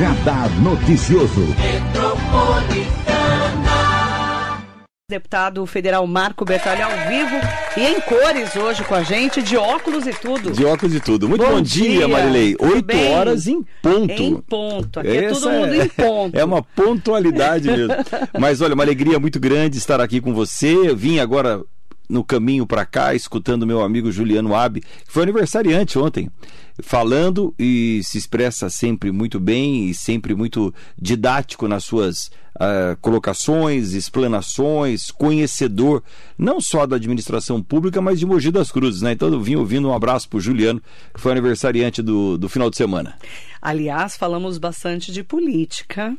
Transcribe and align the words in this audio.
Radar 0.00 0.48
Noticioso. 0.62 1.54
Deputado 5.10 5.66
federal 5.66 6.06
Marco 6.06 6.42
Bertalho 6.42 6.84
ao 6.84 6.90
vivo 7.06 7.36
e 7.76 7.82
em 7.82 8.00
cores 8.00 8.56
hoje 8.56 8.82
com 8.82 8.94
a 8.94 9.02
gente, 9.02 9.42
de 9.42 9.58
óculos 9.58 10.06
e 10.06 10.12
tudo. 10.14 10.52
De 10.52 10.64
óculos 10.64 10.94
e 10.94 11.00
tudo. 11.00 11.28
Muito 11.28 11.44
bom, 11.44 11.56
Bom 11.56 11.60
dia, 11.60 11.90
dia. 11.90 12.08
Marilei. 12.08 12.56
Oito 12.58 12.96
horas 13.12 13.46
em 13.46 13.62
ponto. 13.82 14.22
Em 14.22 14.36
ponto. 14.40 15.00
Aqui 15.00 15.08
é 15.08 15.24
Essa 15.24 15.40
todo 15.42 15.52
mundo 15.52 15.74
em 15.74 15.88
ponto. 15.88 16.34
É 16.38 16.44
uma 16.46 16.62
pontualidade 16.62 17.70
mesmo. 17.70 17.94
Mas 18.38 18.62
olha, 18.62 18.72
uma 18.72 18.82
alegria 18.84 19.20
muito 19.20 19.38
grande 19.38 19.76
estar 19.76 20.00
aqui 20.00 20.18
com 20.18 20.32
você. 20.32 20.72
Eu 20.72 20.96
vim 20.96 21.18
agora 21.18 21.62
no 22.10 22.24
caminho 22.24 22.66
para 22.66 22.84
cá, 22.84 23.14
escutando 23.14 23.66
meu 23.66 23.82
amigo 23.82 24.10
Juliano 24.10 24.54
Abi, 24.54 24.80
que 24.80 24.88
foi 25.06 25.22
aniversariante 25.22 25.98
ontem, 25.98 26.28
falando 26.82 27.54
e 27.58 28.00
se 28.04 28.18
expressa 28.18 28.68
sempre 28.70 29.10
muito 29.10 29.38
bem 29.38 29.88
e 29.88 29.94
sempre 29.94 30.34
muito 30.34 30.72
didático 31.00 31.68
nas 31.68 31.84
suas 31.84 32.30
ah, 32.58 32.96
colocações, 33.00 33.92
explanações, 33.92 35.10
conhecedor 35.10 36.02
não 36.38 36.60
só 36.60 36.86
da 36.86 36.96
administração 36.96 37.62
pública, 37.62 38.00
mas 38.00 38.18
de 38.18 38.26
Mogi 38.26 38.50
das 38.50 38.70
Cruzes, 38.72 39.02
né? 39.02 39.12
Então 39.12 39.28
eu 39.32 39.40
vim 39.40 39.56
ouvindo 39.56 39.88
um 39.88 39.94
abraço 39.94 40.28
pro 40.28 40.40
Juliano, 40.40 40.82
que 41.14 41.20
foi 41.20 41.32
aniversariante 41.32 42.02
do, 42.02 42.38
do 42.38 42.48
final 42.48 42.70
de 42.70 42.76
semana. 42.76 43.16
Aliás, 43.62 44.16
falamos 44.16 44.56
bastante 44.56 45.12
de 45.12 45.22
política, 45.22 46.16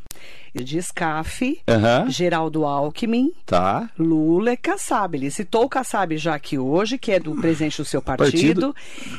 de 0.54 0.80
SCAF, 0.80 1.60
Aham. 1.68 2.08
Geraldo 2.10 2.66
Alckmin, 2.66 3.32
Tá. 3.48 3.90
Lula 3.98 4.54
e 4.54 4.58
Kassab. 4.58 5.18
Ele 5.18 5.32
citou 5.32 5.64
o 5.64 5.70
Kassab 5.70 6.16
já 6.18 6.36
aqui 6.36 6.60
hoje, 6.60 7.00
que 7.00 7.12
é 7.12 7.20
do 7.20 7.34
presidente 7.36 7.78
do 7.82 7.86
seu 7.86 8.00
partido, 8.02 8.74
Partido. 8.74 8.76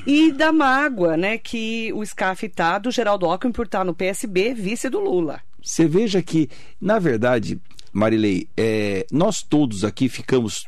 e 0.06 0.30
da 0.30 0.52
mágoa, 0.52 1.16
né, 1.16 1.36
que 1.36 1.92
o 1.94 2.04
SCAF 2.06 2.48
tá 2.48 2.78
do 2.78 2.92
Geraldo 2.92 3.26
Alckmin 3.26 3.50
por 3.52 3.66
estar 3.66 3.84
no 3.84 3.92
PSB, 3.94 4.54
vice 4.54 4.88
do 4.88 5.00
Lula. 5.00 5.40
Você 5.62 5.86
veja 5.86 6.22
que, 6.22 6.48
na 6.80 6.98
verdade, 6.98 7.60
Marilei, 7.92 8.48
é, 8.56 9.06
nós 9.10 9.42
todos 9.42 9.84
aqui 9.84 10.08
ficamos 10.08 10.66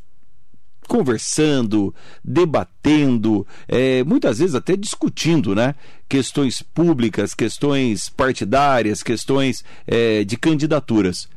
conversando, 0.86 1.94
debatendo, 2.22 3.46
é, 3.66 4.04
muitas 4.04 4.38
vezes 4.38 4.54
até 4.54 4.76
discutindo, 4.76 5.54
né? 5.54 5.74
Questões 6.08 6.62
públicas, 6.62 7.34
questões 7.34 8.08
partidárias, 8.08 9.02
questões 9.02 9.64
é, 9.86 10.24
de 10.24 10.36
candidaturas. 10.36 11.28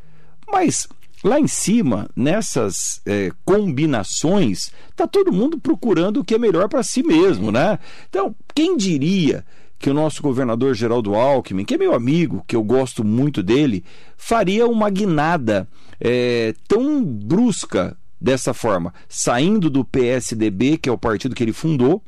Mas 0.51 0.87
lá 1.23 1.39
em 1.39 1.47
cima, 1.47 2.09
nessas 2.15 3.01
é, 3.05 3.31
combinações, 3.43 4.71
tá 4.95 5.07
todo 5.07 5.31
mundo 5.31 5.57
procurando 5.57 6.19
o 6.19 6.23
que 6.23 6.35
é 6.35 6.37
melhor 6.37 6.67
para 6.67 6.83
si 6.83 7.01
mesmo, 7.01 7.51
né? 7.51 7.79
Então, 8.09 8.35
quem 8.53 8.77
diria 8.77 9.45
que 9.79 9.89
o 9.89 9.93
nosso 9.93 10.21
governador 10.21 10.73
Geraldo 10.73 11.15
Alckmin, 11.15 11.65
que 11.65 11.75
é 11.75 11.77
meu 11.77 11.93
amigo, 11.93 12.43
que 12.47 12.55
eu 12.55 12.63
gosto 12.63 13.03
muito 13.03 13.43
dele, 13.43 13.83
faria 14.17 14.67
uma 14.67 14.89
guinada 14.89 15.67
é, 15.99 16.53
tão 16.67 17.03
brusca 17.03 17.97
dessa 18.19 18.53
forma, 18.53 18.93
saindo 19.07 19.69
do 19.69 19.85
PSDB, 19.85 20.77
que 20.77 20.89
é 20.89 20.91
o 20.91 20.97
partido 20.97 21.35
que 21.35 21.43
ele 21.43 21.53
fundou. 21.53 22.01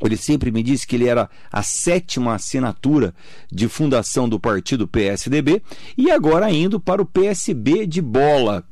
Ele 0.00 0.16
sempre 0.16 0.50
me 0.50 0.62
disse 0.62 0.86
que 0.86 0.96
ele 0.96 1.08
era 1.08 1.28
a 1.50 1.62
sétima 1.62 2.34
assinatura 2.34 3.14
de 3.50 3.66
fundação 3.66 4.28
do 4.28 4.38
partido 4.38 4.86
PSDB 4.86 5.62
e 5.96 6.10
agora 6.10 6.50
indo 6.50 6.78
para 6.78 7.00
o 7.00 7.06
PSB 7.06 7.86
de 7.86 8.02
bola. 8.02 8.62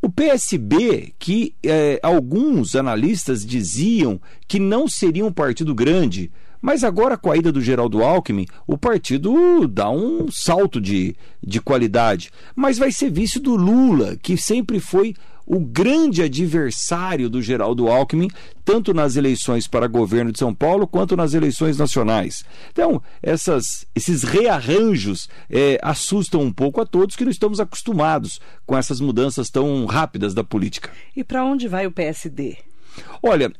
O 0.00 0.10
PSB, 0.10 1.14
que 1.18 1.54
eh, 1.62 1.98
alguns 2.02 2.76
analistas 2.76 3.44
diziam 3.44 4.20
que 4.46 4.58
não 4.58 4.86
seria 4.86 5.24
um 5.24 5.32
partido 5.32 5.74
grande, 5.74 6.30
mas 6.60 6.84
agora 6.84 7.16
com 7.16 7.30
a 7.30 7.36
ida 7.36 7.52
do 7.52 7.60
Geraldo 7.60 8.02
Alckmin, 8.02 8.46
o 8.66 8.76
partido 8.76 9.66
dá 9.68 9.90
um 9.90 10.30
salto 10.30 10.80
de, 10.80 11.14
de 11.42 11.60
qualidade. 11.60 12.30
Mas 12.54 12.78
vai 12.78 12.92
ser 12.92 13.10
vice 13.10 13.38
do 13.38 13.54
Lula, 13.56 14.16
que 14.16 14.36
sempre 14.36 14.80
foi 14.80 15.14
o 15.48 15.58
grande 15.58 16.22
adversário 16.22 17.30
do 17.30 17.40
Geraldo 17.40 17.88
Alckmin, 17.88 18.28
tanto 18.66 18.92
nas 18.92 19.16
eleições 19.16 19.66
para 19.66 19.86
governo 19.86 20.30
de 20.30 20.38
São 20.38 20.54
Paulo 20.54 20.86
quanto 20.86 21.16
nas 21.16 21.32
eleições 21.32 21.78
nacionais. 21.78 22.44
Então, 22.70 23.02
essas, 23.22 23.86
esses 23.94 24.22
rearranjos 24.22 25.26
eh, 25.48 25.78
assustam 25.82 26.42
um 26.42 26.52
pouco 26.52 26.82
a 26.82 26.86
todos 26.86 27.16
que 27.16 27.24
não 27.24 27.30
estamos 27.30 27.60
acostumados 27.60 28.38
com 28.66 28.76
essas 28.76 29.00
mudanças 29.00 29.48
tão 29.48 29.86
rápidas 29.86 30.34
da 30.34 30.44
política. 30.44 30.90
E 31.16 31.24
para 31.24 31.42
onde 31.42 31.66
vai 31.66 31.86
o 31.86 31.92
PSD? 31.92 32.58
Olha, 33.22 33.50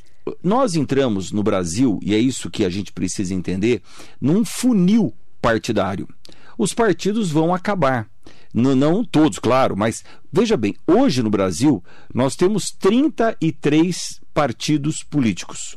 nós 0.42 0.74
entramos 0.74 1.32
no 1.32 1.42
Brasil, 1.42 1.98
e 2.02 2.14
é 2.14 2.18
isso 2.18 2.50
que 2.50 2.64
a 2.64 2.68
gente 2.70 2.92
precisa 2.92 3.34
entender, 3.34 3.82
num 4.20 4.44
funil 4.44 5.14
partidário. 5.40 6.08
Os 6.56 6.74
partidos 6.74 7.30
vão 7.30 7.54
acabar. 7.54 8.08
N- 8.54 8.74
não 8.74 9.04
todos, 9.04 9.38
claro, 9.38 9.76
mas 9.76 10.02
veja 10.32 10.56
bem, 10.56 10.74
hoje 10.86 11.22
no 11.22 11.30
Brasil 11.30 11.82
nós 12.12 12.34
temos 12.34 12.70
33 12.70 14.20
partidos 14.32 15.02
políticos. 15.02 15.76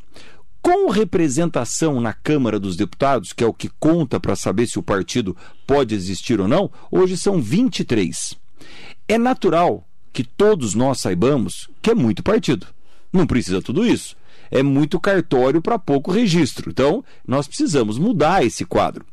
Com 0.62 0.90
representação 0.90 2.00
na 2.00 2.14
Câmara 2.14 2.60
dos 2.60 2.76
Deputados, 2.76 3.34
que 3.34 3.44
é 3.44 3.48
o 3.48 3.54
que 3.54 3.70
conta 3.80 4.20
para 4.20 4.36
saber 4.36 4.68
se 4.68 4.78
o 4.78 4.84
partido 4.84 5.36
pode 5.66 5.96
existir 5.96 6.40
ou 6.40 6.48
não, 6.48 6.70
hoje 6.92 7.18
são 7.18 7.42
23. 7.42 8.36
É 9.08 9.18
natural 9.18 9.88
que 10.14 10.24
todos 10.24 10.76
nós 10.76 11.00
saibamos 11.02 11.68
que 11.82 11.90
é 11.90 11.96
muito 11.96 12.22
partido. 12.22 12.68
Não 13.12 13.26
precisa 13.26 13.62
tudo 13.62 13.86
isso. 13.86 14.16
É 14.52 14.62
muito 14.62 15.00
cartório 15.00 15.62
para 15.62 15.80
pouco 15.80 16.12
registro. 16.12 16.70
Então, 16.70 17.04
nós 17.26 17.48
precisamos 17.48 17.98
mudar 17.98 18.46
esse 18.46 18.66
quadro. 18.66 19.06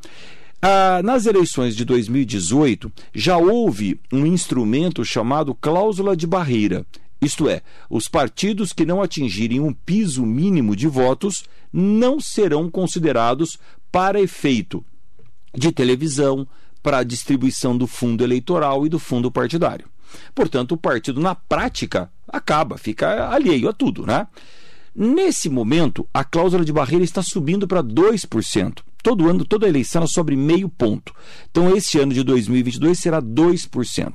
Ah, 0.60 1.00
nas 1.04 1.24
eleições 1.24 1.76
de 1.76 1.84
2018, 1.84 2.92
já 3.14 3.38
houve 3.38 4.00
um 4.12 4.26
instrumento 4.26 5.04
chamado 5.04 5.54
cláusula 5.54 6.16
de 6.16 6.26
barreira. 6.26 6.84
Isto 7.20 7.48
é, 7.48 7.62
os 7.88 8.08
partidos 8.08 8.72
que 8.72 8.84
não 8.84 9.00
atingirem 9.00 9.60
um 9.60 9.72
piso 9.72 10.26
mínimo 10.26 10.74
de 10.74 10.88
votos 10.88 11.44
não 11.72 12.20
serão 12.20 12.68
considerados 12.68 13.58
para 13.90 14.20
efeito 14.20 14.84
de 15.54 15.72
televisão, 15.72 16.46
para 16.82 16.98
a 16.98 17.04
distribuição 17.04 17.76
do 17.76 17.86
fundo 17.86 18.22
eleitoral 18.22 18.86
e 18.86 18.88
do 18.88 18.98
fundo 18.98 19.30
partidário. 19.30 19.88
Portanto, 20.34 20.72
o 20.72 20.76
partido, 20.76 21.20
na 21.20 21.34
prática, 21.34 22.10
acaba, 22.26 22.78
fica 22.78 23.28
alheio 23.28 23.68
a 23.68 23.72
tudo, 23.72 24.06
né? 24.06 24.26
Nesse 25.00 25.48
momento, 25.48 26.08
a 26.12 26.24
cláusula 26.24 26.64
de 26.64 26.72
barreira 26.72 27.04
está 27.04 27.22
subindo 27.22 27.68
para 27.68 27.84
2%. 27.84 28.82
Todo 29.00 29.30
ano, 29.30 29.44
toda 29.44 29.68
eleição, 29.68 30.00
ela 30.00 30.08
sobe 30.08 30.34
meio 30.34 30.68
ponto. 30.68 31.14
Então, 31.48 31.76
esse 31.76 32.00
ano 32.00 32.12
de 32.12 32.24
2022 32.24 32.98
será 32.98 33.22
2%. 33.22 34.12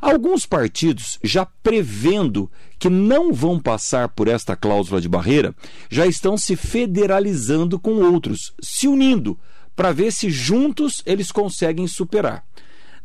Alguns 0.00 0.46
partidos, 0.46 1.18
já 1.24 1.44
prevendo 1.44 2.48
que 2.78 2.88
não 2.88 3.32
vão 3.32 3.58
passar 3.58 4.10
por 4.10 4.28
esta 4.28 4.54
cláusula 4.54 5.00
de 5.00 5.08
barreira, 5.08 5.52
já 5.90 6.06
estão 6.06 6.38
se 6.38 6.54
federalizando 6.54 7.76
com 7.76 7.94
outros, 7.94 8.54
se 8.62 8.86
unindo, 8.86 9.36
para 9.74 9.90
ver 9.90 10.12
se 10.12 10.30
juntos 10.30 11.02
eles 11.04 11.32
conseguem 11.32 11.88
superar. 11.88 12.44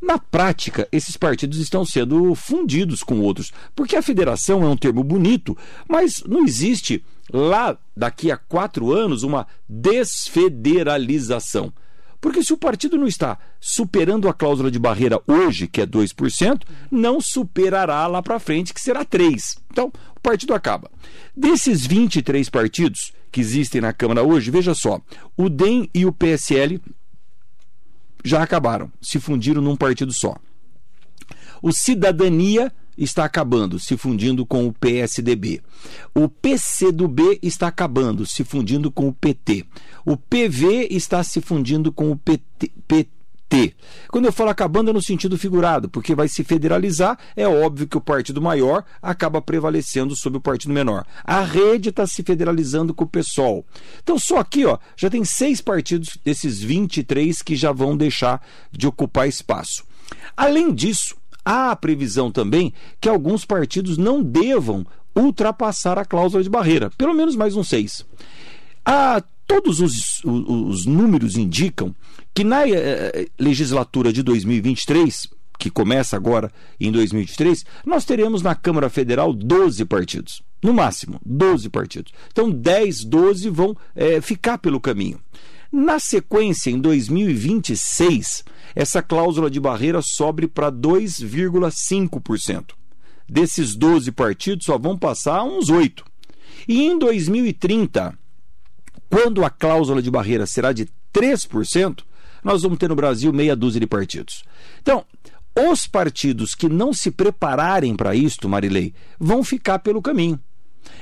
Na 0.02 0.18
prática, 0.20 0.88
esses 0.92 1.18
partidos 1.18 1.58
estão 1.58 1.84
sendo 1.84 2.36
fundidos 2.36 3.02
com 3.04 3.20
outros, 3.20 3.52
porque 3.76 3.96
a 3.96 4.02
federação 4.02 4.64
é 4.64 4.68
um 4.68 4.78
termo 4.78 5.04
bonito, 5.04 5.58
mas 5.88 6.24
não 6.28 6.46
existe 6.46 7.04
lá 7.32 7.78
daqui 7.96 8.32
a 8.32 8.38
quatro 8.38 8.94
anos 8.94 9.24
uma 9.24 9.48
desfederalização. 9.68 11.74
Porque 12.20 12.44
se 12.44 12.52
o 12.52 12.58
partido 12.58 12.98
não 12.98 13.08
está 13.08 13.38
superando 13.60 14.28
a 14.28 14.34
cláusula 14.34 14.72
de 14.72 14.80
barreira 14.80 15.22
hoje, 15.28 15.68
que 15.68 15.82
é 15.82 15.86
2%, 15.86 16.62
não 16.90 17.22
superará 17.22 18.08
lá 18.08 18.24
para 18.24 18.40
frente, 18.40 18.74
que 18.74 18.82
será 18.82 19.06
3%. 19.06 19.58
Então, 19.72 19.92
o 20.16 20.20
partido 20.20 20.54
acaba. 20.54 20.90
Desses 21.36 21.86
23 21.86 22.50
partidos 22.50 23.14
que 23.32 23.40
existem 23.40 23.82
na 23.82 23.94
Câmara 23.94 24.24
hoje, 24.24 24.50
veja 24.50 24.74
só, 24.74 25.00
o 25.36 25.48
DEM 25.48 25.90
e 25.94 26.06
o 26.06 26.12
PSL 26.12 26.82
já 28.24 28.44
acabaram, 28.44 28.92
se 29.02 29.20
fundiram 29.20 29.62
num 29.62 29.76
partido 29.76 30.14
só. 30.14 30.36
O 31.62 31.72
Cidadania 31.72 32.72
está 32.98 33.26
acabando, 33.26 33.80
se 33.80 33.96
fundindo 33.96 34.46
com 34.46 34.68
o 34.68 34.74
PSDB. 34.74 35.62
O 36.16 36.28
PCdoB 36.28 37.40
está 37.42 37.68
acabando, 37.68 38.26
se 38.26 38.44
fundindo 38.44 38.92
com 38.92 39.08
o 39.08 39.14
PT. 39.14 39.66
O 40.06 40.18
PV 40.18 40.88
está 40.90 41.24
se 41.24 41.40
fundindo 41.42 41.92
com 41.92 42.12
o 42.12 42.18
PT. 42.18 42.72
PT. 42.88 43.17
Quando 44.10 44.26
eu 44.26 44.32
falo 44.32 44.50
acabando 44.50 44.90
é 44.90 44.94
no 44.94 45.02
sentido 45.02 45.38
figurado, 45.38 45.90
porque 45.90 46.16
vai 46.16 46.28
se 46.28 46.44
federalizar, 46.44 47.18
é 47.36 47.48
óbvio 47.48 47.88
que 47.88 47.98
o 47.98 48.02
partido 48.02 48.42
maior 48.42 48.84
acaba 49.02 49.42
prevalecendo 49.42 50.16
sobre 50.16 50.38
o 50.38 50.42
partido 50.42 50.74
menor. 50.74 51.06
A 51.24 51.42
rede 51.42 51.90
está 51.90 52.06
se 52.06 52.24
federalizando 52.24 52.94
com 52.94 53.04
o 53.04 53.08
PSOL. 53.08 53.66
Então, 54.02 54.20
só 54.20 54.40
aqui 54.40 54.66
ó, 54.66 54.78
já 54.96 55.10
tem 55.10 55.24
seis 55.24 55.62
partidos 55.62 56.18
desses 56.24 56.62
23 56.62 57.42
que 57.42 57.56
já 57.56 57.72
vão 57.72 57.96
deixar 57.96 58.42
de 58.72 58.88
ocupar 58.88 59.28
espaço. 59.28 59.84
Além 60.36 60.74
disso, 60.74 61.16
há 61.44 61.72
a 61.72 61.76
previsão 61.76 62.32
também 62.32 62.74
que 63.00 63.10
alguns 63.10 63.46
partidos 63.46 63.98
não 63.98 64.22
devam 64.22 64.86
ultrapassar 65.16 65.98
a 65.98 66.06
cláusula 66.06 66.44
de 66.44 66.50
barreira, 66.50 66.92
pelo 66.98 67.14
menos 67.14 67.36
mais 67.36 67.56
uns 67.56 67.70
seis. 67.70 68.06
Ah, 68.86 69.22
todos 69.46 69.80
os, 69.80 70.24
os, 70.24 70.50
os 70.50 70.86
números 70.86 71.36
indicam 71.36 71.96
que 72.38 72.44
na 72.44 72.70
eh, 72.70 73.30
legislatura 73.40 74.14
de 74.14 74.22
2023, 74.22 75.28
que 75.58 75.72
começa 75.72 76.16
agora 76.16 76.52
em 76.80 76.92
2023, 76.92 77.66
nós 77.84 78.06
teremos 78.06 78.44
na 78.44 78.54
Câmara 78.54 78.92
Federal 78.92 79.34
12 79.34 79.84
partidos. 79.86 80.44
No 80.62 80.72
máximo, 80.72 81.20
12 81.26 81.68
partidos. 81.70 82.14
Então, 82.32 82.52
10, 82.52 83.06
12 83.06 83.50
vão 83.50 83.76
é, 83.96 84.22
ficar 84.22 84.60
pelo 84.60 84.80
caminho. 84.80 85.20
Na 85.72 85.98
sequência, 85.98 86.70
em 86.70 86.80
2026, 86.80 88.44
essa 88.76 89.02
cláusula 89.02 89.50
de 89.50 89.60
barreira 89.60 90.00
sobe 90.04 90.48
para 90.48 90.72
2,5%. 90.72 92.66
Desses 93.28 93.76
12 93.76 94.12
partidos, 94.12 94.68
só 94.68 94.78
vão 94.78 94.96
passar 94.96 95.44
uns 95.44 95.72
8. 95.72 96.06
E 96.68 96.84
em 96.84 97.00
2030, 97.00 98.16
quando 99.10 99.44
a 99.44 99.50
cláusula 99.50 100.04
de 100.04 100.12
barreira 100.12 100.46
será 100.46 100.72
de 100.72 100.88
3%, 101.12 102.04
nós 102.44 102.62
vamos 102.62 102.78
ter 102.78 102.90
no 102.90 102.96
Brasil 102.96 103.32
meia 103.34 103.56
dúzia 103.56 103.80
de 103.80 103.88
partidos. 103.88 104.44
Então, 104.82 105.06
os 105.56 105.88
partidos 105.88 106.54
que 106.54 106.70
não 106.70 106.94
se 106.94 107.10
prepararem 107.10 107.96
para 107.96 108.16
isto, 108.16 108.48
Marilei, 108.48 108.94
vão 109.20 109.44
ficar 109.44 109.80
pelo 109.80 110.02
caminho. 110.02 110.40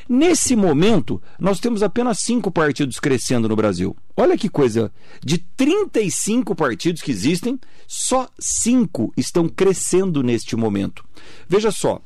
Nesse 0.08 0.56
momento, 0.56 1.22
nós 1.40 1.60
temos 1.60 1.84
apenas 1.84 2.20
cinco 2.20 2.52
partidos 2.52 3.00
crescendo 3.00 3.50
no 3.50 3.56
Brasil. 3.56 3.96
Olha 4.16 4.38
que 4.38 4.50
coisa! 4.50 4.92
De 5.24 5.38
35 5.38 6.56
partidos 6.56 7.02
que 7.02 7.12
existem, 7.12 7.60
só 7.88 8.28
cinco 8.40 9.14
estão 9.18 9.48
crescendo 9.48 10.24
neste 10.24 10.56
momento. 10.56 11.04
Veja 11.48 11.72
só: 11.72 12.02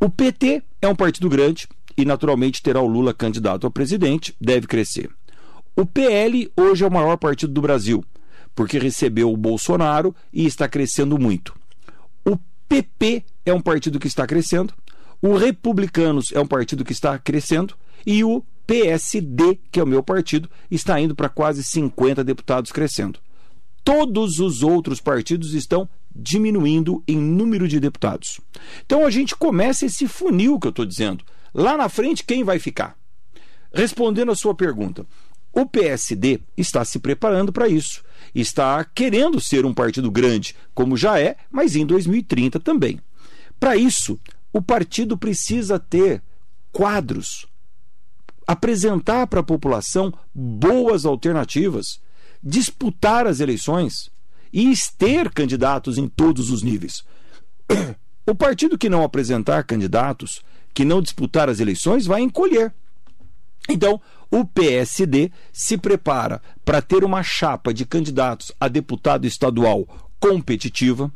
o 0.00 0.08
PT 0.08 0.62
é 0.80 0.88
um 0.88 0.96
partido 0.96 1.28
grande 1.28 1.68
e, 1.96 2.04
naturalmente, 2.04 2.62
terá 2.62 2.80
o 2.80 2.86
Lula 2.86 3.12
candidato 3.12 3.66
a 3.66 3.70
presidente, 3.70 4.34
deve 4.40 4.66
crescer. 4.66 5.10
O 5.76 5.86
PL 5.86 6.50
hoje 6.56 6.84
é 6.84 6.86
o 6.86 6.92
maior 6.92 7.16
partido 7.16 7.52
do 7.52 7.62
Brasil, 7.62 8.04
porque 8.54 8.78
recebeu 8.78 9.32
o 9.32 9.36
Bolsonaro 9.36 10.14
e 10.32 10.46
está 10.46 10.68
crescendo 10.68 11.18
muito. 11.18 11.54
O 12.24 12.38
PP 12.68 13.24
é 13.44 13.52
um 13.52 13.60
partido 13.60 13.98
que 13.98 14.06
está 14.06 14.26
crescendo, 14.26 14.74
o 15.20 15.36
Republicanos 15.36 16.32
é 16.32 16.40
um 16.40 16.46
partido 16.46 16.84
que 16.84 16.92
está 16.92 17.18
crescendo 17.18 17.74
e 18.04 18.24
o 18.24 18.44
PSD, 18.66 19.58
que 19.70 19.80
é 19.80 19.82
o 19.82 19.86
meu 19.86 20.02
partido, 20.02 20.48
está 20.70 21.00
indo 21.00 21.14
para 21.14 21.28
quase 21.28 21.62
50 21.62 22.24
deputados 22.24 22.72
crescendo. 22.72 23.18
Todos 23.84 24.38
os 24.38 24.62
outros 24.62 25.00
partidos 25.00 25.54
estão 25.54 25.88
diminuindo 26.14 27.02
em 27.06 27.16
número 27.18 27.66
de 27.66 27.80
deputados. 27.80 28.40
Então 28.84 29.04
a 29.04 29.10
gente 29.10 29.34
começa 29.34 29.86
esse 29.86 30.06
funil 30.06 30.58
que 30.58 30.68
eu 30.68 30.70
estou 30.70 30.86
dizendo. 30.86 31.24
Lá 31.52 31.76
na 31.76 31.88
frente, 31.88 32.24
quem 32.24 32.44
vai 32.44 32.58
ficar? 32.58 32.96
Respondendo 33.74 34.30
a 34.30 34.36
sua 34.36 34.54
pergunta, 34.54 35.06
o 35.52 35.66
PSD 35.66 36.40
está 36.56 36.84
se 36.84 36.98
preparando 36.98 37.52
para 37.52 37.68
isso. 37.68 38.02
Está 38.34 38.84
querendo 38.84 39.40
ser 39.40 39.66
um 39.66 39.74
partido 39.74 40.10
grande, 40.10 40.56
como 40.74 40.96
já 40.96 41.20
é, 41.20 41.36
mas 41.50 41.76
em 41.76 41.84
2030 41.84 42.58
também. 42.60 43.00
Para 43.60 43.76
isso, 43.76 44.18
o 44.52 44.60
partido 44.60 45.16
precisa 45.16 45.78
ter 45.78 46.22
quadros, 46.72 47.46
apresentar 48.46 49.26
para 49.26 49.40
a 49.40 49.44
população 49.44 50.12
boas 50.34 51.04
alternativas, 51.04 52.00
disputar 52.42 53.26
as 53.26 53.40
eleições 53.40 54.10
e 54.52 54.72
ter 54.98 55.30
candidatos 55.30 55.96
em 55.96 56.08
todos 56.08 56.50
os 56.50 56.62
níveis. 56.62 57.04
O 58.24 58.36
partido 58.36 58.78
que 58.78 58.88
não 58.88 59.02
apresentar 59.02 59.64
candidatos, 59.64 60.44
que 60.72 60.84
não 60.84 61.02
disputar 61.02 61.48
as 61.48 61.58
eleições, 61.58 62.06
vai 62.06 62.20
encolher. 62.20 62.72
Então, 63.68 64.00
o 64.32 64.46
PSD 64.46 65.30
se 65.52 65.76
prepara 65.76 66.40
para 66.64 66.80
ter 66.80 67.04
uma 67.04 67.22
chapa 67.22 67.72
de 67.74 67.84
candidatos 67.84 68.50
a 68.58 68.66
deputado 68.66 69.26
estadual 69.26 69.86
competitiva, 70.18 71.12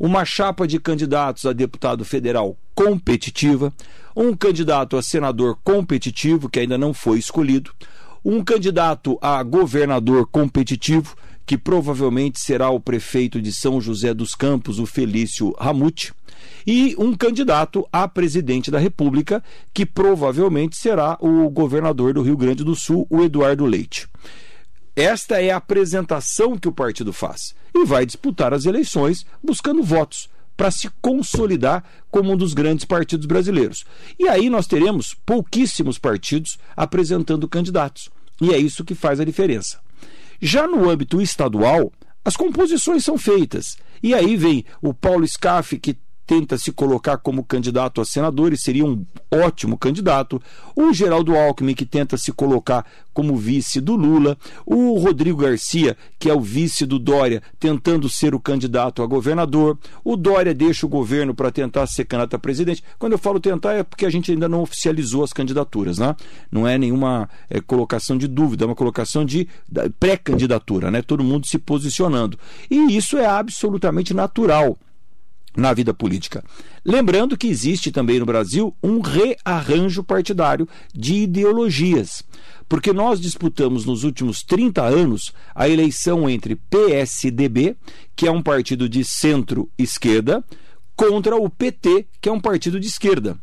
uma 0.00 0.24
chapa 0.24 0.66
de 0.66 0.80
candidatos 0.80 1.44
a 1.44 1.52
deputado 1.52 2.06
federal 2.06 2.56
competitiva, 2.74 3.70
um 4.16 4.34
candidato 4.34 4.96
a 4.96 5.02
senador 5.02 5.58
competitivo, 5.62 6.48
que 6.48 6.58
ainda 6.58 6.78
não 6.78 6.94
foi 6.94 7.18
escolhido, 7.18 7.70
um 8.24 8.42
candidato 8.42 9.18
a 9.20 9.42
governador 9.42 10.26
competitivo, 10.26 11.14
que 11.44 11.58
provavelmente 11.58 12.40
será 12.40 12.70
o 12.70 12.80
prefeito 12.80 13.42
de 13.42 13.52
São 13.52 13.78
José 13.78 14.14
dos 14.14 14.34
Campos, 14.34 14.78
o 14.78 14.86
Felício 14.86 15.54
Ramute, 15.58 16.14
e 16.66 16.94
um 16.98 17.14
candidato 17.14 17.86
a 17.92 18.06
presidente 18.08 18.70
da 18.70 18.78
República, 18.78 19.42
que 19.72 19.84
provavelmente 19.84 20.76
será 20.76 21.16
o 21.20 21.48
governador 21.50 22.14
do 22.14 22.22
Rio 22.22 22.36
Grande 22.36 22.64
do 22.64 22.74
Sul, 22.74 23.06
o 23.10 23.22
Eduardo 23.22 23.64
Leite. 23.64 24.08
Esta 24.96 25.42
é 25.42 25.50
a 25.50 25.56
apresentação 25.56 26.56
que 26.56 26.68
o 26.68 26.72
partido 26.72 27.12
faz 27.12 27.54
e 27.74 27.84
vai 27.84 28.06
disputar 28.06 28.54
as 28.54 28.64
eleições 28.64 29.26
buscando 29.42 29.82
votos 29.82 30.28
para 30.56 30.70
se 30.70 30.88
consolidar 31.02 31.82
como 32.10 32.32
um 32.32 32.36
dos 32.36 32.54
grandes 32.54 32.84
partidos 32.84 33.26
brasileiros. 33.26 33.84
E 34.18 34.28
aí 34.28 34.48
nós 34.48 34.66
teremos 34.66 35.14
pouquíssimos 35.26 35.98
partidos 35.98 36.58
apresentando 36.76 37.48
candidatos. 37.48 38.08
E 38.40 38.52
é 38.52 38.58
isso 38.58 38.84
que 38.84 38.94
faz 38.94 39.18
a 39.18 39.24
diferença. 39.24 39.80
Já 40.40 40.66
no 40.66 40.88
âmbito 40.88 41.20
estadual, 41.20 41.92
as 42.24 42.36
composições 42.36 43.04
são 43.04 43.18
feitas. 43.18 43.76
E 44.02 44.14
aí 44.14 44.36
vem 44.36 44.64
o 44.80 44.94
Paulo 44.94 45.26
Scaff, 45.26 45.78
que 45.78 45.96
tenta 46.26 46.56
se 46.56 46.72
colocar 46.72 47.18
como 47.18 47.44
candidato 47.44 48.00
a 48.00 48.04
senador 48.04 48.52
e 48.52 48.58
seria 48.58 48.84
um 48.84 49.04
ótimo 49.30 49.76
candidato, 49.76 50.40
o 50.74 50.92
Geraldo 50.92 51.36
Alckmin, 51.36 51.74
que 51.74 51.86
tenta 51.86 52.16
se 52.16 52.32
colocar 52.32 52.84
como 53.12 53.36
vice 53.36 53.80
do 53.80 53.94
Lula, 53.94 54.36
o 54.66 54.98
Rodrigo 54.98 55.42
Garcia, 55.42 55.96
que 56.18 56.28
é 56.28 56.34
o 56.34 56.40
vice 56.40 56.84
do 56.84 56.98
Dória, 56.98 57.42
tentando 57.60 58.08
ser 58.08 58.34
o 58.34 58.40
candidato 58.40 59.02
a 59.02 59.06
governador, 59.06 59.78
o 60.04 60.16
Dória 60.16 60.52
deixa 60.52 60.84
o 60.84 60.88
governo 60.88 61.34
para 61.34 61.50
tentar 61.52 61.86
ser 61.86 62.04
candidato 62.04 62.34
a 62.34 62.38
presidente. 62.38 62.82
Quando 62.98 63.12
eu 63.12 63.18
falo 63.18 63.38
tentar, 63.38 63.74
é 63.74 63.82
porque 63.82 64.04
a 64.04 64.10
gente 64.10 64.32
ainda 64.32 64.48
não 64.48 64.62
oficializou 64.62 65.22
as 65.22 65.32
candidaturas, 65.32 65.98
né? 65.98 66.16
Não 66.50 66.66
é 66.66 66.76
nenhuma 66.76 67.28
é, 67.48 67.60
colocação 67.60 68.18
de 68.18 68.26
dúvida, 68.26 68.64
é 68.64 68.66
uma 68.66 68.74
colocação 68.74 69.24
de 69.24 69.48
pré-candidatura, 70.00 70.90
né? 70.90 71.02
Todo 71.02 71.22
mundo 71.22 71.46
se 71.46 71.58
posicionando. 71.58 72.38
E 72.68 72.96
isso 72.96 73.16
é 73.16 73.26
absolutamente 73.26 74.12
natural 74.12 74.76
na 75.56 75.72
vida 75.72 75.94
política. 75.94 76.44
Lembrando 76.84 77.36
que 77.36 77.46
existe 77.46 77.90
também 77.90 78.18
no 78.18 78.26
Brasil 78.26 78.74
um 78.82 79.00
rearranjo 79.00 80.02
partidário 80.02 80.68
de 80.92 81.14
ideologias, 81.14 82.22
porque 82.68 82.92
nós 82.92 83.20
disputamos 83.20 83.84
nos 83.84 84.04
últimos 84.04 84.42
30 84.42 84.82
anos 84.82 85.32
a 85.54 85.68
eleição 85.68 86.28
entre 86.28 86.56
PSDB, 86.56 87.76
que 88.16 88.26
é 88.26 88.30
um 88.30 88.42
partido 88.42 88.88
de 88.88 89.04
centro-esquerda, 89.04 90.44
contra 90.96 91.36
o 91.36 91.48
PT, 91.48 92.06
que 92.20 92.28
é 92.28 92.32
um 92.32 92.40
partido 92.40 92.78
de 92.78 92.86
esquerda. 92.86 93.36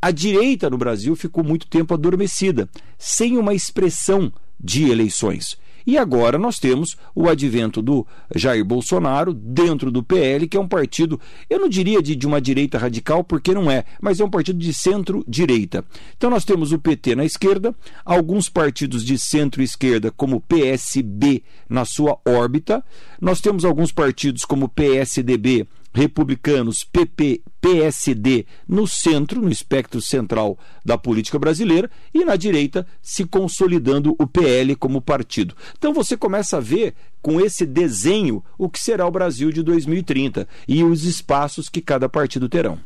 A 0.00 0.10
direita 0.10 0.70
no 0.70 0.78
Brasil 0.78 1.16
ficou 1.16 1.42
muito 1.42 1.66
tempo 1.66 1.94
adormecida, 1.94 2.68
sem 2.96 3.36
uma 3.36 3.54
expressão 3.54 4.32
de 4.58 4.90
eleições. 4.90 5.56
E 5.88 5.96
agora 5.96 6.36
nós 6.36 6.58
temos 6.58 6.98
o 7.14 7.30
advento 7.30 7.80
do 7.80 8.06
Jair 8.36 8.62
Bolsonaro 8.62 9.32
dentro 9.32 9.90
do 9.90 10.02
PL, 10.02 10.46
que 10.46 10.54
é 10.54 10.60
um 10.60 10.68
partido, 10.68 11.18
eu 11.48 11.58
não 11.58 11.66
diria 11.66 12.02
de, 12.02 12.14
de 12.14 12.26
uma 12.26 12.42
direita 12.42 12.76
radical, 12.76 13.24
porque 13.24 13.54
não 13.54 13.70
é, 13.70 13.86
mas 13.98 14.20
é 14.20 14.24
um 14.24 14.28
partido 14.28 14.58
de 14.58 14.74
centro-direita. 14.74 15.82
Então 16.14 16.28
nós 16.28 16.44
temos 16.44 16.72
o 16.72 16.78
PT 16.78 17.16
na 17.16 17.24
esquerda, 17.24 17.74
alguns 18.04 18.50
partidos 18.50 19.02
de 19.02 19.18
centro-esquerda, 19.18 20.10
como 20.10 20.42
PSB, 20.42 21.42
na 21.66 21.86
sua 21.86 22.18
órbita, 22.22 22.84
nós 23.18 23.40
temos 23.40 23.64
alguns 23.64 23.90
partidos 23.90 24.44
como 24.44 24.68
PSDB 24.68 25.66
republicanos, 25.92 26.84
PP, 26.84 27.42
PSD 27.60 28.46
no 28.68 28.86
centro, 28.86 29.40
no 29.40 29.50
espectro 29.50 30.00
central 30.00 30.58
da 30.84 30.96
política 30.96 31.38
brasileira, 31.38 31.90
e 32.14 32.24
na 32.24 32.36
direita 32.36 32.86
se 33.02 33.24
consolidando 33.24 34.14
o 34.18 34.26
PL 34.26 34.76
como 34.76 35.02
partido. 35.02 35.54
Então 35.76 35.92
você 35.92 36.16
começa 36.16 36.58
a 36.58 36.60
ver 36.60 36.94
com 37.20 37.40
esse 37.40 37.66
desenho 37.66 38.44
o 38.56 38.68
que 38.68 38.78
será 38.78 39.06
o 39.06 39.10
Brasil 39.10 39.50
de 39.50 39.62
2030 39.62 40.46
e 40.66 40.84
os 40.84 41.04
espaços 41.04 41.68
que 41.68 41.80
cada 41.80 42.08
partido 42.08 42.48
terão. 42.48 42.78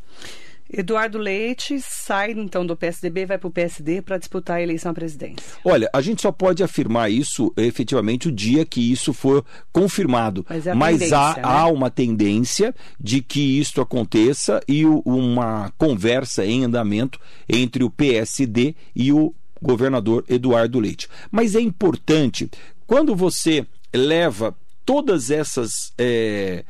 Eduardo 0.73 1.19
Leite 1.19 1.81
sai 1.81 2.33
então 2.33 2.65
do 2.65 2.77
PSDB 2.77 3.23
e 3.23 3.27
vai 3.27 3.39
para 3.39 3.49
o 3.49 3.51
PSD 3.51 4.01
para 4.01 4.17
disputar 4.17 4.57
a 4.57 4.63
eleição 4.63 4.91
à 4.91 4.95
presidência. 4.95 5.45
Olha, 5.65 5.91
a 5.93 6.01
gente 6.01 6.23
só 6.23 6.33
pode 6.33 6.63
afirmar 6.63 7.11
isso 7.11 7.53
efetivamente 7.57 8.29
o 8.29 8.33
dia 8.33 8.65
que 8.65 8.93
isso 8.93 9.13
for 9.13 9.45
confirmado. 9.71 10.47
Mas, 10.49 10.67
é 10.67 10.75
Mas 10.75 11.13
há, 11.13 11.35
né? 11.37 11.43
há, 11.45 11.67
uma 11.67 11.91
tendência 11.91 12.75
de 12.99 13.21
que 13.21 13.61
isto 13.61 13.81
aconteça 13.81 14.61
e 14.67 14.87
o, 14.87 15.03
uma 15.05 15.71
conversa 15.77 16.45
em 16.47 16.65
andamento 16.65 17.21
entre 17.49 17.85
o 17.85 17.91
PSD 17.91 18.75
e 18.97 19.13
o 19.13 19.35
governador 19.61 20.25
Eduardo 20.29 20.81
Leite. 20.81 21.09
Mas 21.31 21.55
é 21.55 21.61
importante, 21.61 22.51
quando 22.87 23.15
você 23.15 23.67
leva 23.95 24.57
todas 24.85 25.31
essas. 25.31 25.93
É, 25.99 26.65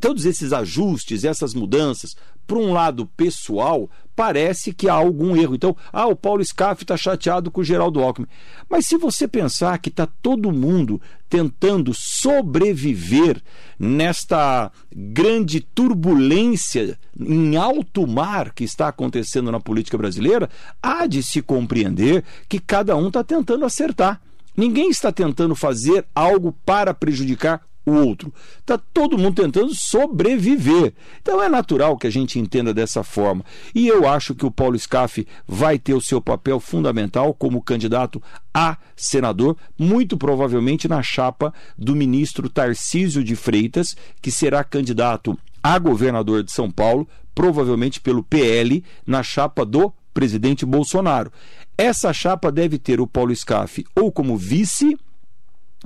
todos 0.00 0.24
esses 0.24 0.52
ajustes, 0.52 1.24
essas 1.24 1.52
mudanças 1.52 2.14
por 2.50 2.58
um 2.58 2.72
lado 2.72 3.06
pessoal, 3.16 3.88
parece 4.16 4.72
que 4.72 4.88
há 4.88 4.92
algum 4.92 5.36
erro. 5.36 5.54
Então, 5.54 5.76
ah, 5.92 6.08
o 6.08 6.16
Paulo 6.16 6.44
Scaff 6.44 6.82
está 6.82 6.96
chateado 6.96 7.48
com 7.48 7.60
o 7.60 7.64
Geraldo 7.64 8.00
Alckmin. 8.00 8.26
Mas 8.68 8.88
se 8.88 8.96
você 8.96 9.28
pensar 9.28 9.78
que 9.78 9.88
está 9.88 10.04
todo 10.04 10.50
mundo 10.50 11.00
tentando 11.28 11.92
sobreviver 11.94 13.40
nesta 13.78 14.72
grande 14.92 15.60
turbulência 15.60 16.98
em 17.16 17.56
alto 17.56 18.04
mar 18.04 18.52
que 18.52 18.64
está 18.64 18.88
acontecendo 18.88 19.52
na 19.52 19.60
política 19.60 19.96
brasileira, 19.96 20.50
há 20.82 21.06
de 21.06 21.22
se 21.22 21.40
compreender 21.40 22.24
que 22.48 22.58
cada 22.58 22.96
um 22.96 23.06
está 23.06 23.22
tentando 23.22 23.64
acertar. 23.64 24.20
Ninguém 24.56 24.90
está 24.90 25.12
tentando 25.12 25.54
fazer 25.54 26.04
algo 26.12 26.52
para 26.66 26.92
prejudicar 26.92 27.62
o 27.84 27.92
outro. 27.92 28.32
Está 28.58 28.78
todo 28.78 29.18
mundo 29.18 29.42
tentando 29.42 29.74
sobreviver. 29.74 30.92
Então 31.20 31.42
é 31.42 31.48
natural 31.48 31.96
que 31.96 32.06
a 32.06 32.10
gente 32.10 32.38
entenda 32.38 32.72
dessa 32.72 33.02
forma. 33.02 33.44
E 33.74 33.88
eu 33.88 34.08
acho 34.08 34.34
que 34.34 34.46
o 34.46 34.50
Paulo 34.50 34.78
Scaff 34.78 35.26
vai 35.46 35.78
ter 35.78 35.94
o 35.94 36.00
seu 36.00 36.20
papel 36.20 36.60
fundamental 36.60 37.34
como 37.34 37.62
candidato 37.62 38.22
a 38.52 38.76
senador, 38.96 39.56
muito 39.78 40.16
provavelmente 40.16 40.88
na 40.88 41.02
chapa 41.02 41.52
do 41.76 41.96
ministro 41.96 42.48
Tarcísio 42.48 43.24
de 43.24 43.34
Freitas, 43.34 43.96
que 44.20 44.30
será 44.30 44.62
candidato 44.62 45.38
a 45.62 45.78
governador 45.78 46.42
de 46.42 46.52
São 46.52 46.70
Paulo, 46.70 47.08
provavelmente 47.34 48.00
pelo 48.00 48.22
PL, 48.22 48.82
na 49.06 49.22
chapa 49.22 49.64
do 49.64 49.92
presidente 50.12 50.66
Bolsonaro. 50.66 51.32
Essa 51.78 52.12
chapa 52.12 52.50
deve 52.50 52.78
ter 52.78 53.00
o 53.00 53.06
Paulo 53.06 53.34
Scaff 53.34 53.84
ou 53.94 54.12
como 54.12 54.36
vice 54.36 54.98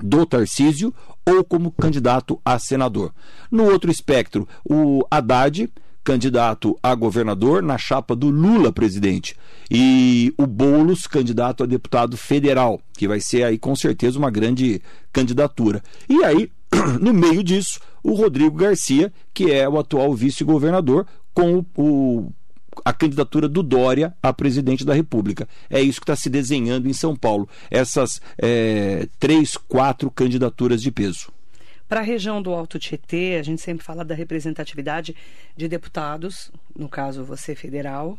do 0.02 0.26
Tarcísio 0.26 0.92
ou 1.26 1.44
como 1.44 1.70
candidato 1.70 2.40
a 2.44 2.58
senador. 2.58 3.12
No 3.50 3.64
outro 3.64 3.90
espectro, 3.90 4.48
o 4.64 5.04
Haddad, 5.10 5.70
candidato 6.02 6.78
a 6.82 6.94
governador 6.94 7.62
na 7.62 7.78
chapa 7.78 8.14
do 8.14 8.28
Lula 8.28 8.70
presidente. 8.70 9.36
E 9.70 10.34
o 10.36 10.46
Boulos, 10.46 11.06
candidato 11.06 11.62
a 11.62 11.66
deputado 11.66 12.16
federal, 12.16 12.80
que 12.92 13.08
vai 13.08 13.20
ser 13.20 13.44
aí 13.44 13.58
com 13.58 13.74
certeza 13.74 14.18
uma 14.18 14.30
grande 14.30 14.82
candidatura. 15.12 15.82
E 16.08 16.22
aí, 16.22 16.50
no 17.00 17.14
meio 17.14 17.42
disso, 17.42 17.80
o 18.02 18.12
Rodrigo 18.12 18.56
Garcia, 18.56 19.10
que 19.32 19.50
é 19.50 19.66
o 19.66 19.78
atual 19.78 20.12
vice-governador, 20.12 21.06
com 21.32 21.64
o 21.76 22.30
a 22.84 22.92
candidatura 22.92 23.48
do 23.48 23.62
Dória 23.62 24.14
a 24.22 24.32
presidente 24.32 24.84
da 24.84 24.94
República. 24.94 25.48
É 25.68 25.80
isso 25.80 26.00
que 26.00 26.04
está 26.04 26.16
se 26.16 26.30
desenhando 26.30 26.88
em 26.88 26.92
São 26.92 27.14
Paulo. 27.14 27.48
Essas 27.70 28.20
é, 28.38 29.08
três, 29.18 29.56
quatro 29.56 30.10
candidaturas 30.10 30.80
de 30.80 30.90
peso. 30.90 31.32
Para 31.88 32.00
a 32.00 32.02
região 32.02 32.40
do 32.40 32.52
Alto 32.52 32.78
Tietê, 32.78 33.36
a 33.38 33.42
gente 33.42 33.60
sempre 33.60 33.84
fala 33.84 34.04
da 34.04 34.14
representatividade 34.14 35.14
de 35.56 35.68
deputados, 35.68 36.50
no 36.76 36.88
caso 36.88 37.22
você 37.22 37.54
federal, 37.54 38.18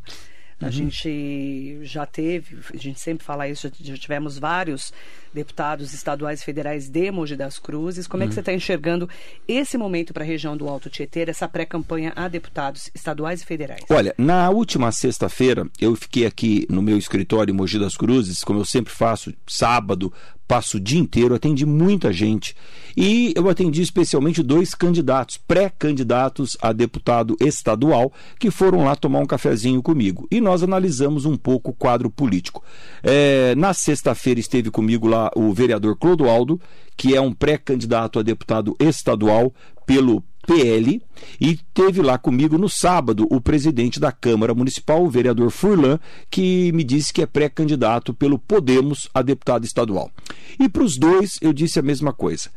a 0.61 0.65
uhum. 0.65 0.71
gente 0.71 1.79
já 1.83 2.05
teve, 2.05 2.57
a 2.73 2.77
gente 2.77 2.99
sempre 2.99 3.25
fala 3.25 3.47
isso, 3.47 3.69
já 3.81 3.97
tivemos 3.97 4.37
vários 4.37 4.93
deputados 5.33 5.93
estaduais 5.93 6.41
e 6.41 6.45
federais 6.45 6.87
de 6.87 7.11
Mogi 7.11 7.35
das 7.35 7.59
Cruzes. 7.59 8.07
Como 8.07 8.23
uhum. 8.23 8.25
é 8.25 8.27
que 8.27 8.31
uhum. 8.31 8.35
você 8.35 8.39
está 8.39 8.53
enxergando 8.53 9.09
esse 9.45 9.77
momento 9.77 10.13
para 10.13 10.23
a 10.23 10.25
região 10.25 10.55
do 10.55 10.69
Alto 10.69 10.89
Tietê, 10.89 11.29
essa 11.29 11.47
pré-campanha 11.47 12.13
a 12.15 12.29
deputados 12.29 12.89
estaduais 12.95 13.41
e 13.41 13.45
federais? 13.45 13.83
Olha, 13.89 14.15
na 14.17 14.49
última 14.49 14.91
sexta-feira, 14.93 15.67
eu 15.79 15.93
fiquei 15.95 16.25
aqui 16.25 16.65
no 16.69 16.81
meu 16.81 16.97
escritório 16.97 17.51
em 17.51 17.55
Mogi 17.55 17.77
das 17.77 17.97
Cruzes, 17.97 18.41
como 18.41 18.59
eu 18.59 18.65
sempre 18.65 18.93
faço, 18.93 19.33
sábado, 19.45 20.11
passo 20.47 20.77
o 20.77 20.79
dia 20.79 20.99
inteiro, 20.99 21.35
atendi 21.35 21.65
muita 21.65 22.11
gente. 22.11 22.55
E 22.95 23.33
eu 23.35 23.49
atendi 23.49 23.81
especialmente 23.81 24.41
dois 24.41 24.73
candidatos, 24.73 25.37
pré-candidatos 25.37 26.57
a 26.61 26.71
deputado 26.71 27.35
estadual, 27.39 28.11
que 28.39 28.49
foram 28.49 28.83
lá 28.83 28.95
tomar 28.95 29.19
um 29.19 29.25
cafezinho 29.25 29.81
comigo. 29.81 30.27
E 30.31 30.39
nós 30.39 30.63
analisamos 30.63 31.25
um 31.25 31.35
pouco 31.35 31.71
o 31.71 31.73
quadro 31.73 32.09
político. 32.09 32.63
É, 33.03 33.53
na 33.55 33.73
sexta-feira 33.73 34.39
esteve 34.39 34.71
comigo 34.71 35.07
lá 35.07 35.29
o 35.35 35.53
vereador 35.53 35.97
Clodoaldo, 35.97 36.59
que 36.95 37.15
é 37.15 37.19
um 37.19 37.33
pré-candidato 37.33 38.19
a 38.19 38.23
deputado 38.23 38.75
estadual 38.79 39.53
pelo 39.85 40.23
PL 40.45 41.01
e 41.39 41.57
teve 41.73 42.01
lá 42.01 42.17
comigo 42.17 42.57
no 42.57 42.69
sábado 42.69 43.27
o 43.29 43.41
presidente 43.41 43.99
da 43.99 44.11
Câmara 44.11 44.53
Municipal, 44.53 45.03
o 45.03 45.09
vereador 45.09 45.49
Furlan, 45.49 45.99
que 46.29 46.71
me 46.71 46.83
disse 46.83 47.11
que 47.11 47.21
é 47.21 47.25
pré-candidato 47.25 48.13
pelo 48.13 48.37
Podemos 48.37 49.09
a 49.13 49.21
deputado 49.21 49.65
estadual. 49.65 50.11
E 50.59 50.69
para 50.69 50.83
os 50.83 50.97
dois 50.97 51.37
eu 51.41 51.51
disse 51.51 51.79
a 51.79 51.83
mesma 51.83 52.13
coisa. 52.13 52.49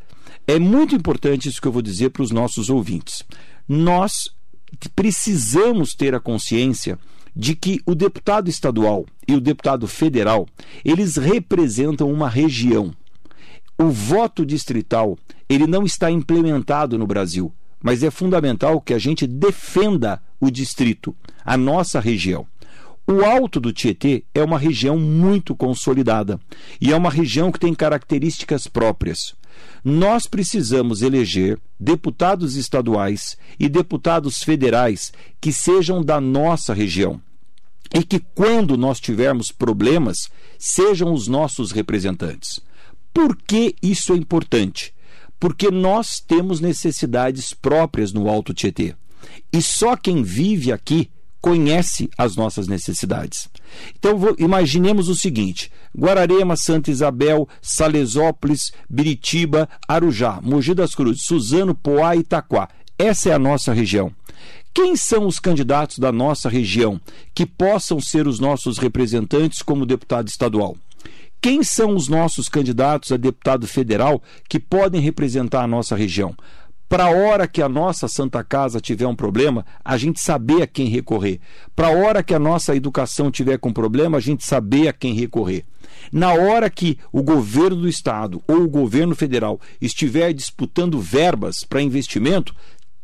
É 0.47 0.59
muito 0.59 0.95
importante 0.95 1.49
isso 1.49 1.61
que 1.61 1.69
eu 1.69 1.73
vou 1.73 1.83
dizer 1.83 2.11
para 2.11 2.23
os 2.23 2.31
nossos 2.31 2.71
ouvintes. 2.71 3.25
Nós 3.69 4.31
precisamos 4.95 5.95
ter 5.95 6.15
a 6.15 6.21
consciência 6.21 6.99
de 7.35 7.55
que 7.55 7.81
o 7.87 7.95
deputado 7.95 8.49
estadual 8.49 9.07
e 9.27 9.35
o 9.35 9.41
deputado 9.41 9.87
federal, 9.87 10.47
eles 10.85 11.17
representam 11.17 12.11
uma 12.11 12.29
região. 12.29 12.93
O 13.79 13.91
voto 13.91 14.45
distrital, 14.45 15.17
ele 15.49 15.67
não 15.67 15.85
está 15.85 16.11
implementado 16.11 16.99
no 16.99 17.07
Brasil 17.07 17.53
mas 17.83 18.03
é 18.03 18.11
fundamental 18.11 18.81
que 18.81 18.95
a 18.95 18.99
gente 18.99 19.27
defenda 19.27 20.21
o 20.41 20.51
distrito, 20.51 21.15
a 21.45 21.57
nossa 21.57 22.01
região. 22.01 22.47
O 23.07 23.25
Alto 23.25 23.59
do 23.59 23.73
Tietê 23.73 24.25
é 24.35 24.43
uma 24.43 24.59
região 24.59 24.99
muito 24.99 25.57
consolidada 25.57 26.39
e 26.79 26.93
é 26.93 26.97
uma 26.97 27.11
região 27.11 27.51
que 27.51 27.59
tem 27.59 27.75
características 27.75 28.67
próprias. 28.67 29.35
Nós 29.83 30.27
precisamos 30.27 31.01
eleger 31.01 31.59
deputados 31.81 32.57
estaduais 32.57 33.39
e 33.59 33.69
deputados 33.69 34.43
federais 34.43 35.11
que 35.41 35.53
sejam 35.53 36.05
da 36.05 36.21
nossa 36.21 36.75
região 36.75 37.21
e 37.95 38.03
que, 38.03 38.19
quando 38.35 38.77
nós 38.77 39.01
tivermos 39.01 39.51
problemas, 39.51 40.29
sejam 40.59 41.13
os 41.13 41.27
nossos 41.27 41.73
representantes. 41.73 42.61
Por 43.15 43.37
que 43.37 43.75
isso 43.83 44.13
é 44.13 44.17
importante? 44.17 44.93
Porque 45.39 45.71
nós 45.71 46.21
temos 46.21 46.61
necessidades 46.61 47.53
próprias 47.53 48.13
no 48.13 48.29
Alto 48.29 48.53
Tietê. 48.53 48.95
E 49.53 49.63
só 49.63 49.97
quem 49.97 50.23
vive 50.23 50.73
aqui 50.73 51.11
conhece 51.41 52.11
as 52.19 52.37
nossas 52.37 52.67
necessidades. 52.67 53.49
Então, 53.99 54.19
imaginemos 54.39 55.09
o 55.09 55.15
seguinte: 55.15 55.71
Guararema, 55.97 56.57
Santa 56.57 56.91
Isabel, 56.91 57.49
Salesópolis, 57.63 58.73
Biritiba, 58.89 59.69
Arujá, 59.87 60.41
Mogi 60.43 60.75
das 60.75 60.95
Cruzes, 60.95 61.25
Suzano, 61.25 61.75
Poá 61.75 62.17
e 62.17 62.21
Itaquá. 62.21 62.69
Essa 62.99 63.31
é 63.31 63.33
a 63.33 63.39
nossa 63.39 63.73
região. 63.73 64.13
Quem 64.75 64.97
são 64.97 65.27
os 65.27 65.39
candidatos 65.39 65.99
da 65.99 66.13
nossa 66.13 66.49
região 66.49 67.01
que 67.35 67.47
possam 67.47 68.01
ser 68.01 68.29
os 68.29 68.39
nossos 68.39 68.79
representantes 68.79 69.63
como 69.63 69.87
deputado 69.87 70.29
estadual? 70.29 70.77
Quem 71.41 71.63
são 71.63 71.95
os 71.95 72.09
nossos 72.09 72.49
candidatos 72.49 73.13
a 73.13 73.17
deputado 73.17 73.67
federal 73.67 74.23
que 74.49 74.59
podem 74.59 75.01
representar 75.01 75.63
a 75.63 75.69
nossa 75.69 75.95
região? 75.95 76.35
Para 76.89 77.05
a 77.05 77.11
hora 77.11 77.47
que 77.47 77.61
a 77.61 77.69
nossa 77.69 78.09
Santa 78.09 78.43
Casa 78.43 78.81
tiver 78.81 79.07
um 79.07 79.15
problema, 79.15 79.65
a 79.85 79.97
gente 79.99 80.21
saber 80.21 80.63
a 80.63 80.67
quem 80.67 80.89
recorrer. 80.89 81.39
Para 81.77 81.89
a 81.89 81.91
hora 81.91 82.23
que 82.23 82.35
a 82.35 82.39
nossa 82.39 82.75
educação 82.75 83.31
tiver 83.31 83.59
com 83.59 83.73
problema, 83.73 84.17
a 84.17 84.21
gente 84.21 84.45
saber 84.45 84.89
a 84.89 84.93
quem 84.93 85.13
recorrer. 85.15 85.65
Na 86.11 86.33
hora 86.33 86.71
que 86.71 86.99
o 87.13 87.23
governo 87.23 87.83
do 87.83 87.89
estado 87.89 88.43
ou 88.49 88.63
o 88.63 88.69
governo 88.69 89.15
federal 89.15 89.61
estiver 89.81 90.33
disputando 90.33 90.99
verbas 90.99 91.57
para 91.63 91.83
investimento, 91.83 92.55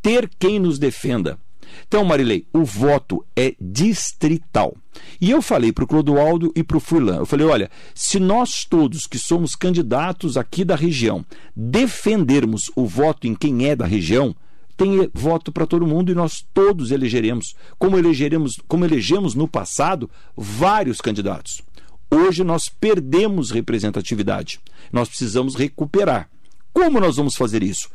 ter 0.00 0.30
quem 0.38 0.58
nos 0.58 0.78
defenda. 0.78 1.38
Então, 1.86 2.04
Marilei, 2.04 2.46
o 2.54 2.64
voto 2.64 3.24
é 3.36 3.54
distrital. 3.60 4.74
E 5.20 5.30
eu 5.30 5.42
falei 5.42 5.72
para 5.72 5.84
o 5.84 5.86
Clodoaldo 5.86 6.52
e 6.54 6.62
para 6.62 6.76
o 6.76 6.80
Furlan, 6.80 7.16
eu 7.16 7.26
falei, 7.26 7.46
olha, 7.46 7.70
se 7.94 8.18
nós 8.18 8.64
todos 8.64 9.06
que 9.06 9.18
somos 9.18 9.54
candidatos 9.54 10.36
aqui 10.36 10.64
da 10.64 10.76
região 10.76 11.24
defendermos 11.54 12.70
o 12.74 12.86
voto 12.86 13.26
em 13.26 13.34
quem 13.34 13.66
é 13.66 13.76
da 13.76 13.86
região, 13.86 14.34
tem 14.76 15.08
voto 15.14 15.52
para 15.52 15.66
todo 15.66 15.86
mundo 15.86 16.10
e 16.10 16.14
nós 16.14 16.44
todos 16.52 16.90
elegeremos, 16.90 17.54
como 17.78 17.96
elegeremos, 17.96 18.54
como 18.66 18.84
elegemos 18.84 19.34
no 19.34 19.46
passado, 19.46 20.10
vários 20.36 21.00
candidatos. 21.00 21.62
Hoje 22.10 22.42
nós 22.44 22.68
perdemos 22.68 23.50
representatividade. 23.50 24.60
Nós 24.92 25.08
precisamos 25.08 25.54
recuperar. 25.54 26.28
Como 26.72 27.00
nós 27.00 27.16
vamos 27.16 27.34
fazer 27.34 27.62
isso? 27.62 27.88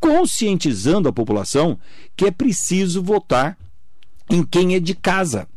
conscientizando 0.00 1.08
a 1.08 1.12
população 1.12 1.78
que 2.16 2.26
é 2.26 2.30
preciso 2.30 3.02
votar 3.02 3.58
em 4.30 4.42
quem 4.42 4.74
é 4.74 4.80
de 4.80 4.94
casa. 4.94 5.48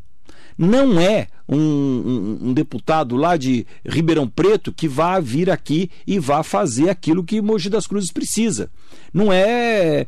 Não 0.62 1.00
é 1.00 1.28
um, 1.48 1.58
um, 1.58 2.40
um, 2.50 2.54
deputado 2.54 3.16
lá 3.16 3.38
de 3.38 3.66
Ribeirão 3.86 4.28
Preto 4.28 4.74
que 4.74 4.90
vá 4.90 5.18
vir 5.18 5.50
aqui 5.50 5.90
e 6.06 6.20
vá 6.20 6.44
fazer 6.44 6.90
aquilo 6.90 7.24
que 7.24 7.42
Mogi 7.42 7.70
das 7.70 7.88
Cruzes 7.88 8.12
precisa. 8.12 8.70
Não 9.14 9.32
é 9.32 10.02
eh, 10.02 10.08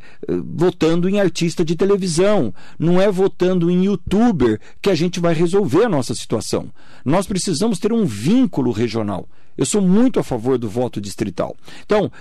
votando 0.54 1.08
em 1.08 1.18
artista 1.18 1.64
de 1.64 1.74
televisão, 1.74 2.52
não 2.78 3.00
é 3.00 3.10
votando 3.10 3.70
em 3.70 3.86
youtuber 3.86 4.60
que 4.82 4.90
a 4.90 4.94
gente 4.94 5.18
vai 5.18 5.32
resolver 5.32 5.84
a 5.84 5.88
nossa 5.88 6.14
situação. 6.14 6.68
Nós 7.02 7.26
precisamos 7.26 7.78
ter 7.78 7.90
um 7.90 8.04
vínculo 8.04 8.72
regional. 8.72 9.26
Eu 9.56 9.64
sou 9.64 9.80
muito 9.80 10.20
a 10.20 10.22
favor 10.22 10.58
do 10.58 10.68
voto 10.68 11.00
distrital. 11.00 11.56
Então, 11.82 12.12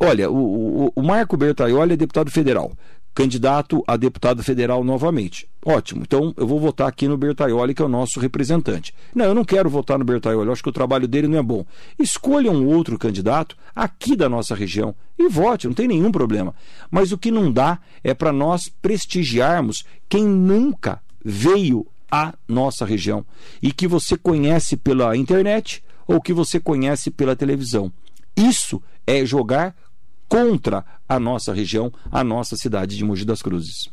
Olha, 0.00 0.30
o, 0.30 0.86
o, 0.86 0.92
o 0.94 1.02
Marco 1.02 1.36
Bertaioli 1.36 1.94
é 1.94 1.96
deputado 1.96 2.30
federal. 2.30 2.72
Candidato 3.14 3.82
a 3.86 3.96
deputado 3.96 4.42
federal 4.42 4.84
novamente. 4.84 5.48
Ótimo, 5.64 6.02
então 6.02 6.32
eu 6.36 6.46
vou 6.46 6.60
votar 6.60 6.88
aqui 6.88 7.08
no 7.08 7.16
Bertaioli, 7.16 7.74
que 7.74 7.82
é 7.82 7.84
o 7.84 7.88
nosso 7.88 8.20
representante. 8.20 8.94
Não, 9.14 9.24
eu 9.24 9.34
não 9.34 9.44
quero 9.44 9.68
votar 9.68 9.98
no 9.98 10.04
Bertaioli, 10.04 10.46
eu 10.46 10.52
acho 10.52 10.62
que 10.62 10.68
o 10.68 10.72
trabalho 10.72 11.08
dele 11.08 11.26
não 11.26 11.38
é 11.38 11.42
bom. 11.42 11.64
Escolha 11.98 12.50
um 12.50 12.66
outro 12.66 12.98
candidato 12.98 13.56
aqui 13.74 14.14
da 14.14 14.28
nossa 14.28 14.54
região 14.54 14.94
e 15.18 15.28
vote, 15.28 15.66
não 15.66 15.74
tem 15.74 15.88
nenhum 15.88 16.12
problema. 16.12 16.54
Mas 16.90 17.10
o 17.10 17.18
que 17.18 17.30
não 17.30 17.50
dá 17.50 17.80
é 18.04 18.14
para 18.14 18.32
nós 18.32 18.70
prestigiarmos 18.80 19.84
quem 20.08 20.24
nunca 20.24 21.00
veio 21.24 21.86
à 22.10 22.34
nossa 22.46 22.86
região 22.86 23.26
e 23.60 23.72
que 23.72 23.88
você 23.88 24.16
conhece 24.16 24.76
pela 24.76 25.16
internet 25.16 25.82
ou 26.06 26.20
que 26.20 26.32
você 26.32 26.58
conhece 26.58 27.10
pela 27.10 27.36
televisão. 27.36 27.92
Isso 28.36 28.80
é 29.06 29.24
jogar 29.26 29.74
contra 30.28 30.84
a 31.08 31.18
nossa 31.18 31.52
região, 31.52 31.92
a 32.10 32.22
nossa 32.22 32.56
cidade 32.56 32.96
de 32.96 33.04
Mogi 33.04 33.24
das 33.24 33.42
Cruzes. 33.42 33.88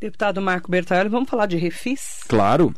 Deputado 0.00 0.40
Marco 0.40 0.70
Bertaioli, 0.70 1.08
vamos 1.08 1.28
falar 1.28 1.46
de 1.46 1.56
refis? 1.56 2.20
Claro 2.28 2.74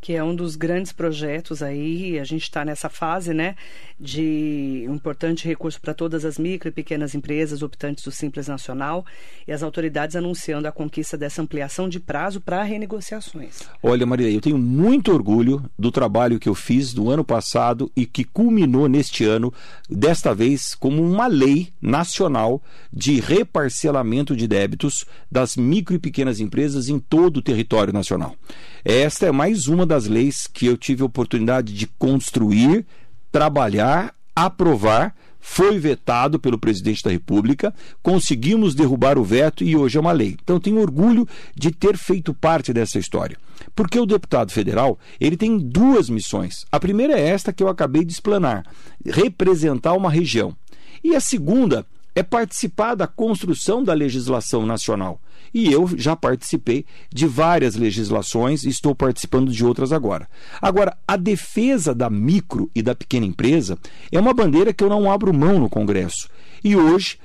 que 0.00 0.14
é 0.14 0.22
um 0.22 0.34
dos 0.34 0.56
grandes 0.56 0.92
projetos 0.92 1.62
aí. 1.62 2.18
A 2.18 2.24
gente 2.24 2.42
está 2.42 2.64
nessa 2.64 2.88
fase, 2.88 3.34
né, 3.34 3.56
de 3.98 4.86
um 4.88 4.94
importante 4.94 5.46
recurso 5.46 5.80
para 5.80 5.92
todas 5.92 6.24
as 6.24 6.38
micro 6.38 6.68
e 6.68 6.72
pequenas 6.72 7.14
empresas 7.14 7.62
optantes 7.62 8.04
do 8.04 8.10
Simples 8.10 8.46
Nacional 8.46 9.04
e 9.46 9.52
as 9.52 9.62
autoridades 9.62 10.14
anunciando 10.14 10.68
a 10.68 10.72
conquista 10.72 11.16
dessa 11.16 11.42
ampliação 11.42 11.88
de 11.88 11.98
prazo 11.98 12.40
para 12.40 12.62
renegociações. 12.62 13.60
Olha, 13.82 14.06
Maria, 14.06 14.30
eu 14.30 14.40
tenho 14.40 14.58
muito 14.58 15.12
orgulho 15.12 15.68
do 15.78 15.90
trabalho 15.90 16.38
que 16.38 16.48
eu 16.48 16.54
fiz 16.54 16.92
do 16.92 17.10
ano 17.10 17.24
passado 17.24 17.90
e 17.96 18.06
que 18.06 18.24
culminou 18.24 18.88
neste 18.88 19.24
ano, 19.24 19.52
desta 19.90 20.34
vez 20.34 20.74
como 20.74 21.02
uma 21.02 21.26
lei 21.26 21.72
nacional 21.80 22.62
de 22.92 23.20
reparcelamento 23.20 24.36
de 24.36 24.46
débitos 24.46 25.04
das 25.30 25.56
micro 25.56 25.94
e 25.94 25.98
pequenas 25.98 26.40
empresas 26.40 26.88
em 26.88 26.98
todo 26.98 27.38
o 27.38 27.42
território 27.42 27.92
nacional. 27.92 28.36
Esta 28.84 29.26
é 29.26 29.32
mais 29.32 29.66
uma 29.66 29.84
das 29.88 30.06
leis 30.06 30.46
que 30.46 30.66
eu 30.66 30.76
tive 30.76 31.02
oportunidade 31.02 31.72
de 31.72 31.86
construir, 31.98 32.86
trabalhar, 33.32 34.14
aprovar. 34.36 35.14
Foi 35.40 35.78
vetado 35.78 36.38
pelo 36.38 36.58
presidente 36.58 37.02
da 37.02 37.10
República, 37.10 37.74
conseguimos 38.02 38.74
derrubar 38.74 39.16
o 39.16 39.24
veto 39.24 39.64
e 39.64 39.74
hoje 39.74 39.96
é 39.96 40.00
uma 40.00 40.12
lei. 40.12 40.36
Então 40.42 40.60
tenho 40.60 40.80
orgulho 40.80 41.26
de 41.54 41.70
ter 41.70 41.96
feito 41.96 42.34
parte 42.34 42.72
dessa 42.72 42.98
história. 42.98 43.38
Porque 43.74 43.98
o 43.98 44.04
deputado 44.04 44.52
federal, 44.52 44.98
ele 45.18 45.36
tem 45.36 45.56
duas 45.56 46.10
missões. 46.10 46.66
A 46.70 46.78
primeira 46.78 47.18
é 47.18 47.28
esta 47.28 47.52
que 47.52 47.62
eu 47.62 47.68
acabei 47.68 48.04
de 48.04 48.12
explanar, 48.12 48.64
representar 49.06 49.94
uma 49.94 50.10
região. 50.10 50.54
E 51.02 51.14
a 51.14 51.20
segunda 51.20 51.86
é 52.14 52.22
participar 52.22 52.94
da 52.94 53.06
construção 53.06 53.82
da 53.82 53.94
legislação 53.94 54.66
nacional. 54.66 55.20
E 55.52 55.72
eu 55.72 55.88
já 55.96 56.14
participei 56.14 56.84
de 57.12 57.26
várias 57.26 57.74
legislações 57.74 58.64
e 58.64 58.68
estou 58.68 58.94
participando 58.94 59.50
de 59.50 59.64
outras 59.64 59.92
agora. 59.92 60.28
Agora, 60.60 60.96
a 61.06 61.16
defesa 61.16 61.94
da 61.94 62.10
micro 62.10 62.70
e 62.74 62.82
da 62.82 62.94
pequena 62.94 63.26
empresa 63.26 63.78
é 64.10 64.18
uma 64.18 64.34
bandeira 64.34 64.72
que 64.72 64.84
eu 64.84 64.88
não 64.88 65.10
abro 65.10 65.32
mão 65.32 65.58
no 65.58 65.68
Congresso. 65.68 66.28
E 66.62 66.76
hoje 66.76 67.18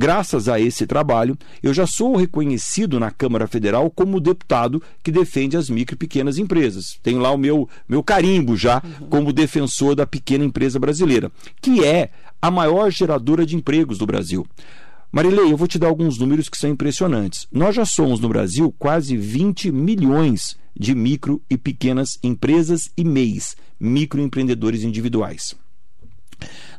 Graças 0.00 0.48
a 0.48 0.58
esse 0.58 0.86
trabalho, 0.86 1.36
eu 1.62 1.74
já 1.74 1.86
sou 1.86 2.16
reconhecido 2.16 2.98
na 2.98 3.10
Câmara 3.10 3.46
Federal 3.46 3.90
como 3.90 4.18
deputado 4.18 4.82
que 5.02 5.10
defende 5.10 5.58
as 5.58 5.68
micro 5.68 5.94
e 5.94 5.98
pequenas 5.98 6.38
empresas. 6.38 6.98
Tenho 7.02 7.18
lá 7.18 7.30
o 7.30 7.36
meu, 7.36 7.68
meu 7.86 8.02
carimbo 8.02 8.56
já 8.56 8.82
uhum. 8.82 9.08
como 9.08 9.30
defensor 9.30 9.94
da 9.94 10.06
pequena 10.06 10.42
empresa 10.42 10.78
brasileira, 10.78 11.30
que 11.60 11.84
é 11.84 12.10
a 12.40 12.50
maior 12.50 12.90
geradora 12.90 13.44
de 13.44 13.56
empregos 13.56 13.98
do 13.98 14.06
Brasil. 14.06 14.46
Marilei, 15.12 15.50
eu 15.50 15.56
vou 15.56 15.66
te 15.66 15.76
dar 15.76 15.88
alguns 15.88 16.18
números 16.18 16.48
que 16.48 16.56
são 16.56 16.70
impressionantes. 16.70 17.48
Nós 17.50 17.74
já 17.74 17.84
somos 17.84 18.20
no 18.20 18.28
Brasil 18.28 18.72
quase 18.78 19.16
20 19.16 19.72
milhões 19.72 20.56
de 20.78 20.94
micro 20.94 21.42
e 21.50 21.58
pequenas 21.58 22.16
empresas 22.22 22.88
e 22.96 23.02
MEIs, 23.02 23.56
microempreendedores 23.80 24.84
individuais. 24.84 25.56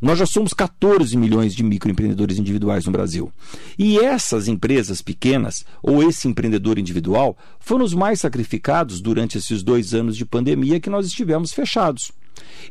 Nós 0.01 0.17
já 0.17 0.25
somos 0.25 0.53
14 0.53 1.15
milhões 1.15 1.53
de 1.53 1.63
microempreendedores 1.63 2.37
individuais 2.37 2.85
no 2.85 2.91
Brasil. 2.91 3.31
E 3.77 3.99
essas 3.99 4.47
empresas 4.47 5.01
pequenas, 5.01 5.63
ou 5.81 6.01
esse 6.01 6.27
empreendedor 6.27 6.79
individual, 6.79 7.37
foram 7.59 7.85
os 7.85 7.93
mais 7.93 8.19
sacrificados 8.19 9.01
durante 9.01 9.37
esses 9.37 9.61
dois 9.61 9.93
anos 9.93 10.17
de 10.17 10.25
pandemia 10.25 10.79
que 10.79 10.89
nós 10.89 11.05
estivemos 11.05 11.51
fechados. 11.51 12.11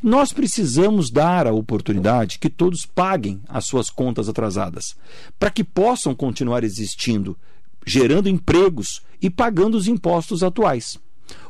Nós 0.03 0.33
precisamos 0.33 1.11
dar 1.11 1.47
a 1.47 1.53
oportunidade 1.53 2.39
que 2.39 2.49
todos 2.49 2.87
paguem 2.87 3.41
as 3.49 3.67
suas 3.67 3.91
contas 3.91 4.29
atrasadas, 4.29 4.97
para 5.39 5.51
que 5.51 5.63
possam 5.63 6.15
continuar 6.15 6.65
existindo, 6.65 7.37
gerando 7.87 8.29
empregos 8.29 9.03
e 9.21 9.29
pagando 9.29 9.77
os 9.77 9.87
impostos 9.87 10.43
atuais. 10.43 10.99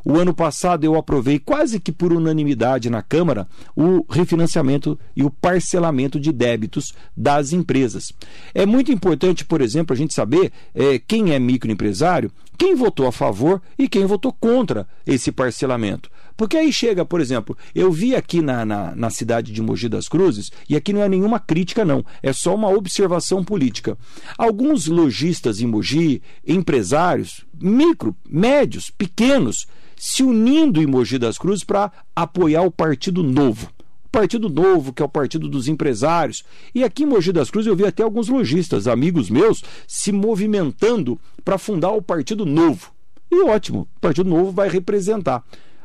O 0.04 0.16
ano 0.16 0.34
passado 0.34 0.84
eu 0.84 0.96
aprovei 0.96 1.38
quase 1.38 1.78
que 1.78 1.92
por 1.92 2.12
unanimidade 2.12 2.88
na 2.88 3.02
Câmara 3.02 3.46
o 3.76 4.04
refinanciamento 4.08 4.98
e 5.14 5.22
o 5.22 5.30
parcelamento 5.30 6.18
de 6.18 6.32
débitos 6.32 6.92
das 7.16 7.52
empresas. 7.52 8.12
É 8.54 8.64
muito 8.64 8.90
importante, 8.92 9.44
por 9.44 9.60
exemplo, 9.60 9.94
a 9.94 9.96
gente 9.96 10.14
saber 10.14 10.52
é, 10.74 10.98
quem 10.98 11.32
é 11.32 11.38
microempresário, 11.38 12.30
quem 12.56 12.74
votou 12.74 13.06
a 13.06 13.12
favor 13.12 13.60
e 13.78 13.88
quem 13.88 14.04
votou 14.04 14.32
contra 14.32 14.86
esse 15.06 15.32
parcelamento. 15.32 16.10
Porque 16.40 16.56
aí 16.56 16.72
chega, 16.72 17.04
por 17.04 17.20
exemplo, 17.20 17.54
eu 17.74 17.92
vi 17.92 18.16
aqui 18.16 18.40
na, 18.40 18.64
na, 18.64 18.96
na, 18.96 19.10
cidade 19.10 19.52
de 19.52 19.60
Mogi 19.60 19.90
das 19.90 20.08
Cruzes, 20.08 20.50
e 20.66 20.74
aqui 20.74 20.90
não 20.90 21.02
é 21.02 21.06
nenhuma 21.06 21.38
crítica, 21.38 21.84
não, 21.84 22.02
é 22.22 22.32
só 22.32 22.54
uma 22.54 22.70
observação 22.70 23.44
política. 23.44 23.94
Alguns 24.38 24.86
lojistas 24.86 25.60
em 25.60 25.66
Mogi, 25.66 26.22
empresários, 26.48 27.44
micro, 27.60 28.16
médios, 28.26 28.90
pequenos, 28.90 29.66
se 29.94 30.22
unindo 30.22 30.80
em 30.80 30.86
Mogi 30.86 31.18
das 31.18 31.36
Cruzes 31.36 31.62
para 31.62 31.92
apoiar 32.16 32.62
o 32.62 32.70
Partido 32.70 33.22
Novo. 33.22 33.70
O 34.06 34.08
Partido 34.10 34.48
Novo, 34.48 34.94
que 34.94 35.02
é 35.02 35.04
o 35.04 35.10
partido 35.10 35.46
dos 35.46 35.68
empresários. 35.68 36.42
E 36.74 36.82
aqui 36.82 37.02
em 37.02 37.06
Mogi 37.06 37.34
das 37.34 37.50
Cruzes 37.50 37.68
eu 37.68 37.76
vi 37.76 37.84
até 37.84 38.02
alguns 38.02 38.28
lojistas, 38.28 38.88
amigos 38.88 39.28
meus, 39.28 39.62
se 39.86 40.10
movimentando 40.10 41.20
para 41.44 41.58
fundar 41.58 41.90
o 41.90 42.00
Partido 42.00 42.46
Novo. 42.46 42.92
E 43.30 43.42
ótimo, 43.42 43.86
o 43.94 44.00
Partido 44.00 44.30
Novo 44.30 44.50
vai 44.52 44.70
representar. 44.70 45.44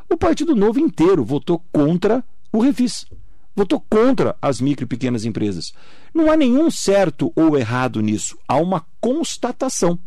O 0.10 0.18
Partido 0.18 0.56
Novo 0.56 0.80
inteiro 0.80 1.26
votou 1.26 1.64
contra 1.72 2.24
o 2.52 2.60
refis. 2.60 3.06
Votou 3.56 3.84
contra 3.90 4.36
as 4.42 4.60
micro 4.60 4.84
e 4.84 4.88
pequenas 4.88 5.26
empresas. 5.26 5.74
Não 6.14 6.30
há 6.30 6.36
nenhum 6.36 6.70
certo 6.70 7.32
ou 7.36 7.58
errado 7.58 8.02
nisso. 8.02 8.38
Há 8.48 8.58
uma 8.58 8.86
constatação. 9.00 9.98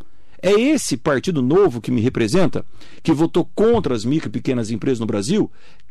É 0.40 0.52
esse 0.52 0.96
Partido 0.96 1.42
Novo 1.42 1.80
que 1.80 1.90
me 1.90 2.00
representa, 2.00 2.64
que 3.02 3.12
votou 3.12 3.44
contra 3.56 3.94
as 3.94 4.04
micro 4.04 4.28
e 4.28 4.32
pequenas 4.32 4.70
empresas 4.70 5.00
no 5.00 5.06
Brasil, 5.06 5.50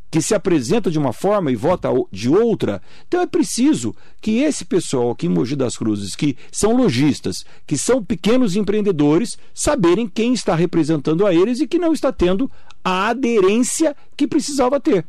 que 0.09 0.21
se 0.21 0.33
apresenta 0.33 0.89
de 0.89 0.97
uma 0.97 1.11
forma 1.11 1.51
e 1.51 1.55
vota 1.55 1.89
de 2.11 2.29
outra. 2.29 2.81
Então 3.07 3.21
é 3.21 3.25
preciso 3.25 3.95
que 4.21 4.39
esse 4.39 4.65
pessoal 4.65 5.11
aqui 5.11 5.27
em 5.27 5.29
Mogi 5.29 5.55
das 5.55 5.77
Cruzes, 5.77 6.15
que 6.15 6.37
são 6.51 6.75
lojistas, 6.75 7.45
que 7.65 7.77
são 7.77 8.03
pequenos 8.03 8.55
empreendedores, 8.55 9.37
saberem 9.53 10.07
quem 10.07 10.33
está 10.33 10.55
representando 10.55 11.25
a 11.25 11.33
eles 11.33 11.59
e 11.59 11.67
que 11.67 11.79
não 11.79 11.93
está 11.93 12.11
tendo 12.11 12.49
a 12.83 13.09
aderência 13.09 13.95
que 14.15 14.27
precisava 14.27 14.79
ter. 14.79 15.05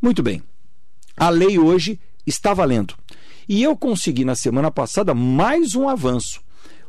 Muito 0.00 0.22
bem. 0.22 0.42
A 1.16 1.30
lei 1.30 1.58
hoje 1.58 1.98
está 2.26 2.52
valendo. 2.54 2.94
E 3.48 3.62
eu 3.62 3.76
consegui 3.76 4.24
na 4.24 4.34
semana 4.34 4.70
passada 4.70 5.14
mais 5.14 5.74
um 5.74 5.88
avanço. 5.88 6.40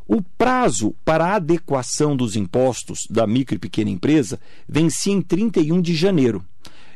O 0.08 0.22
prazo 0.22 0.96
para 1.04 1.26
a 1.26 1.36
adequação 1.36 2.15
dos 2.15 2.36
impostos 2.36 3.06
da 3.10 3.28
micro 3.28 3.56
e 3.56 3.60
pequena 3.60 3.89
empresa 3.89 4.39
vencia 4.67 5.13
em 5.13 5.22
31 5.22 5.82
de 5.82 5.93
janeiro. 5.93 6.46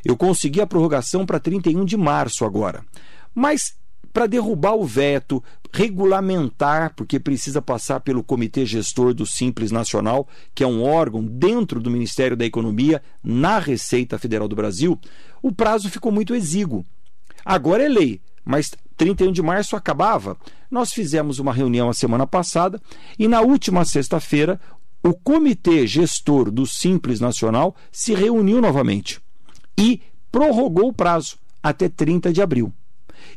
Eu 0.04 0.16
consegui 0.16 0.60
a 0.60 0.66
prorrogação 0.66 1.24
para 1.24 1.38
31 1.38 1.84
de 1.84 1.96
março 1.96 2.44
agora. 2.44 2.84
Mas 3.34 3.76
para 4.12 4.26
derrubar 4.26 4.74
o 4.74 4.84
veto, 4.84 5.42
regulamentar, 5.72 6.92
porque 6.94 7.18
precisa 7.18 7.62
passar 7.62 8.00
pelo 8.00 8.22
Comitê 8.22 8.66
Gestor 8.66 9.14
do 9.14 9.24
Simples 9.24 9.70
Nacional, 9.70 10.28
que 10.54 10.62
é 10.62 10.66
um 10.66 10.82
órgão 10.82 11.24
dentro 11.24 11.80
do 11.80 11.90
Ministério 11.90 12.36
da 12.36 12.44
Economia, 12.44 13.02
na 13.24 13.58
Receita 13.58 14.18
Federal 14.18 14.46
do 14.46 14.56
Brasil, 14.56 14.98
o 15.40 15.50
prazo 15.50 15.88
ficou 15.88 16.12
muito 16.12 16.34
exíguo. 16.34 16.84
Agora 17.44 17.82
é 17.82 17.88
lei, 17.88 18.20
mas 18.44 18.70
31 18.98 19.32
de 19.32 19.42
março 19.42 19.74
acabava. 19.74 20.36
Nós 20.70 20.92
fizemos 20.92 21.38
uma 21.38 21.52
reunião 21.52 21.88
a 21.88 21.94
semana 21.94 22.26
passada 22.26 22.80
e 23.18 23.26
na 23.26 23.40
última 23.40 23.84
sexta-feira 23.84 24.60
o 25.02 25.14
Comitê 25.14 25.86
Gestor 25.86 26.50
do 26.50 26.66
Simples 26.66 27.18
Nacional 27.18 27.74
se 27.90 28.14
reuniu 28.14 28.60
novamente 28.60 29.20
e 29.78 30.00
prorrogou 30.30 30.88
o 30.88 30.92
prazo 30.92 31.36
até 31.62 31.88
30 31.88 32.32
de 32.32 32.42
abril. 32.42 32.72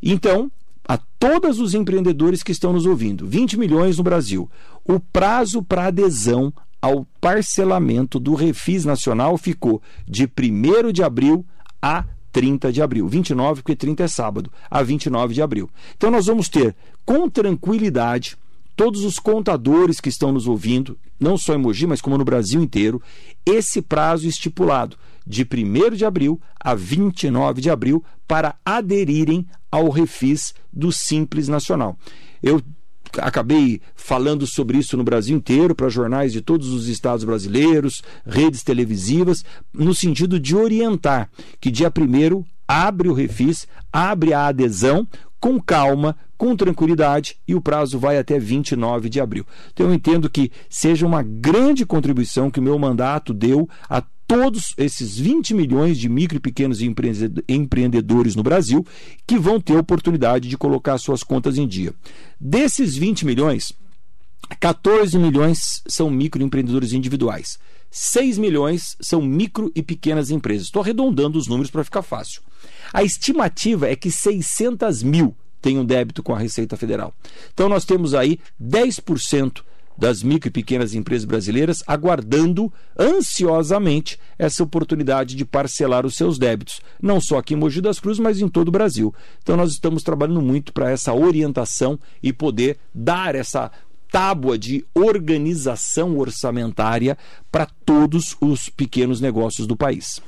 Então, 0.02 0.52
a 0.88 0.98
todos 0.98 1.60
os 1.60 1.74
empreendedores 1.74 2.44
que 2.44 2.52
estão 2.52 2.72
nos 2.72 2.86
ouvindo, 2.86 3.28
20 3.28 3.58
milhões 3.58 3.98
no 3.98 4.04
Brasil, 4.04 4.50
o 4.84 5.00
prazo 5.00 5.64
para 5.64 5.88
adesão 5.88 6.54
ao 6.82 7.06
parcelamento 7.20 8.20
do 8.20 8.36
Refis 8.36 8.86
Nacional 8.86 9.38
ficou 9.38 9.82
de 10.08 10.26
1 10.26 10.92
de 10.92 11.02
abril 11.02 11.46
a 11.82 12.06
30 12.32 12.72
de 12.72 12.82
abril. 12.82 13.08
29, 13.08 13.62
porque 13.64 13.76
30 13.76 14.04
é 14.04 14.08
sábado, 14.08 14.52
a 14.70 14.84
29 14.84 15.34
de 15.34 15.42
abril. 15.42 15.70
Então 15.96 16.12
nós 16.12 16.28
vamos 16.28 16.50
ter, 16.50 16.76
com 17.04 17.30
tranquilidade, 17.30 18.38
todos 18.76 19.04
os 19.04 19.18
contadores 19.18 20.00
que 20.00 20.10
estão 20.10 20.32
nos 20.32 20.48
ouvindo, 20.48 20.98
não 21.20 21.38
só 21.38 21.56
em 21.56 21.58
Mogi, 21.58 21.88
mas 21.88 22.02
como 22.02 22.18
no 22.18 22.26
Brasil 22.26 22.62
inteiro, 22.62 23.02
esse 23.46 23.82
prazo 23.82 24.28
estipulado 24.28 24.98
de 25.26 25.44
1 25.44 25.96
de 25.96 26.06
abril 26.06 26.40
a 26.60 26.76
29 26.76 27.62
de 27.62 27.70
abril 27.70 28.04
para 28.28 28.56
aderirem 28.64 29.46
ao 29.72 29.90
refis 29.90 30.54
do 30.72 30.92
Simples 30.92 31.48
Nacional. 31.48 31.98
Eu 32.42 32.62
acabei 33.18 33.82
falando 33.96 34.46
sobre 34.46 34.78
isso 34.78 34.98
no 34.98 35.04
Brasil 35.04 35.36
inteiro, 35.36 35.76
para 35.76 35.90
jornais 35.90 36.34
de 36.34 36.42
todos 36.42 36.70
os 36.70 36.88
estados 36.88 37.24
brasileiros, 37.24 38.02
redes 38.26 38.64
televisivas, 38.64 39.44
no 39.74 39.94
sentido 39.94 40.40
de 40.40 40.56
orientar 40.56 41.30
que 41.60 41.72
dia 41.72 41.90
1 41.90 42.44
abre 42.68 43.08
o 43.08 43.14
refis, 43.14 43.68
abre 43.92 44.34
a 44.34 44.48
adesão 44.48 45.08
com 45.40 45.60
calma, 45.62 46.18
com 46.38 46.56
tranquilidade 46.56 47.38
e 47.48 47.56
o 47.56 47.62
prazo 47.62 48.00
vai 48.00 48.18
até 48.18 48.40
29 48.40 49.10
de 49.10 49.22
abril. 49.22 49.46
Então 49.72 49.88
eu 49.88 49.94
entendo 49.94 50.30
que 50.30 50.52
seja 50.70 51.06
uma 51.06 51.24
grande 51.24 51.86
contribuição 51.86 52.50
que 52.50 52.60
o 52.60 52.64
meu 52.64 52.78
mandato 52.78 53.34
deu 53.34 53.70
a 53.90 54.04
todos 54.28 54.74
esses 54.78 55.18
20 55.18 55.54
milhões 55.54 55.98
de 55.98 56.10
micro 56.10 56.38
e 56.38 56.40
pequenos 56.40 56.80
empreendedores 56.82 58.36
no 58.36 58.44
Brasil 58.44 58.86
que 59.26 59.38
vão 59.38 59.60
ter 59.60 59.78
oportunidade 59.78 60.50
de 60.50 60.58
colocar 60.58 60.98
suas 60.98 61.24
contas 61.24 61.58
em 61.58 61.68
dia. 61.68 61.94
Desses 62.40 62.96
20 62.96 63.26
milhões, 63.26 63.72
14 64.60 65.18
milhões 65.18 65.82
são 65.88 66.10
microempreendedores 66.10 66.94
individuais. 66.94 67.58
6 67.92 68.38
milhões 68.38 68.98
são 69.00 69.22
micro 69.22 69.72
e 69.74 69.82
pequenas 69.82 70.30
empresas. 70.30 70.68
Estou 70.68 70.82
arredondando 70.82 71.38
os 71.38 71.48
números 71.48 71.72
para 71.72 71.84
ficar 71.84 72.02
fácil. 72.02 72.42
A 72.92 73.04
estimativa 73.04 73.88
é 73.88 73.96
que 73.96 74.12
600 74.12 75.02
mil 75.02 75.36
tenham 75.62 75.86
débito 75.86 76.22
com 76.22 76.36
a 76.36 76.38
Receita 76.38 76.76
Federal. 76.76 77.14
Então 77.54 77.70
nós 77.70 77.86
temos 77.86 78.14
aí 78.14 78.40
10% 78.62 79.64
das 79.98 80.22
micro 80.24 80.50
e 80.50 80.52
pequenas 80.52 80.94
empresas 80.94 81.26
brasileiras 81.26 81.84
aguardando 81.88 82.72
ansiosamente 82.98 84.20
essa 84.38 84.64
oportunidade 84.64 85.36
de 85.36 85.46
parcelar 85.46 86.06
os 86.06 86.16
seus 86.16 86.38
débitos, 86.38 86.82
não 87.02 87.20
só 87.20 87.38
aqui 87.38 87.54
em 87.54 87.58
Mogi 87.58 87.82
das 87.82 88.00
Cruzes, 88.00 88.20
mas 88.20 88.40
em 88.40 88.48
todo 88.48 88.70
o 88.70 88.72
Brasil. 88.72 89.14
Então 89.42 89.56
nós 89.56 89.72
estamos 89.72 90.04
trabalhando 90.04 90.42
muito 90.42 90.74
para 90.74 90.90
essa 90.90 91.14
orientação 91.14 92.00
e 92.22 92.34
poder 92.34 92.78
dar 92.94 93.36
essa 93.36 93.72
tábua 94.12 94.58
de 94.58 94.86
organização 94.94 96.18
orçamentária 96.18 97.18
para 97.52 97.68
todos 97.86 98.36
os 98.40 98.70
pequenos 98.70 99.20
negócios 99.20 99.68
do 99.68 99.76
país. 99.76 100.22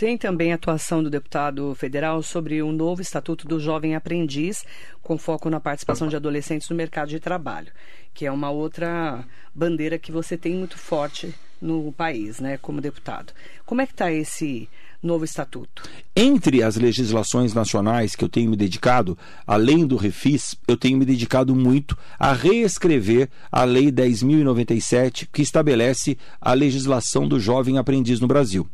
Tem 0.00 0.16
também 0.16 0.50
a 0.50 0.54
atuação 0.54 1.02
do 1.02 1.10
deputado 1.10 1.74
federal 1.74 2.22
sobre 2.22 2.62
um 2.62 2.72
novo 2.72 3.02
estatuto 3.02 3.46
do 3.46 3.60
jovem 3.60 3.94
aprendiz, 3.94 4.64
com 5.02 5.18
foco 5.18 5.50
na 5.50 5.60
participação 5.60 6.08
de 6.08 6.16
adolescentes 6.16 6.70
no 6.70 6.74
mercado 6.74 7.10
de 7.10 7.20
trabalho, 7.20 7.70
que 8.14 8.24
é 8.24 8.32
uma 8.32 8.48
outra 8.48 9.22
bandeira 9.54 9.98
que 9.98 10.10
você 10.10 10.38
tem 10.38 10.54
muito 10.54 10.78
forte 10.78 11.34
no 11.60 11.92
país, 11.92 12.40
né, 12.40 12.56
como 12.56 12.80
deputado. 12.80 13.34
Como 13.66 13.82
é 13.82 13.86
que 13.86 13.92
está 13.92 14.10
esse 14.10 14.70
novo 15.02 15.26
estatuto? 15.26 15.82
Entre 16.16 16.62
as 16.62 16.76
legislações 16.76 17.52
nacionais 17.52 18.16
que 18.16 18.24
eu 18.24 18.28
tenho 18.30 18.48
me 18.48 18.56
dedicado, 18.56 19.18
além 19.46 19.86
do 19.86 19.96
refis, 19.96 20.56
eu 20.66 20.78
tenho 20.78 20.96
me 20.96 21.04
dedicado 21.04 21.54
muito 21.54 21.94
a 22.18 22.32
reescrever 22.32 23.28
a 23.52 23.64
Lei 23.64 23.92
10.097, 23.92 25.28
que 25.30 25.42
estabelece 25.42 26.16
a 26.40 26.54
legislação 26.54 27.28
do 27.28 27.38
jovem 27.38 27.76
aprendiz 27.76 28.18
no 28.18 28.26
Brasil. 28.26 28.66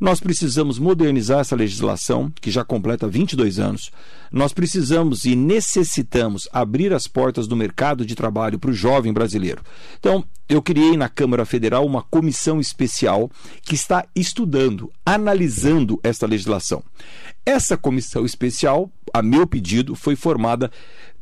Nós 0.00 0.18
precisamos 0.18 0.78
modernizar 0.78 1.40
essa 1.40 1.54
legislação, 1.54 2.32
que 2.40 2.50
já 2.50 2.64
completa 2.64 3.06
22 3.06 3.58
anos. 3.58 3.90
Nós 4.32 4.50
precisamos 4.50 5.26
e 5.26 5.36
necessitamos 5.36 6.48
abrir 6.50 6.94
as 6.94 7.06
portas 7.06 7.46
do 7.46 7.54
mercado 7.54 8.06
de 8.06 8.14
trabalho 8.14 8.58
para 8.58 8.70
o 8.70 8.74
jovem 8.74 9.12
brasileiro. 9.12 9.62
Então, 9.98 10.24
eu 10.48 10.62
criei 10.62 10.96
na 10.96 11.06
Câmara 11.06 11.44
Federal 11.44 11.84
uma 11.84 12.02
comissão 12.02 12.58
especial 12.58 13.30
que 13.60 13.74
está 13.74 14.06
estudando, 14.16 14.90
analisando 15.04 16.00
esta 16.02 16.26
legislação. 16.26 16.82
Essa 17.44 17.76
comissão 17.76 18.24
especial, 18.24 18.90
a 19.12 19.20
meu 19.20 19.46
pedido, 19.46 19.94
foi 19.94 20.16
formada 20.16 20.70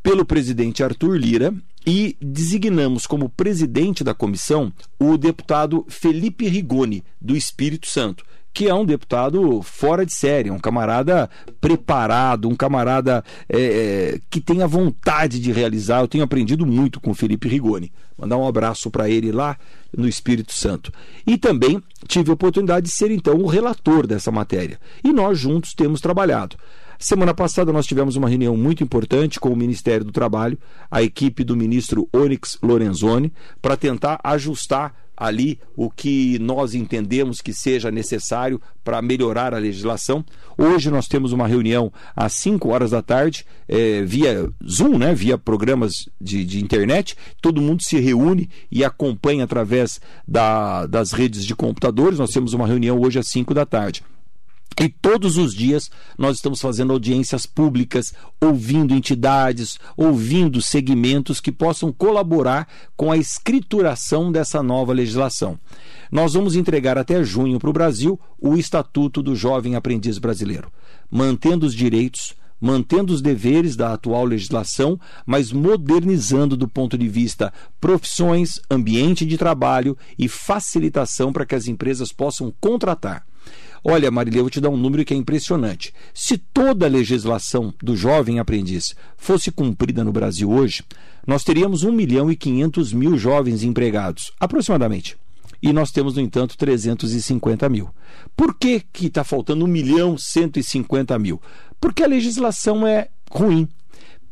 pelo 0.05 0.25
presidente 0.25 0.85
Arthur 0.85 1.17
Lira 1.17 1.53
e 1.85 2.17
designamos 2.21 3.09
como 3.09 3.29
presidente 3.29 4.05
da 4.05 4.15
comissão 4.15 4.73
o 5.01 5.17
deputado 5.17 5.85
Felipe 5.89 6.47
Rigoni, 6.47 7.03
do 7.21 7.37
Espírito 7.37 7.89
Santo 7.89 8.25
que 8.53 8.69
é 8.69 8.75
um 8.75 8.85
deputado 8.85 9.63
fora 9.63 10.05
de 10.05 10.13
série, 10.13 10.51
um 10.51 10.59
camarada 10.59 11.31
preparado, 11.61 12.49
um 12.49 12.57
camarada 12.57 13.25
é, 13.49 13.61
é, 13.61 14.21
que 14.29 14.41
tem 14.41 14.63
a 14.63 14.67
vontade 14.67 15.39
de 15.39 15.53
realizar. 15.53 16.01
Eu 16.01 16.09
tenho 16.09 16.25
aprendido 16.25 16.67
muito 16.67 17.01
com 17.01 17.11
o 17.11 17.15
Felipe 17.15 17.49
Rigoni. 17.49 17.93
Mandar 18.17 18.37
um 18.37 18.47
abraço 18.47 18.91
para 18.91 19.09
ele 19.09 19.31
lá 19.31 19.57
no 19.97 20.09
Espírito 20.09 20.53
Santo. 20.53 20.93
E 21.27 21.39
também 21.39 21.81
tive 22.09 22.31
a 22.31 22.35
oportunidade 22.35 22.87
de 22.87 22.93
ser 22.93 23.11
então 23.11 23.37
o 23.37 23.47
relator 23.47 24.07
dessa 24.07 24.33
matéria. 24.33 24.79
E 25.05 25.13
nós 25.13 25.39
juntos 25.39 25.73
temos 25.73 26.01
trabalhado. 26.01 26.57
Semana 26.99 27.33
passada 27.33 27.73
nós 27.73 27.87
tivemos 27.87 28.17
uma 28.17 28.29
reunião 28.29 28.57
muito 28.57 28.83
importante 28.83 29.39
com 29.39 29.53
o 29.53 29.57
Ministério 29.57 30.05
do 30.05 30.11
Trabalho, 30.11 30.59
a 30.91 31.01
equipe 31.01 31.45
do 31.45 31.57
ministro 31.57 32.09
Onyx 32.13 32.59
Lorenzoni, 32.61 33.33
para 33.63 33.77
tentar 33.77 34.19
ajustar 34.25 34.93
ali 35.19 35.59
o 35.77 35.91
que 35.91 36.39
nós 36.39 36.75
entendemos 36.75 37.41
que 37.41 37.53
seja 37.53 37.91
necessário 37.91 38.61
para 38.85 39.03
melhorar 39.03 39.53
a 39.53 39.59
legislação. 39.59 40.25
Hoje 40.57 40.91
nós 40.91 41.09
temos 41.09 41.33
uma 41.33 41.49
reunião 41.49 41.93
às 42.15 42.33
5 42.35 42.69
horas 42.69 42.93
da 42.93 43.03
tarde, 43.03 43.45
é, 43.67 44.03
via 44.03 44.49
Zoom, 44.67 44.97
né, 44.97 45.15
via 45.15 45.37
programas 45.37 46.09
de, 46.21 46.45
de, 46.45 46.63
internet. 46.63 47.17
Todo 47.43 47.61
mundo 47.61 47.83
se 47.83 47.99
reúne 47.99 48.49
e 48.71 48.85
acompanha 48.85 49.45
através 49.45 50.01
da, 50.27 50.87
das 50.87 51.13
redes 51.13 51.45
de 51.45 51.55
computadores. 51.55 52.19
Nós 52.19 52.31
temos 52.31 52.53
uma 52.53 52.67
reunião 52.67 52.99
hoje 53.01 53.19
às 53.19 53.29
5 53.29 53.53
da 53.53 53.67
tarde. 53.67 54.03
E 54.81 54.89
todos 54.89 55.37
os 55.37 55.53
dias 55.53 55.91
nós 56.17 56.37
estamos 56.37 56.61
fazendo 56.61 56.93
audiências 56.93 57.45
públicas, 57.47 58.15
ouvindo 58.41 58.95
entidades, 58.95 59.77
ouvindo 59.97 60.63
segmentos 60.63 61.41
que 61.41 61.51
possam 61.51 61.93
colaborar 61.93 62.69
com 62.97 63.11
a 63.11 63.17
escrituração 63.17 64.31
dessa 64.31 64.63
nova 64.63 64.93
legislação. 64.93 65.59
Nós 66.13 66.35
vamos 66.35 66.55
entregar 66.55 66.97
até 66.97 67.25
junho 67.25 67.59
para 67.59 67.71
o 67.71 67.73
Brasil 67.73 68.21
o 68.41 68.57
Estatuto 68.57 69.21
do 69.21 69.35
Jovem 69.35 69.75
Aprendiz 69.75 70.19
Brasileiro, 70.19 70.71
mantendo 71.11 71.67
os 71.67 71.75
direitos, 71.75 72.35
mantendo 72.61 73.13
os 73.13 73.21
deveres 73.21 73.75
da 73.75 73.93
atual 73.93 74.25
legislação, 74.25 74.99
mas 75.27 75.53
modernizando 75.53 76.57
do 76.57 76.69
ponto 76.69 76.97
de 76.97 77.09
vista 77.09 77.53
profissões, 77.81 78.61
ambiente 78.71 79.27
de 79.27 79.37
trabalho 79.37 79.99
e 80.17 80.29
facilitação 80.29 81.33
para 81.33 81.45
que 81.45 81.57
as 81.57 81.67
empresas 81.67 82.13
possam 82.13 82.53
contratar. 82.61 83.27
Olha, 83.85 84.11
Marília, 84.11 84.41
eu 84.41 84.45
vou 84.45 84.51
te 84.51 84.61
dar 84.61 84.71
um 84.71 84.77
número 84.77 85.05
que 85.05 85.15
é 85.15 85.17
impressionante. 85.17 85.93
Se 86.13 86.37
toda 86.37 86.87
a 86.87 86.89
legislação 86.89 87.73
do 87.83 87.97
jovem 87.97 88.39
aprendiz 88.39 88.95
fosse 89.17 89.51
cumprida 89.51 90.03
no 90.03 90.13
Brasil 90.13 90.51
hoje, 90.51 90.83
nós 91.27 91.45
teríamos 91.45 91.83
1 91.83 91.93
milhão 91.93 92.31
e 92.31 92.37
500 92.37 92.93
mil 92.93 93.17
jovens 93.17 93.63
empregados, 93.63 94.33
aproximadamente. 94.41 95.17
E 95.63 95.73
nós 95.73 95.91
temos, 95.91 96.15
no 96.15 96.23
entanto, 96.23 96.57
350 96.57 97.69
mil. 97.69 97.91
Por 98.37 98.55
que 98.55 98.85
está 99.01 99.25
faltando 99.25 99.65
1 99.65 99.69
milhão 99.69 100.15
e 100.15 100.21
150 100.21 101.19
mil? 101.19 101.41
Porque 101.81 102.03
a 102.03 102.07
legislação 102.07 102.87
é 102.87 103.09
ruim. 103.31 103.69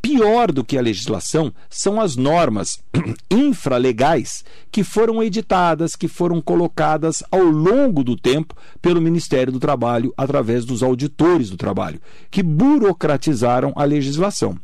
Pior 0.00 0.52
do 0.52 0.64
que 0.64 0.78
a 0.78 0.82
legislação 0.82 1.52
são 1.68 2.00
as 2.00 2.16
normas 2.16 2.78
infralegais 3.30 4.44
que 4.70 4.84
foram 4.84 5.22
editadas, 5.22 5.96
que 5.96 6.06
foram 6.06 6.40
colocadas 6.40 7.22
ao 7.30 7.42
longo 7.42 8.04
do 8.04 8.16
tempo 8.16 8.54
pelo 8.80 9.00
Ministério 9.00 9.52
do 9.52 9.58
Trabalho 9.58 10.14
através 10.16 10.64
dos 10.64 10.82
auditores 10.82 11.50
do 11.50 11.56
trabalho, 11.56 12.00
que 12.30 12.42
burocratizaram 12.42 13.72
a 13.74 13.84
legislação. 13.84 14.56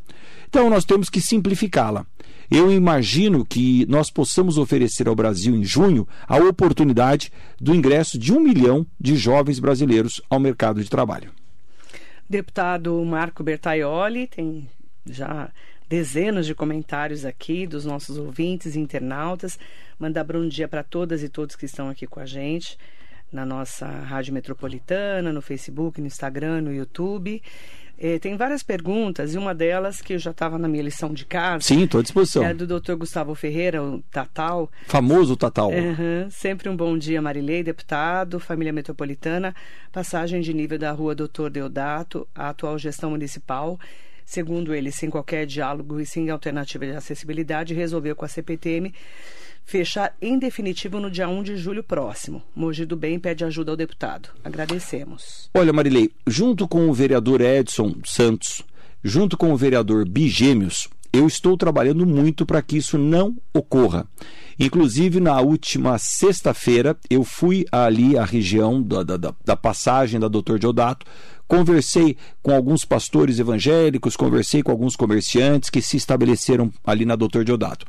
Então 0.48 0.70
nós 0.70 0.84
temos 0.84 1.08
que 1.08 1.20
simplificá-la. 1.20 2.06
Eu 2.50 2.70
imagino 2.70 3.46
que 3.46 3.86
nós 3.86 4.10
possamos 4.10 4.58
oferecer 4.58 5.08
ao 5.08 5.14
Brasil 5.14 5.56
em 5.56 5.64
junho 5.64 6.06
a 6.28 6.36
oportunidade 6.36 7.32
do 7.58 7.74
ingresso 7.74 8.18
de 8.18 8.32
um 8.32 8.40
milhão 8.40 8.86
de 9.00 9.16
jovens 9.16 9.58
brasileiros 9.58 10.20
ao 10.28 10.38
mercado 10.38 10.82
de 10.82 10.90
trabalho. 10.90 11.30
Deputado 12.28 13.02
Marco 13.04 13.42
Bertaioli 13.42 14.26
tem 14.26 14.68
já 15.06 15.50
dezenas 15.88 16.46
de 16.46 16.54
comentários 16.54 17.24
aqui 17.24 17.66
dos 17.66 17.84
nossos 17.84 18.16
ouvintes 18.16 18.74
e 18.74 18.80
internautas. 18.80 19.58
Mandar 19.98 20.24
bom 20.24 20.46
dia 20.48 20.66
para 20.66 20.82
todas 20.82 21.22
e 21.22 21.28
todos 21.28 21.54
que 21.54 21.66
estão 21.66 21.88
aqui 21.88 22.06
com 22.06 22.20
a 22.20 22.26
gente 22.26 22.78
na 23.32 23.46
nossa 23.46 23.86
Rádio 23.86 24.34
Metropolitana, 24.34 25.32
no 25.32 25.40
Facebook, 25.40 26.00
no 26.00 26.06
Instagram, 26.06 26.60
no 26.60 26.72
YouTube. 26.72 27.42
É, 27.98 28.18
tem 28.18 28.36
várias 28.36 28.62
perguntas 28.62 29.34
e 29.34 29.38
uma 29.38 29.54
delas 29.54 30.00
que 30.00 30.14
eu 30.14 30.18
já 30.18 30.32
estava 30.32 30.58
na 30.58 30.66
minha 30.66 30.82
lição 30.82 31.12
de 31.14 31.24
casa. 31.24 31.64
Sim, 31.64 31.84
estou 31.84 32.00
à 32.00 32.02
disposição. 32.02 32.44
É 32.44 32.52
do 32.52 32.66
Dr. 32.66 32.94
Gustavo 32.94 33.34
Ferreira, 33.34 33.82
o 33.82 34.02
Tatal. 34.10 34.70
Famoso 34.86 35.36
Tatal. 35.36 35.70
Uhum, 35.70 36.28
sempre 36.28 36.68
um 36.68 36.76
bom 36.76 36.98
dia, 36.98 37.22
Marilei, 37.22 37.62
deputado, 37.62 38.40
família 38.40 38.72
metropolitana, 38.72 39.54
passagem 39.92 40.40
de 40.40 40.52
nível 40.52 40.78
da 40.78 40.90
rua 40.90 41.14
Doutor 41.14 41.50
Deodato, 41.50 42.26
a 42.34 42.48
atual 42.48 42.76
gestão 42.78 43.10
municipal 43.10 43.78
Segundo 44.32 44.74
ele, 44.74 44.90
sem 44.90 45.10
qualquer 45.10 45.44
diálogo 45.44 46.00
e 46.00 46.06
sem 46.06 46.30
alternativa 46.30 46.86
de 46.86 46.92
acessibilidade, 46.92 47.74
resolveu 47.74 48.16
com 48.16 48.24
a 48.24 48.28
CPTM 48.28 48.90
fechar 49.62 50.16
em 50.22 50.38
definitivo 50.38 50.98
no 50.98 51.10
dia 51.10 51.28
1 51.28 51.42
de 51.42 51.58
julho 51.58 51.84
próximo. 51.84 52.42
Mogi 52.56 52.86
do 52.86 52.96
Bem 52.96 53.18
pede 53.18 53.44
ajuda 53.44 53.72
ao 53.72 53.76
deputado. 53.76 54.30
Agradecemos. 54.42 55.50
Olha, 55.52 55.70
Marilei, 55.70 56.10
junto 56.26 56.66
com 56.66 56.88
o 56.88 56.94
vereador 56.94 57.42
Edson 57.42 57.94
Santos, 58.06 58.62
junto 59.04 59.36
com 59.36 59.52
o 59.52 59.56
vereador 59.56 60.08
Bigêmeos, 60.08 60.88
eu 61.12 61.26
estou 61.26 61.54
trabalhando 61.54 62.06
muito 62.06 62.46
para 62.46 62.62
que 62.62 62.78
isso 62.78 62.96
não 62.96 63.36
ocorra. 63.52 64.06
Inclusive, 64.58 65.20
na 65.20 65.38
última 65.42 65.98
sexta-feira, 65.98 66.96
eu 67.10 67.22
fui 67.22 67.66
ali 67.70 68.16
à 68.16 68.24
região 68.24 68.82
da, 68.82 69.02
da, 69.02 69.34
da 69.44 69.56
passagem 69.56 70.18
da 70.18 70.28
Doutor 70.28 70.58
Deodato, 70.58 71.04
conversei 71.52 72.16
com 72.42 72.50
alguns 72.54 72.82
pastores 72.82 73.38
evangélicos, 73.38 74.16
conversei 74.16 74.62
com 74.62 74.70
alguns 74.70 74.96
comerciantes 74.96 75.68
que 75.68 75.82
se 75.82 75.98
estabeleceram 75.98 76.72
ali 76.82 77.04
na 77.04 77.14
Doutor 77.14 77.44
Deodato. 77.44 77.84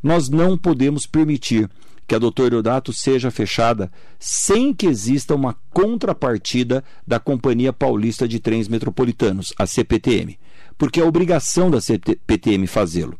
Nós 0.00 0.28
não 0.28 0.56
podemos 0.56 1.04
permitir 1.04 1.68
que 2.06 2.14
a 2.14 2.18
Doutor 2.20 2.50
Deodato 2.50 2.92
seja 2.92 3.28
fechada 3.28 3.90
sem 4.20 4.72
que 4.72 4.86
exista 4.86 5.34
uma 5.34 5.56
contrapartida 5.74 6.84
da 7.04 7.18
Companhia 7.18 7.72
Paulista 7.72 8.28
de 8.28 8.38
Trens 8.38 8.68
Metropolitanos, 8.68 9.52
a 9.58 9.66
CPTM, 9.66 10.38
porque 10.78 11.00
é 11.00 11.04
obrigação 11.04 11.72
da 11.72 11.80
CPTM 11.80 12.68
fazê-lo. 12.68 13.18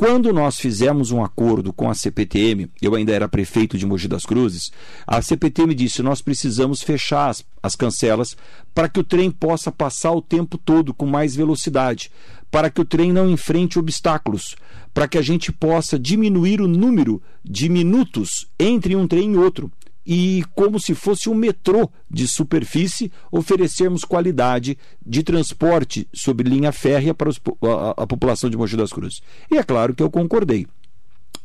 Quando 0.00 0.32
nós 0.32 0.58
fizemos 0.58 1.10
um 1.10 1.22
acordo 1.22 1.74
com 1.74 1.90
a 1.90 1.94
CPTM, 1.94 2.70
eu 2.80 2.94
ainda 2.94 3.12
era 3.12 3.28
prefeito 3.28 3.76
de 3.76 3.84
Mogi 3.84 4.08
das 4.08 4.24
Cruzes, 4.24 4.72
a 5.06 5.20
CPTM 5.20 5.74
disse: 5.74 6.02
nós 6.02 6.22
precisamos 6.22 6.80
fechar 6.80 7.28
as, 7.28 7.44
as 7.62 7.76
cancelas 7.76 8.34
para 8.74 8.88
que 8.88 8.98
o 8.98 9.04
trem 9.04 9.30
possa 9.30 9.70
passar 9.70 10.12
o 10.12 10.22
tempo 10.22 10.56
todo 10.56 10.94
com 10.94 11.04
mais 11.04 11.36
velocidade, 11.36 12.10
para 12.50 12.70
que 12.70 12.80
o 12.80 12.84
trem 12.86 13.12
não 13.12 13.28
enfrente 13.28 13.78
obstáculos, 13.78 14.56
para 14.94 15.06
que 15.06 15.18
a 15.18 15.22
gente 15.22 15.52
possa 15.52 15.98
diminuir 15.98 16.62
o 16.62 16.66
número 16.66 17.22
de 17.44 17.68
minutos 17.68 18.48
entre 18.58 18.96
um 18.96 19.06
trem 19.06 19.34
e 19.34 19.36
outro 19.36 19.70
e, 20.04 20.44
como 20.54 20.80
se 20.80 20.94
fosse 20.94 21.28
um 21.28 21.34
metrô 21.34 21.90
de 22.10 22.26
superfície, 22.26 23.12
oferecermos 23.30 24.04
qualidade 24.04 24.78
de 25.04 25.22
transporte 25.22 26.08
sobre 26.12 26.48
linha 26.48 26.72
férrea 26.72 27.14
para 27.14 27.28
os, 27.28 27.40
a, 27.62 28.02
a, 28.02 28.06
população 28.06 28.48
de 28.48 28.56
Mogi 28.56 28.76
das 28.76 28.92
Cruzes. 28.92 29.20
E 29.50 29.58
é 29.58 29.62
claro 29.62 29.94
que 29.94 30.02
eu 30.02 30.10
concordei. 30.10 30.66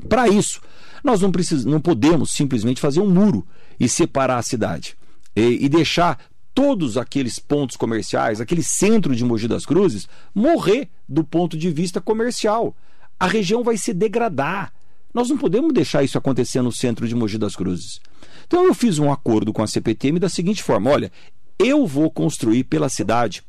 Para 0.08 0.28
isso, 0.28 0.62
nós 1.04 1.22
não, 1.22 1.32
precis, 1.32 1.65
não 1.65 1.80
podemos 1.80 2.32
simplesmente 2.32 2.82
fazer 2.82 3.00
um 3.00 3.10
muro 3.10 3.46
e 3.80 3.88
separar 3.88 4.38
a 4.38 4.44
cidade 4.44 4.98
e, 5.36 5.65
e 5.65 5.70
deixar 5.70 6.18
todos 6.54 6.98
aqueles 6.98 7.38
pontos 7.38 7.76
comerciais, 7.76 8.39
aquele 8.39 8.63
centro 8.63 9.13
de 9.13 9.26
Mogi 9.26 9.48
das 9.48 9.65
Cruzes, 9.65 10.08
morrer 10.34 10.88
do 11.08 11.24
ponto 11.24 11.58
de 11.58 11.70
vista 11.70 12.00
comercial. 12.00 12.76
A 13.20 13.28
região 13.28 13.63
vai 13.63 13.78
se 13.78 13.94
degradar. 13.94 14.72
Nós 15.13 15.30
não 15.30 15.38
podemos 15.38 15.74
deixar 15.74 16.04
isso 16.04 16.18
acontecer 16.18 16.62
no 16.62 16.72
centro 16.72 17.08
de 17.08 17.13
Mogi 17.13 17.38
das 17.38 17.56
Cruzes. 17.56 18.00
Então 18.47 18.65
eu 18.65 18.73
fiz 18.73 18.99
um 18.99 19.12
acordo 19.12 19.51
com 19.51 19.63
a 19.63 19.67
CPTM 19.67 20.19
da 20.19 20.29
seguinte 20.29 20.63
forma: 20.63 20.89
olha, 20.89 21.12
eu 21.58 21.86
vou 21.86 22.12
construir 22.12 22.63
pela 22.65 22.89
cidade 22.89 23.43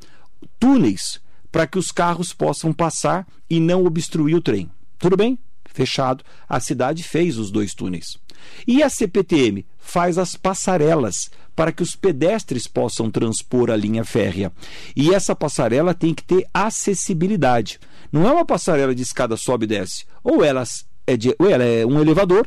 túneis 0.59 1.21
para 1.51 1.67
que 1.67 1.79
os 1.79 1.91
carros 1.91 2.33
possam 2.33 2.73
passar 2.73 3.27
e 3.49 3.59
não 3.59 3.85
obstruir 3.85 4.37
o 4.37 4.41
trem. 4.41 4.71
Tudo 4.99 5.17
bem? 5.17 5.39
Fechado. 5.65 6.25
A 6.49 6.61
cidade 6.61 7.03
fez 7.03 7.39
os 7.39 7.51
dois 7.51 7.75
túneis. 7.75 8.19
E 8.67 8.83
a 8.83 8.91
CPTM 8.91 9.65
faz 9.79 10.19
as 10.19 10.37
passarelas 10.37 11.31
para 11.55 11.73
que 11.73 11.83
os 11.83 11.97
pedestres 11.97 12.67
possam 12.67 13.11
transpor 13.11 13.71
a 13.71 13.77
linha 13.77 14.05
férrea. 14.05 14.53
E 14.95 15.15
essa 15.15 15.35
passarela 15.35 15.95
tem 15.95 16.15
que 16.15 16.23
ter 16.23 16.47
acessibilidade. 16.53 17.81
Não 18.13 18.29
é 18.29 18.33
uma 18.33 18.45
passarela 18.45 18.95
de 18.95 19.03
escada 19.03 19.37
sobe 19.37 19.65
e 19.65 19.69
desce. 19.69 20.05
Ou 20.23 20.45
ela 20.45 20.63
é, 21.07 21.17
de, 21.17 21.35
ou 21.39 21.49
ela 21.49 21.65
é 21.65 21.87
um 21.87 22.01
elevador, 22.01 22.47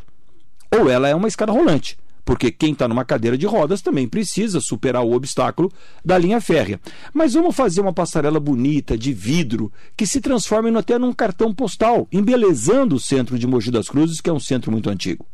ou 0.72 0.90
ela 0.90 1.10
é 1.10 1.16
uma 1.16 1.28
escada 1.28 1.52
rolante 1.52 1.98
porque 2.30 2.52
quem 2.52 2.74
está 2.74 2.88
numa 2.88 3.04
cadeira 3.04 3.36
de 3.36 3.48
rodas 3.48 3.82
também 3.82 4.08
precisa 4.08 4.62
superar 4.62 5.04
o 5.04 5.14
obstáculo 5.14 5.72
da 6.06 6.16
linha 6.16 6.40
férrea. 6.40 6.80
Mas 7.12 7.34
vamos 7.34 7.56
fazer 7.56 7.82
uma 7.82 7.92
passarela 7.92 8.40
bonita, 8.40 8.96
de 8.96 9.12
vidro, 9.12 9.74
que 9.98 10.06
se 10.06 10.22
transforme 10.22 10.70
até 10.78 11.00
num 11.00 11.12
cartão 11.12 11.52
postal, 11.52 12.08
embelezando 12.12 12.98
o 12.98 13.00
centro 13.00 13.40
de 13.40 13.48
Mogi 13.48 13.72
das 13.72 13.90
Cruzes, 13.90 14.22
que 14.22 14.30
é 14.30 14.34
um 14.34 14.40
centro 14.40 14.72
muito 14.72 14.92
antigo. 14.92 15.26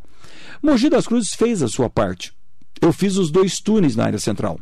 Mogi 0.64 0.90
das 0.90 1.06
Cruzes 1.06 1.34
fez 1.34 1.62
a 1.62 1.68
sua 1.68 1.90
parte. 1.90 2.32
Eu 2.82 2.94
fiz 2.94 3.18
os 3.18 3.30
dois 3.30 3.60
túneis 3.60 3.98
na 3.98 4.06
área 4.06 4.18
central. 4.18 4.58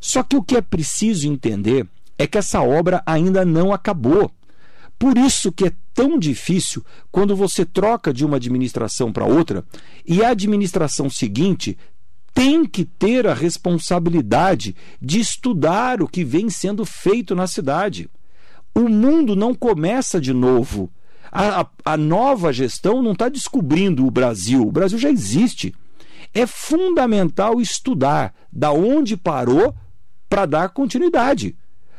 Só 0.00 0.22
que 0.22 0.36
o 0.36 0.42
que 0.44 0.56
é 0.56 0.62
preciso 0.62 1.26
entender 1.26 1.84
é 2.16 2.28
que 2.28 2.38
essa 2.38 2.62
obra 2.62 3.02
ainda 3.04 3.44
não 3.44 3.72
acabou. 3.72 4.30
Por 5.02 5.18
isso 5.18 5.50
que 5.50 5.64
é 5.64 5.72
tão 5.92 6.16
difícil 6.16 6.84
quando 7.10 7.34
você 7.34 7.64
troca 7.64 8.14
de 8.14 8.24
uma 8.24 8.36
administração 8.36 9.12
para 9.12 9.26
outra 9.26 9.64
e 10.06 10.22
a 10.22 10.28
administração 10.28 11.10
seguinte 11.10 11.76
tem 12.32 12.64
que 12.64 12.84
ter 12.84 13.26
a 13.26 13.34
responsabilidade 13.34 14.76
de 15.00 15.18
estudar 15.18 16.00
o 16.00 16.06
que 16.06 16.22
vem 16.22 16.48
sendo 16.48 16.84
feito 16.84 17.34
na 17.34 17.48
cidade. 17.48 18.08
O 18.72 18.88
mundo 18.88 19.34
não 19.34 19.56
começa 19.56 20.20
de 20.20 20.32
novo. 20.32 20.88
A, 21.32 21.62
a, 21.62 21.66
a 21.84 21.96
nova 21.96 22.52
gestão 22.52 23.02
não 23.02 23.10
está 23.10 23.28
descobrindo 23.28 24.06
o 24.06 24.10
Brasil. 24.10 24.62
O 24.62 24.70
Brasil 24.70 24.98
já 24.98 25.10
existe. 25.10 25.74
É 26.32 26.46
fundamental 26.46 27.60
estudar 27.60 28.32
da 28.52 28.70
onde 28.70 29.16
parou 29.16 29.74
para 30.28 30.46
dar 30.46 30.68
continuidade. 30.68 31.56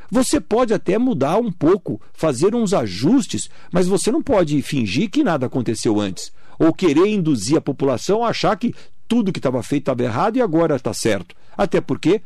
Você 0.10 0.40
pode 0.40 0.74
até 0.74 0.98
mudar 0.98 1.38
um 1.38 1.52
pouco, 1.52 2.02
fazer 2.14 2.56
uns 2.56 2.74
ajustes, 2.74 3.50
mas 3.72 3.88
você 3.88 4.12
não 4.12 4.22
pode 4.22 4.62
fingir 4.62 5.10
que 5.10 5.24
nada 5.24 5.46
aconteceu 5.46 6.00
antes. 6.00 6.32
Ou 6.60 6.74
querer 6.74 7.08
induzir 7.08 7.58
a 7.58 7.62
população 7.62 8.24
a 8.24 8.30
achar 8.30 8.56
que 8.58 8.74
tudo 9.08 9.32
que 9.32 9.40
estava 9.40 9.62
feito 9.64 9.84
estava 9.84 10.04
errado 10.04 10.38
e 10.38 10.42
agora 10.42 10.76
está 10.76 10.94
certo. 10.94 11.36
Até 11.58 11.82
porque 11.82 12.22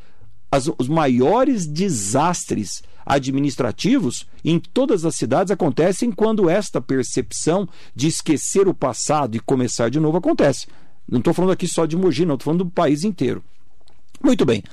as, 0.52 0.70
os 0.78 0.88
maiores 0.88 1.66
desastres 1.66 2.82
administrativos 3.06 4.28
em 4.44 4.60
todas 4.60 5.06
as 5.06 5.16
cidades 5.16 5.52
acontecem 5.52 6.12
quando 6.12 6.50
esta 6.50 6.82
percepção 6.82 7.68
de 7.96 8.08
esquecer 8.08 8.68
o 8.68 8.74
passado 8.74 9.36
e 9.36 9.40
começar 9.40 9.90
de 9.90 10.00
novo 10.00 10.18
acontece. 10.18 10.68
Não 11.10 11.20
estou 11.20 11.34
falando 11.34 11.52
aqui 11.52 11.68
só 11.68 11.86
de 11.86 11.96
Mogi, 11.96 12.26
não, 12.26 12.36
estou 12.36 12.46
falando 12.52 12.66
do 12.66 12.72
país 12.72 13.04
inteiro. 13.04 13.44
Muito 14.24 14.46
bem. 14.46 14.64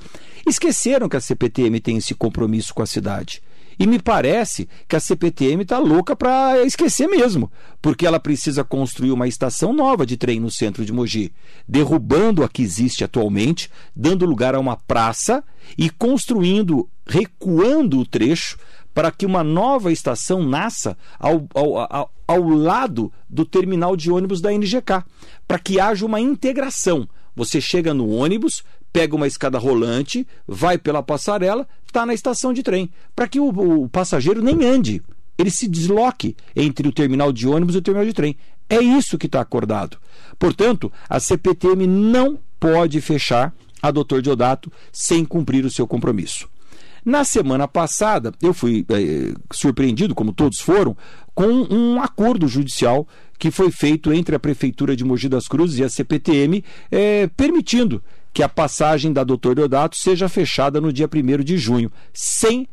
Esqueceram 0.46 1.08
que 1.08 1.16
a 1.16 1.20
CPTM 1.20 1.80
tem 1.80 1.96
esse 1.96 2.14
compromisso 2.14 2.74
com 2.74 2.82
a 2.82 2.86
cidade. 2.86 3.42
E 3.78 3.86
me 3.86 3.98
parece 3.98 4.68
que 4.86 4.94
a 4.94 5.00
CPTM 5.00 5.62
está 5.62 5.78
louca 5.78 6.14
para 6.14 6.62
esquecer 6.64 7.08
mesmo, 7.08 7.50
porque 7.82 8.06
ela 8.06 8.20
precisa 8.20 8.62
construir 8.62 9.10
uma 9.10 9.26
estação 9.26 9.72
nova 9.72 10.06
de 10.06 10.16
trem 10.16 10.38
no 10.38 10.50
centro 10.50 10.84
de 10.84 10.92
Mogi, 10.92 11.32
derrubando 11.66 12.44
a 12.44 12.48
que 12.48 12.62
existe 12.62 13.02
atualmente, 13.02 13.68
dando 13.94 14.26
lugar 14.26 14.54
a 14.54 14.60
uma 14.60 14.76
praça 14.76 15.42
e 15.76 15.90
construindo, 15.90 16.88
recuando 17.06 17.98
o 17.98 18.06
trecho 18.06 18.58
para 18.92 19.10
que 19.10 19.26
uma 19.26 19.42
nova 19.42 19.90
estação 19.90 20.40
nasça 20.42 20.96
ao, 21.18 21.48
ao, 21.52 21.92
ao, 21.92 22.12
ao 22.28 22.48
lado 22.48 23.12
do 23.28 23.44
terminal 23.44 23.96
de 23.96 24.10
ônibus 24.10 24.40
da 24.40 24.52
NGK, 24.52 25.02
para 25.48 25.58
que 25.58 25.80
haja 25.80 26.06
uma 26.06 26.20
integração. 26.20 27.08
Você 27.34 27.60
chega 27.60 27.92
no 27.92 28.08
ônibus, 28.08 28.62
pega 28.94 29.16
uma 29.16 29.26
escada 29.26 29.58
rolante, 29.58 30.24
vai 30.46 30.78
pela 30.78 31.02
passarela, 31.02 31.66
está 31.84 32.06
na 32.06 32.14
estação 32.14 32.52
de 32.52 32.62
trem, 32.62 32.88
para 33.14 33.26
que 33.26 33.40
o, 33.40 33.48
o, 33.48 33.88
passageiro 33.88 34.40
nem 34.40 34.64
ande, 34.64 35.02
ele 35.36 35.50
se 35.50 35.66
desloque 35.66 36.36
entre 36.54 36.86
o 36.86 36.92
terminal 36.92 37.32
de 37.32 37.48
ônibus 37.48 37.74
e 37.74 37.78
o 37.78 37.82
terminal 37.82 38.06
de 38.06 38.12
trem. 38.12 38.36
É 38.70 38.78
isso 38.80 39.18
que 39.18 39.26
está 39.26 39.40
acordado. 39.40 39.98
Portanto, 40.38 40.92
a 41.10 41.18
CPTM 41.18 41.88
não 41.88 42.38
pode 42.60 43.00
fechar 43.00 43.52
a 43.82 43.90
Doutor 43.90 44.22
Diodato 44.22 44.70
sem 44.92 45.24
cumprir 45.24 45.64
o 45.64 45.70
seu 45.70 45.88
compromisso. 45.88 46.48
Na 47.04 47.24
semana 47.24 47.66
passada, 47.66 48.32
eu 48.40 48.54
fui 48.54 48.86
é, 48.88 49.34
surpreendido, 49.52 50.14
como 50.14 50.32
todos 50.32 50.60
foram, 50.60 50.96
com 51.34 51.48
um 51.48 52.00
acordo 52.00 52.46
judicial 52.46 53.08
que 53.40 53.50
foi 53.50 53.72
feito 53.72 54.12
entre 54.12 54.36
a 54.36 54.40
Prefeitura 54.40 54.94
de 54.94 55.04
Mogi 55.04 55.28
das 55.28 55.48
Cruzes 55.48 55.80
e 55.80 55.84
a 55.84 55.88
CPTM, 55.88 56.64
é, 56.92 57.26
permitindo 57.36 58.00
que 58.34 58.42
a 58.42 58.48
passagem 58.48 59.12
da 59.12 59.22
Doutor 59.22 59.54
Deodato 59.54 59.96
seja 59.96 60.28
fechada 60.28 60.80
no 60.80 60.92
dia 60.92 61.08
1 61.08 61.44
de 61.44 61.56
junho, 61.56 61.90
sem 62.12 62.68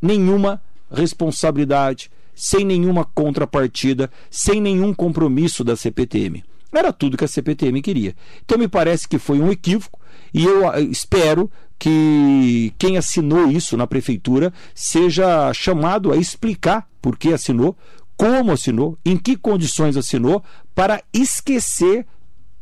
nenhuma 0.00 0.62
responsabilidade, 0.92 2.10
sem 2.34 2.62
nenhuma 2.62 3.06
contrapartida, 3.06 4.10
sem 4.30 4.60
nenhum 4.60 4.92
compromisso 4.92 5.64
da 5.64 5.74
CPTM. 5.74 6.44
Era 6.70 6.92
tudo 6.92 7.16
que 7.16 7.24
a 7.24 7.28
CPTM 7.28 7.80
queria. 7.80 8.14
Então 8.44 8.58
me 8.58 8.68
parece 8.68 9.08
que 9.08 9.18
foi 9.18 9.40
um 9.40 9.50
equívoco 9.50 9.98
e 10.32 10.44
eu 10.44 10.68
ah, 10.68 10.78
espero 10.78 11.50
que 11.78 12.74
quem 12.78 12.98
assinou 12.98 13.50
isso 13.50 13.76
na 13.78 13.86
prefeitura 13.86 14.52
seja 14.74 15.52
chamado 15.54 16.12
a 16.12 16.16
explicar 16.16 16.86
por 17.00 17.16
que 17.16 17.32
assinou, 17.32 17.74
como 18.14 18.52
assinou, 18.52 18.98
em 19.06 19.16
que 19.16 19.36
condições 19.36 19.96
assinou, 19.96 20.44
para 20.74 21.02
esquecer 21.14 22.04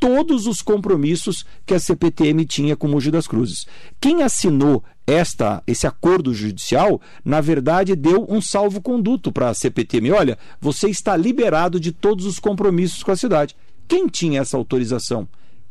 todos 0.06 0.46
os 0.46 0.62
compromissos 0.62 1.44
que 1.66 1.74
a 1.74 1.80
CPTM 1.80 2.44
tinha 2.44 2.76
com 2.76 2.86
Mogi 2.86 3.10
das 3.10 3.26
Cruzes. 3.26 3.66
Quem 4.00 4.22
assinou 4.22 4.84
esta, 5.04 5.64
esse 5.66 5.84
acordo 5.84 6.32
judicial, 6.32 7.00
na 7.24 7.40
verdade, 7.40 7.96
deu 7.96 8.24
um 8.30 8.40
salvo-conduto 8.40 9.32
para 9.32 9.48
a 9.48 9.54
CPTM. 9.54 10.12
Olha, 10.12 10.38
você 10.60 10.88
está 10.88 11.16
liberado 11.16 11.80
de 11.80 11.90
todos 11.90 12.24
os 12.24 12.38
compromissos 12.38 13.02
com 13.02 13.10
a 13.10 13.16
cidade. 13.16 13.56
Quem 13.88 14.06
tinha 14.06 14.42
essa 14.42 14.56
autorização? 14.56 15.26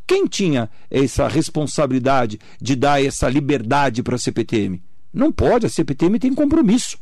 Quem 0.06 0.28
tinha 0.28 0.70
essa 0.92 1.30
responsabilidade 1.30 2.38
de 2.62 2.76
dar 2.76 3.02
essa 3.02 3.30
liberdade 3.30 4.04
para 4.04 4.16
a 4.16 4.20
CPTM? 4.20 4.82
Não 5.14 5.32
pode, 5.32 5.66
a 5.66 5.70
CPTM 5.70 6.20
tem 6.20 6.34
compromisso. 6.34 6.98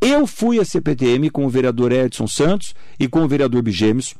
Eu 0.00 0.26
fui 0.26 0.58
à 0.58 0.64
CPTM 0.64 1.28
com 1.28 1.44
o 1.44 1.50
vereador 1.50 1.92
Edson 1.92 2.26
Santos 2.26 2.74
e 2.98 3.06
com 3.06 3.22
o 3.22 3.28
vereador 3.28 3.60
Bigêmeos. 3.60 4.14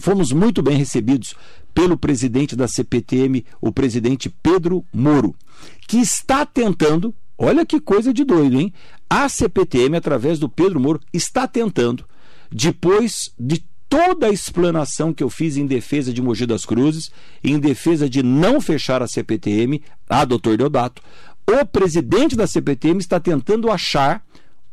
Fomos 0.00 0.30
muito 0.30 0.62
bem 0.62 0.76
recebidos 0.76 1.34
pelo 1.78 1.96
presidente 1.96 2.56
da 2.56 2.66
CPTM, 2.66 3.46
o 3.60 3.70
presidente 3.70 4.28
Pedro 4.28 4.84
Moro, 4.92 5.32
que 5.86 5.98
está 5.98 6.44
tentando, 6.44 7.14
olha 7.38 7.64
que 7.64 7.78
coisa 7.80 8.12
de 8.12 8.24
doido, 8.24 8.58
hein? 8.58 8.74
A 9.08 9.28
CPTM, 9.28 9.96
através 9.96 10.40
do 10.40 10.48
Pedro 10.48 10.80
Moro, 10.80 10.98
está 11.12 11.46
tentando, 11.46 12.04
depois 12.50 13.32
de 13.38 13.64
toda 13.88 14.26
a 14.26 14.32
explanação 14.32 15.14
que 15.14 15.22
eu 15.22 15.30
fiz 15.30 15.56
em 15.56 15.68
defesa 15.68 16.12
de 16.12 16.20
Mogi 16.20 16.46
das 16.46 16.64
Cruzes, 16.64 17.12
em 17.44 17.60
defesa 17.60 18.10
de 18.10 18.24
não 18.24 18.60
fechar 18.60 19.00
a 19.00 19.06
CPTM, 19.06 19.80
a 20.08 20.24
doutor 20.24 20.56
Deodato, 20.56 21.00
o 21.46 21.64
presidente 21.64 22.34
da 22.34 22.48
CPTM 22.48 22.98
está 22.98 23.20
tentando 23.20 23.70
achar 23.70 24.26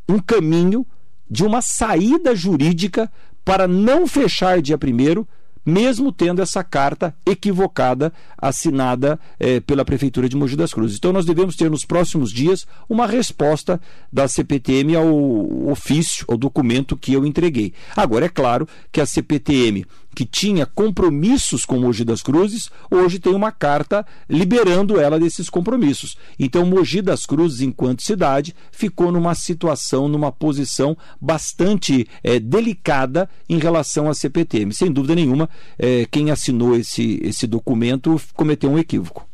um 0.10 0.18
caminho 0.18 0.84
de 1.30 1.44
uma 1.44 1.62
saída 1.62 2.36
jurídica 2.36 3.12
para 3.46 3.68
não 3.68 4.08
fechar 4.08 4.60
dia 4.60 4.76
primeiro 4.76 5.28
mesmo 5.66 6.12
tendo 6.12 6.42
essa 6.42 6.64
carta 6.64 7.16
equivocada 7.26 8.14
assinada 8.38 9.20
eh, 9.40 9.60
pela 9.60 9.84
Prefeitura 9.84 10.30
de 10.30 10.36
Mogi 10.36 10.56
das 10.56 10.74
Cruzes. 10.74 10.98
Então, 10.98 11.12
nós 11.12 11.26
devemos 11.26 11.56
ter 11.56 11.70
nos 11.70 11.86
próximos 11.86 12.32
dias 12.32 12.68
uma 12.88 13.08
resposta 13.08 13.82
da 14.12 14.28
CPTM 14.28 14.96
ao 14.96 15.70
ofício, 15.70 16.26
ao 16.30 16.38
documento 16.38 16.96
que 16.96 17.14
eu 17.14 17.26
entreguei. 17.26 17.74
Agora, 17.96 18.26
é 18.26 18.30
claro 18.30 18.68
que 18.92 19.02
a 19.02 19.06
CPTM 19.06 19.86
que 20.16 20.26
tinha 20.26 20.66
compromissos 20.66 21.66
com 21.66 21.78
Mogi 21.78 22.06
das 22.06 22.22
Cruzes, 22.22 22.72
hoje 22.90 23.20
tem 23.20 23.36
uma 23.36 23.52
carta 23.52 24.06
liberando 24.30 25.00
ela 25.00 25.20
desses 25.20 25.50
compromissos. 25.50 26.18
Então, 26.40 26.66
Mogi 26.66 27.02
das 27.02 27.26
Cruzes, 27.26 27.60
enquanto 27.62 28.02
cidade, 28.02 28.56
ficou 28.72 29.12
numa 29.12 29.36
situação, 29.36 30.08
numa 30.08 30.32
posição 30.32 30.98
bastante 31.20 32.08
é, 32.24 32.40
delicada 32.40 33.30
em 33.50 33.60
relação 33.60 34.10
à 34.10 34.14
CPTM. 34.14 34.74
Sem 34.74 34.92
dúvida 34.92 35.14
nenhuma, 35.14 35.50
é, 35.78 36.06
quem 36.10 36.32
assinou 36.32 36.76
esse, 36.76 37.20
esse 37.22 37.46
documento 37.46 38.20
cometeu 38.34 38.72
um 38.72 38.80
equívoco. 38.80 39.28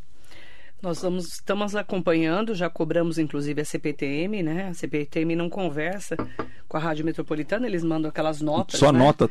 Nós 0.82 1.04
vamos, 1.04 1.34
estamos 1.34 1.76
acompanhando, 1.76 2.56
já 2.56 2.68
cobramos 2.68 3.20
inclusive 3.20 3.62
a 3.62 3.66
CPTM, 3.66 4.42
né? 4.42 4.70
A 4.70 4.74
CPTM 4.74 5.36
não 5.36 5.48
conversa 5.48 6.18
com 6.68 6.76
a 6.76 6.80
Rádio 6.80 7.06
Metropolitana, 7.06 7.68
eles 7.68 7.84
mandam 7.84 8.10
aquelas 8.10 8.42
notas. 8.42 8.80
Só 8.80 8.92
né? 8.92 8.98
nota 8.98 9.30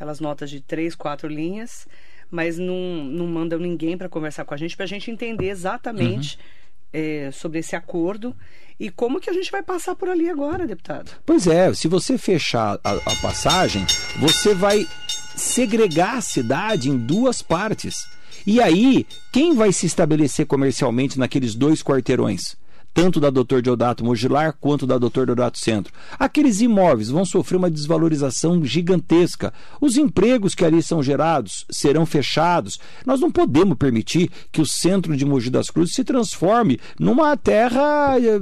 aquelas 0.00 0.18
notas 0.18 0.48
de 0.48 0.62
três, 0.62 0.94
quatro 0.94 1.28
linhas, 1.28 1.86
mas 2.30 2.56
não, 2.56 3.04
não 3.04 3.26
mandam 3.26 3.58
ninguém 3.58 3.98
para 3.98 4.08
conversar 4.08 4.46
com 4.46 4.54
a 4.54 4.56
gente, 4.56 4.74
para 4.74 4.84
a 4.84 4.88
gente 4.88 5.10
entender 5.10 5.50
exatamente 5.50 6.38
uhum. 6.38 7.00
é, 7.00 7.30
sobre 7.30 7.58
esse 7.58 7.76
acordo 7.76 8.34
e 8.78 8.88
como 8.88 9.20
que 9.20 9.28
a 9.28 9.32
gente 9.34 9.50
vai 9.50 9.62
passar 9.62 9.94
por 9.94 10.08
ali 10.08 10.30
agora, 10.30 10.66
deputado. 10.66 11.12
Pois 11.26 11.46
é, 11.46 11.74
se 11.74 11.86
você 11.86 12.16
fechar 12.16 12.80
a, 12.82 12.92
a 12.92 13.16
passagem, 13.16 13.84
você 14.18 14.54
vai 14.54 14.88
segregar 15.36 16.16
a 16.16 16.22
cidade 16.22 16.88
em 16.88 16.96
duas 16.96 17.42
partes. 17.42 18.08
E 18.46 18.58
aí, 18.58 19.06
quem 19.30 19.54
vai 19.54 19.70
se 19.70 19.84
estabelecer 19.84 20.46
comercialmente 20.46 21.18
naqueles 21.18 21.54
dois 21.54 21.82
quarteirões? 21.82 22.56
Tanto 22.92 23.20
da 23.20 23.30
Dr. 23.30 23.60
Deodato 23.62 24.04
Mogilar 24.04 24.54
quanto 24.60 24.86
da 24.86 24.98
Dr. 24.98 25.26
Deodato 25.26 25.58
Centro. 25.58 25.92
Aqueles 26.18 26.60
imóveis 26.60 27.08
vão 27.08 27.24
sofrer 27.24 27.56
uma 27.56 27.70
desvalorização 27.70 28.64
gigantesca. 28.64 29.52
Os 29.80 29.96
empregos 29.96 30.54
que 30.54 30.64
ali 30.64 30.82
são 30.82 31.02
gerados 31.02 31.64
serão 31.70 32.04
fechados. 32.04 32.78
Nós 33.06 33.20
não 33.20 33.30
podemos 33.30 33.76
permitir 33.76 34.30
que 34.50 34.60
o 34.60 34.66
centro 34.66 35.16
de 35.16 35.24
Mogi 35.24 35.50
das 35.50 35.70
Cruzes 35.70 35.94
se 35.94 36.04
transforme 36.04 36.80
numa 36.98 37.36
terra 37.36 38.18
eh, 38.18 38.40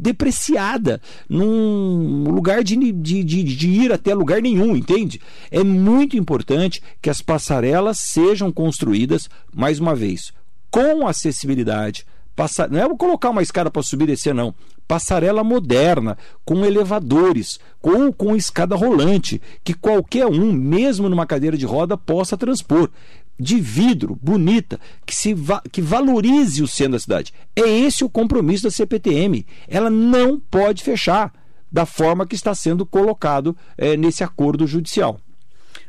depreciada, 0.00 1.00
num 1.28 2.24
lugar 2.30 2.64
de, 2.64 2.76
de, 2.76 3.22
de, 3.22 3.42
de, 3.44 3.68
ir 3.68 3.92
até 3.92 4.14
lugar 4.14 4.40
nenhum, 4.40 4.74
entende? 4.74 5.20
É 5.50 5.62
muito 5.62 6.16
importante 6.16 6.82
que 7.02 7.10
as 7.10 7.20
passarelas 7.20 7.98
sejam 8.00 8.50
construídas, 8.50 9.28
mais 9.54 9.78
uma 9.78 9.94
vez, 9.94 10.32
com 10.70 11.06
acessibilidade, 11.06 12.06
Passar... 12.34 12.70
Não 12.70 12.80
é 12.80 12.96
colocar 12.96 13.30
uma 13.30 13.42
escada 13.42 13.70
para 13.70 13.82
subir 13.82 14.04
e 14.04 14.08
descer, 14.08 14.34
não. 14.34 14.54
Passarela 14.86 15.44
moderna, 15.44 16.18
com 16.44 16.64
elevadores, 16.64 17.60
com, 17.80 18.12
com 18.12 18.34
escada 18.34 18.74
rolante, 18.74 19.40
que 19.62 19.74
qualquer 19.74 20.26
um, 20.26 20.52
mesmo 20.52 21.08
numa 21.08 21.26
cadeira 21.26 21.56
de 21.56 21.66
roda, 21.66 21.96
possa 21.96 22.36
transpor. 22.36 22.90
De 23.38 23.58
vidro, 23.58 24.18
bonita, 24.20 24.78
que, 25.06 25.14
se 25.14 25.32
va... 25.32 25.62
que 25.70 25.80
valorize 25.80 26.62
o 26.62 26.68
centro 26.68 26.92
da 26.92 26.98
cidade. 26.98 27.32
É 27.56 27.68
esse 27.68 28.04
o 28.04 28.10
compromisso 28.10 28.64
da 28.64 28.70
CPTM. 28.70 29.46
Ela 29.68 29.88
não 29.88 30.38
pode 30.38 30.82
fechar 30.82 31.32
da 31.70 31.86
forma 31.86 32.26
que 32.26 32.34
está 32.34 32.54
sendo 32.54 32.84
colocado 32.84 33.56
é, 33.78 33.96
nesse 33.96 34.24
acordo 34.24 34.66
judicial. 34.66 35.20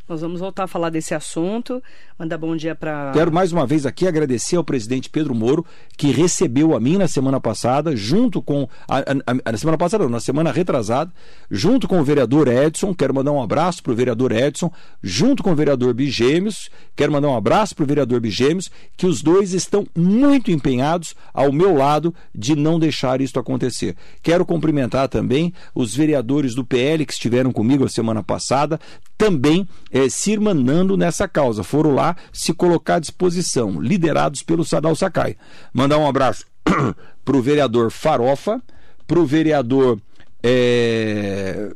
Nós 0.07 0.21
vamos 0.21 0.41
voltar 0.41 0.65
a 0.65 0.67
falar 0.67 0.89
desse 0.89 1.13
assunto. 1.13 1.81
Bom 2.21 2.55
dia 2.55 2.75
para. 2.75 3.11
Quero 3.13 3.31
mais 3.31 3.51
uma 3.51 3.65
vez 3.65 3.83
aqui 3.83 4.07
agradecer 4.07 4.55
ao 4.55 4.63
presidente 4.63 5.09
Pedro 5.09 5.33
Moro, 5.33 5.65
que 5.97 6.11
recebeu 6.11 6.75
a 6.75 6.79
mim 6.79 6.97
na 6.97 7.07
semana 7.07 7.39
passada, 7.39 7.95
junto 7.95 8.43
com. 8.43 8.69
A, 8.87 8.99
a, 8.99 9.01
a, 9.45 9.51
na 9.51 9.57
semana 9.57 9.77
passada, 9.77 10.03
não, 10.03 10.11
na 10.11 10.19
semana 10.19 10.51
retrasada, 10.51 11.11
junto 11.49 11.87
com 11.87 11.99
o 11.99 12.03
vereador 12.03 12.47
Edson. 12.47 12.93
Quero 12.93 13.15
mandar 13.15 13.31
um 13.31 13.41
abraço 13.41 13.81
para 13.81 13.91
o 13.91 13.95
vereador 13.95 14.31
Edson, 14.31 14.71
junto 15.01 15.41
com 15.41 15.51
o 15.51 15.55
vereador 15.55 15.95
Bigêmeos. 15.95 16.69
Quero 16.95 17.11
mandar 17.11 17.29
um 17.29 17.35
abraço 17.35 17.75
para 17.75 17.83
o 17.83 17.87
vereador 17.87 18.19
Bigêmeos, 18.19 18.69
que 18.95 19.07
os 19.07 19.23
dois 19.23 19.53
estão 19.53 19.87
muito 19.95 20.51
empenhados 20.51 21.15
ao 21.33 21.51
meu 21.51 21.75
lado 21.75 22.13
de 22.35 22.55
não 22.55 22.77
deixar 22.77 23.19
isso 23.19 23.39
acontecer. 23.39 23.95
Quero 24.21 24.45
cumprimentar 24.45 25.09
também 25.09 25.51
os 25.73 25.95
vereadores 25.95 26.53
do 26.53 26.63
PL 26.63 27.03
que 27.03 27.13
estiveram 27.13 27.51
comigo 27.51 27.83
a 27.83 27.89
semana 27.89 28.21
passada, 28.21 28.79
também 29.17 29.67
eh, 29.91 30.07
se 30.09 30.31
irmanando 30.31 30.95
nessa 30.95 31.27
causa. 31.27 31.63
Foram 31.63 31.95
lá 31.95 32.10
se 32.31 32.53
colocar 32.53 32.95
à 32.95 32.99
disposição, 32.99 33.81
liderados 33.81 34.43
pelo 34.43 34.65
Sadal 34.65 34.95
Sakai. 34.95 35.35
Mandar 35.73 35.97
um 35.97 36.07
abraço 36.07 36.45
para 37.25 37.37
o 37.37 37.41
vereador 37.41 37.91
Farofa, 37.91 38.61
para 39.07 39.19
o 39.19 39.25
vereador. 39.25 39.99
É, 40.43 41.71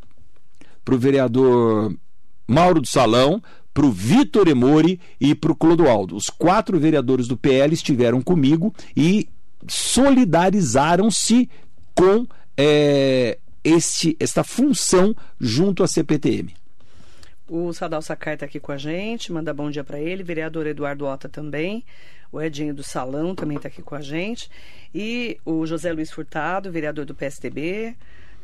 para 0.83 0.95
o 0.95 0.99
vereador 0.99 1.95
Mauro 2.47 2.79
do 2.79 2.87
Salão, 2.87 3.41
para 3.73 3.85
o 3.85 3.91
Vitor 3.91 4.47
Emori 4.47 4.99
e 5.19 5.35
para 5.35 5.51
o 5.51 5.55
Clodoaldo. 5.55 6.15
Os 6.15 6.29
quatro 6.29 6.79
vereadores 6.79 7.27
do 7.27 7.35
PL 7.35 7.73
estiveram 7.73 8.21
comigo 8.21 8.73
e 8.95 9.27
solidarizaram-se 9.67 11.49
com 11.93 12.27
é, 12.55 13.37
este, 13.63 14.15
esta 14.19 14.43
função 14.43 15.15
junto 15.39 15.83
à 15.83 15.87
CPTM. 15.87 16.53
O 17.47 17.71
Sadal 17.73 18.01
Sakai 18.01 18.34
está 18.34 18.45
aqui 18.47 18.60
com 18.60 18.71
a 18.71 18.77
gente, 18.77 19.31
manda 19.31 19.53
bom 19.53 19.69
dia 19.69 19.84
para 19.84 19.99
ele. 19.99 20.23
Vereador 20.23 20.65
Eduardo 20.65 21.05
Ota 21.05 21.29
também. 21.29 21.86
O 22.31 22.41
Edinho 22.41 22.73
do 22.73 22.81
Salão 22.81 23.36
também 23.36 23.58
está 23.58 23.67
aqui 23.67 23.84
com 23.84 23.93
a 23.93 24.01
gente. 24.01 24.49
E 24.93 25.38
o 25.45 25.63
José 25.65 25.93
Luiz 25.93 26.12
Furtado, 26.12 26.71
vereador 26.71 27.05
do 27.05 27.13
PSDB. 27.13 27.95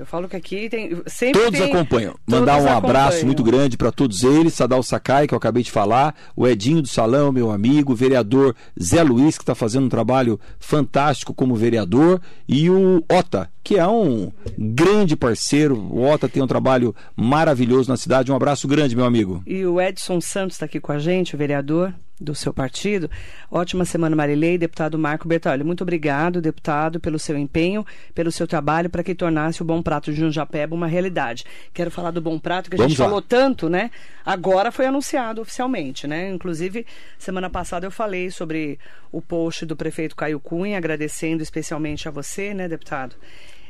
Eu 0.02 0.06
falo 0.08 0.28
que 0.28 0.36
aqui 0.36 0.68
tem. 0.68 1.00
Sempre 1.06 1.44
todos 1.44 1.60
tem, 1.60 1.72
acompanham. 1.72 2.16
Mandar 2.26 2.60
um 2.60 2.68
abraço 2.68 3.24
muito 3.24 3.44
grande 3.44 3.78
para 3.78 3.92
todos 3.92 4.24
eles. 4.24 4.56
Sadal 4.56 4.82
Sakai, 4.82 5.28
que 5.28 5.34
eu 5.36 5.38
acabei 5.38 5.62
de 5.62 5.70
falar. 5.70 6.16
O 6.36 6.48
Edinho 6.48 6.82
do 6.82 6.88
Salão, 6.88 7.32
meu 7.32 7.52
amigo. 7.52 7.94
O 7.94 7.96
vereador 7.96 8.56
Zé 8.82 9.04
Luiz, 9.04 9.38
que 9.38 9.44
está 9.44 9.54
fazendo 9.54 9.86
um 9.86 9.90
trabalho 9.90 10.40
fantástico 10.60 11.36
como 11.36 11.54
vereador. 11.54 12.20
E 12.48 12.68
o 12.68 13.04
Ota, 13.12 13.48
que 13.64 13.78
é 13.78 13.88
um 13.88 14.32
grande 14.58 15.16
parceiro. 15.16 15.78
O 15.78 16.02
Ota 16.02 16.28
tem 16.28 16.42
um 16.42 16.48
trabalho 16.48 16.96
maravilhoso 17.16 17.88
na 17.88 17.96
cidade. 17.96 18.32
Um 18.32 18.36
abraço 18.36 18.68
grande, 18.68 18.96
meu 18.96 19.06
amigo. 19.06 19.44
E 19.46 19.64
o 19.68 19.80
Edson 19.80 20.20
Santos 20.20 20.56
está 20.56 20.66
aqui 20.66 20.80
com 20.80 20.92
a 20.92 20.98
gente, 20.98 21.36
o 21.36 21.38
vereador 21.38 21.94
do 22.22 22.36
seu 22.36 22.54
partido. 22.54 23.10
Ótima 23.50 23.84
semana, 23.84 24.16
Marilei. 24.16 24.58
Deputado 24.58 24.98
Marco 24.98 25.28
Bertolli, 25.28 25.64
muito 25.64 25.82
obrigado, 25.82 26.40
deputado, 26.40 27.00
pelo 27.00 27.18
seu 27.18 27.38
empenho, 27.38 27.86
pelo 28.14 28.32
seu 28.32 28.48
trabalho 28.48 28.90
para 28.90 29.04
que 29.04 29.16
tornasse 29.16 29.62
o 29.62 29.66
Bom 29.66 29.82
Prato 29.82 30.14
de 30.14 30.20
Junjapeba 30.20 30.76
uma 30.76 30.88
realidade. 30.88 31.44
Quero 31.74 31.90
falar 31.90 32.12
do 32.12 32.22
Bom 32.22 32.38
Prato, 32.38 32.70
que 32.70 32.76
a 32.76 32.78
Vamos 32.78 32.92
gente 32.92 33.00
lá. 33.00 33.06
falou 33.08 33.22
tanto, 33.22 33.68
né? 33.70 33.90
Agora 34.26 34.72
foi 34.72 34.86
anunciado 34.86 35.42
oficialmente, 35.42 36.06
né? 36.08 36.30
Inclusive, 36.30 36.86
semana 37.18 37.50
passada 37.50 37.88
eu 37.88 37.92
falei 37.92 38.30
sobre 38.30 38.80
o 39.12 39.22
post 39.22 39.66
do 39.66 39.76
prefeito 39.76 40.16
Caio 40.16 40.40
Cunha, 40.40 40.78
agradecendo 40.78 41.42
especialmente 41.42 42.08
a 42.08 42.12
você, 42.12 42.54
né, 42.54 42.68
deputado? 42.68 43.16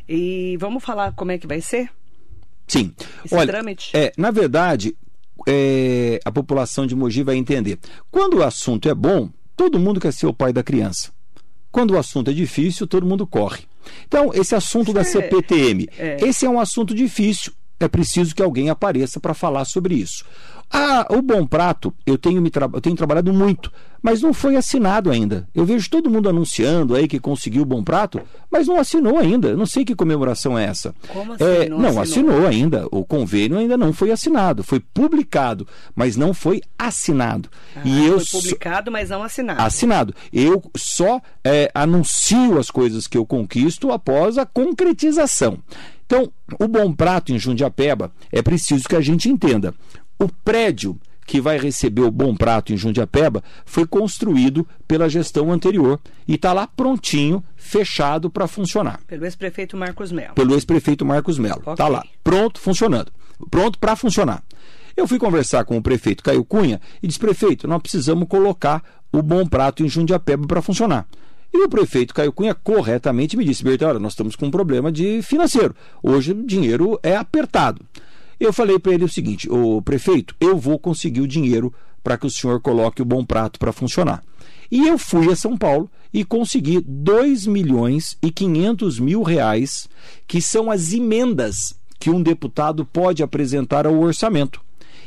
E 0.08 0.58
vamos 0.60 0.84
falar 0.84 1.14
como 1.14 1.32
é 1.32 1.38
que 1.38 1.48
vai 1.48 1.62
ser? 1.62 1.90
Sim. 2.68 2.94
Esse 3.24 3.36
Olha, 3.36 3.48
trâmite? 3.48 3.96
É, 3.96 4.12
na 4.18 4.32
verdade, 4.32 4.96
é, 5.48 6.20
a 6.24 6.32
população 6.32 6.86
de 6.86 6.96
Mogi 6.96 7.24
vai 7.24 7.36
entender. 7.36 7.80
Quando 8.10 8.38
o 8.38 8.44
assunto 8.44 8.90
é 8.90 8.94
bom, 8.94 9.30
todo 9.56 9.80
mundo 9.80 10.00
quer 10.00 10.14
ser 10.14 10.28
o 10.28 10.34
pai 10.34 10.52
da 10.54 10.64
criança. 10.64 11.12
Quando 11.72 11.92
o 11.92 11.98
assunto 11.98 12.30
é 12.30 12.34
difícil, 12.34 12.86
todo 12.86 13.06
mundo 13.06 13.26
corre. 13.26 13.64
Então, 14.08 14.32
esse 14.34 14.54
assunto 14.54 14.94
da 14.94 15.04
CPTM, 15.04 15.88
é. 15.98 16.18
esse 16.22 16.46
é 16.46 16.50
um 16.50 16.60
assunto 16.60 16.94
difícil. 16.94 17.54
É 17.86 17.88
preciso 17.88 18.36
que 18.36 18.44
alguém 18.44 18.70
apareça 18.70 19.20
para 19.20 19.34
falar 19.34 19.66
sobre 19.66 19.96
isso. 19.96 20.24
Ah, 20.74 21.06
o 21.10 21.22
Bom 21.22 21.46
Prato, 21.46 21.94
eu 22.06 22.18
tenho, 22.18 22.42
me 22.42 22.50
tra... 22.50 22.70
eu 22.74 22.80
tenho 22.80 22.96
trabalhado 22.96 23.34
muito, 23.34 23.70
mas 24.02 24.22
não 24.22 24.34
foi 24.34 24.56
assinado 24.56 25.12
ainda. 25.12 25.46
Eu 25.54 25.66
vejo 25.66 25.90
todo 25.90 26.10
mundo 26.10 26.30
anunciando 26.30 26.96
aí 26.96 27.10
que 27.10 27.20
conseguiu 27.20 27.64
o 27.64 27.66
Bom 27.66 27.84
Prato, 27.84 28.22
mas 28.50 28.68
não 28.68 28.80
assinou 28.80 29.18
ainda. 29.18 29.50
Eu 29.50 29.58
não 29.58 29.66
sei 29.66 29.84
que 29.84 29.94
comemoração 29.94 30.58
é 30.58 30.64
essa. 30.64 30.96
Como 31.10 31.34
assim? 31.34 31.44
É, 31.44 31.68
não, 31.68 31.78
não 31.78 32.00
assinou? 32.00 32.32
assinou 32.32 32.48
ainda. 32.48 32.88
O 32.90 33.04
convênio 33.04 33.58
ainda 33.58 33.76
não 33.76 33.92
foi 33.92 34.12
assinado. 34.12 34.64
Foi 34.64 34.80
publicado, 34.80 35.68
mas 35.94 36.16
não 36.16 36.34
foi 36.34 36.62
assinado. 36.80 37.50
Ah, 37.76 37.82
e 37.84 38.06
eu 38.06 38.22
foi 38.22 38.40
publicado, 38.40 38.90
mas 38.92 39.10
não 39.10 39.24
assinado. 39.24 39.62
Assinado. 39.62 40.16
Eu 40.32 40.64
só 40.78 41.22
é, 41.44 41.70
anuncio 41.74 42.58
as 42.58 42.72
coisas 42.72 43.08
que 43.08 43.18
eu 43.18 43.26
conquisto 43.26 43.92
após 43.92 44.38
a 44.38 44.46
concretização. 44.46 45.60
Então, 46.12 46.30
o 46.60 46.68
Bom 46.68 46.92
Prato 46.92 47.32
em 47.32 47.40
Jundiapeba 47.40 48.12
é 48.34 48.42
preciso 48.42 48.84
que 48.84 48.98
a 48.98 49.00
gente 49.00 49.30
entenda. 49.30 49.74
O 50.20 50.28
prédio 50.28 51.00
que 51.26 51.40
vai 51.40 51.58
receber 51.58 52.02
o 52.02 52.12
Bom 52.12 52.36
Prato 52.36 52.74
em 52.74 52.78
Jundiapeba 52.78 53.42
foi 53.66 53.88
construído 53.88 54.68
pela 54.86 55.08
gestão 55.08 55.54
anterior 55.54 56.02
e 56.28 56.36
está 56.36 56.52
lá 56.52 56.68
prontinho, 56.68 57.42
fechado 57.56 58.30
para 58.30 58.46
funcionar. 58.46 59.00
Pelo 59.08 59.24
ex-prefeito 59.24 59.78
Marcos 59.78 60.12
Melo. 60.12 60.34
Pelo 60.34 60.54
ex-prefeito 60.54 61.06
Marcos 61.06 61.40
Melo. 61.40 61.60
Está 61.60 61.86
okay. 61.86 61.90
lá, 61.90 62.04
pronto, 62.22 62.60
funcionando. 62.60 63.10
Pronto 63.50 63.80
para 63.80 63.96
funcionar. 63.96 64.44
Eu 64.98 65.08
fui 65.08 65.18
conversar 65.18 65.64
com 65.64 65.78
o 65.78 65.82
prefeito 65.82 66.26
Caio 66.26 66.44
Cunha 66.44 66.82
e 67.02 67.08
disse: 67.08 67.20
prefeito, 67.20 67.70
nós 67.70 67.82
precisamos 67.82 68.28
colocar 68.28 68.84
o 69.14 69.22
Bom 69.22 69.48
Prato 69.48 69.82
em 69.82 69.88
Jundiapeba 69.88 70.46
para 70.46 70.62
funcionar. 70.62 71.08
E 71.54 71.64
o 71.64 71.70
prefeito 71.70 72.14
Caio 72.14 72.32
Cunha 72.32 72.56
corretamente 72.56 73.36
me 73.36 73.44
disse: 73.44 73.64
Berta, 73.64 73.88
olha, 73.88 74.00
nós 74.00 74.14
estamos 74.14 74.36
com 74.36 74.46
um 74.46 74.52
problema 74.52 74.92
de 74.92 75.22
financeiro. 75.22 75.76
Hoje 76.02 76.32
o 76.32 76.46
dinheiro 76.46 77.00
é 77.04 77.16
apertado. 77.16 77.86
Eu 78.40 78.54
falei 78.54 78.80
para 78.80 78.94
ele 78.94 79.04
o 79.04 79.10
seguinte: 79.10 79.50
o 79.52 79.82
prefeito, 79.82 80.36
eu 80.40 80.58
vou 80.58 80.80
conseguir 80.80 81.22
o 81.22 81.28
dinheiro 81.28 81.74
para 82.04 82.18
que 82.18 82.26
o 82.26 82.32
senhor 82.32 82.60
coloque 82.62 83.02
o 83.02 83.06
bom 83.06 83.24
prato 83.24 83.60
para 83.60 83.72
funcionar. 83.72 84.24
E 84.72 84.88
eu 84.88 84.98
fui 84.98 85.32
a 85.32 85.36
São 85.36 85.58
Paulo 85.58 85.90
e 86.14 86.24
consegui 86.24 86.82
2 86.86 87.46
milhões 87.46 88.18
e 88.22 88.32
500 88.32 89.00
mil 89.00 89.22
reais, 89.22 89.88
que 90.28 90.42
são 90.42 90.72
as 90.72 90.94
emendas 90.94 91.76
que 92.00 92.10
um 92.10 92.22
deputado 92.22 92.86
pode 92.86 93.22
apresentar 93.22 93.86
ao 93.86 94.00
orçamento. 94.00 94.62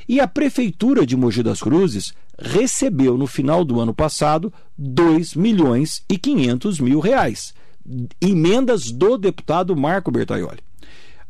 E 0.08 0.20
a 0.20 0.28
Prefeitura 0.28 1.06
de 1.06 1.16
Mogi 1.16 1.42
das 1.42 1.60
Cruzes 1.60 2.14
recebeu 2.38 3.16
no 3.16 3.26
final 3.26 3.64
do 3.64 3.80
ano 3.80 3.94
passado 3.94 4.52
2 4.76 5.34
milhões 5.34 6.02
e 6.08 6.18
500 6.18 6.80
mil 6.80 7.00
reais. 7.00 7.54
Emendas 8.20 8.90
do 8.90 9.18
deputado 9.18 9.76
Marco 9.76 10.10
Bertaioli. 10.10 10.60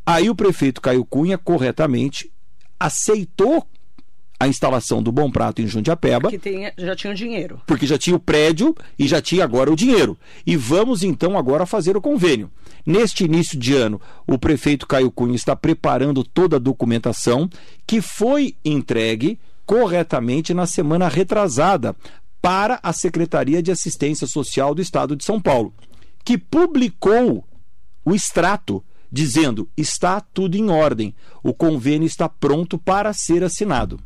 Aí 0.05 0.29
o 0.29 0.35
prefeito 0.35 0.81
Caio 0.81 1.03
Cunha, 1.03 1.37
corretamente, 1.37 2.31
aceitou 2.79 3.67
a 4.39 4.47
instalação 4.47 5.01
do 5.01 5.11
Bom 5.11 5.31
Prato 5.31 5.61
em 5.61 5.67
Jundiapeba. 5.67 6.29
Porque 6.29 6.37
tem, 6.37 6.71
já 6.77 6.95
tinha 6.95 7.11
o 7.11 7.15
dinheiro. 7.15 7.61
Porque 7.65 7.87
já 7.87 7.97
tinha 7.97 8.15
o 8.15 8.19
prédio 8.19 8.75
e 8.99 9.07
já 9.07 9.21
tinha 9.21 9.43
agora 9.43 9.71
o 9.71 9.75
dinheiro. 9.75 10.17
E 10.45 10.55
vamos 10.55 11.03
então 11.03 11.37
agora 11.37 11.65
fazer 11.65 11.95
o 11.95 12.01
convênio. 12.01 12.51
Neste 12.85 13.23
início 13.23 13.57
de 13.57 13.73
ano, 13.73 13.99
o 14.27 14.37
prefeito 14.37 14.85
Caio 14.85 15.09
Cunha 15.09 15.35
está 15.35 15.55
preparando 15.55 16.23
toda 16.23 16.57
a 16.57 16.59
documentação 16.59 17.49
que 17.87 18.01
foi 18.01 18.55
entregue 18.63 19.39
corretamente 19.65 20.53
na 20.53 20.65
semana 20.65 21.07
retrasada 21.07 21.95
para 22.41 22.79
a 22.83 22.93
Secretaria 22.93 23.61
de 23.61 23.71
Assistência 23.71 24.27
Social 24.27 24.75
do 24.75 24.81
Estado 24.81 25.15
de 25.15 25.25
São 25.25 25.41
Paulo, 25.41 25.73
que 26.23 26.37
publicou 26.37 27.43
o 28.05 28.13
extrato 28.13 28.83
dizendo: 29.11 29.69
está 29.75 30.19
tudo 30.19 30.55
em 30.55 30.69
ordem, 30.69 31.15
o 31.41 31.53
convênio 31.53 32.05
está 32.05 32.29
pronto 32.29 32.77
para 32.77 33.11
ser 33.13 33.43
assinado. 33.43 33.99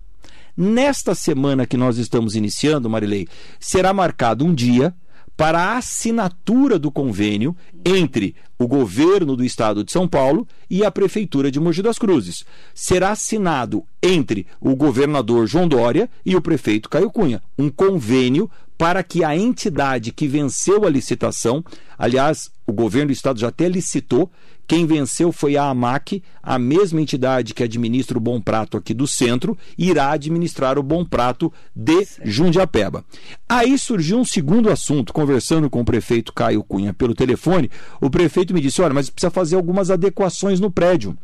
Nesta 0.55 1.15
semana 1.15 1.65
que 1.65 1.77
nós 1.77 1.97
estamos 1.97 2.35
iniciando, 2.35 2.89
Marilei, 2.89 3.27
será 3.59 3.93
marcado 3.93 4.45
um 4.45 4.53
dia 4.53 4.93
para 5.39 5.57
a 5.57 5.77
assinatura 5.77 6.77
do 6.77 6.91
convênio 6.91 7.55
entre 7.85 8.35
o 8.57 8.67
governo 8.67 9.37
do 9.37 9.45
estado 9.45 9.85
de 9.85 9.91
São 9.93 10.05
Paulo 10.05 10.45
e 10.69 10.83
a 10.83 10.91
prefeitura 10.91 11.49
de 11.49 11.61
Mogi 11.61 11.81
das 11.81 11.97
Cruzes. 11.97 12.43
Será 12.75 13.11
assinado 13.11 13.85
entre 14.03 14.45
o 14.59 14.75
governador 14.75 15.47
João 15.47 15.65
Dória 15.65 16.09
e 16.25 16.35
o 16.35 16.41
prefeito 16.41 16.89
Caio 16.89 17.09
Cunha 17.09 17.41
um 17.57 17.69
convênio 17.69 18.51
para 18.77 19.01
que 19.01 19.23
a 19.23 19.33
entidade 19.33 20.11
que 20.11 20.27
venceu 20.27 20.83
a 20.85 20.89
licitação, 20.89 21.63
aliás, 21.97 22.51
o 22.67 22.73
governo 22.73 23.07
do 23.07 23.13
estado 23.13 23.39
já 23.39 23.47
até 23.47 23.69
licitou, 23.69 24.29
quem 24.69 24.85
venceu 24.85 25.31
foi 25.31 25.57
a 25.57 25.63
AMAC, 25.63 26.21
a 26.43 26.59
mesma 26.59 27.01
entidade 27.01 27.55
que 27.55 27.63
administra 27.63 28.19
o 28.19 28.21
Bom 28.21 28.39
Prato 28.39 28.77
aqui 28.77 28.93
do 28.93 29.07
centro, 29.07 29.57
irá 29.75 30.11
administrar 30.11 30.77
o 30.77 30.83
Bom 30.83 31.03
Prato 31.03 31.51
de 31.75 32.05
Jundiapeba. 32.23 33.03
Aí 33.49 33.79
surgiu 33.79 34.19
um 34.19 34.23
segundo 34.23 34.69
assunto, 34.69 35.11
conversando 35.11 35.71
com 35.71 35.81
o 35.81 35.85
prefeito 35.85 36.31
Caio 36.31 36.63
Cunha 36.63 36.93
pelo 36.93 37.15
telefone, 37.15 37.71
o 37.99 38.11
prefeito 38.11 38.53
me 38.53 38.61
disse: 38.61 38.79
olha, 38.79 38.93
mas 38.93 39.09
precisa 39.09 39.31
fazer 39.31 39.55
algumas 39.55 39.89
adequações 39.89 40.59
no 40.59 40.69
prédio 40.69 41.17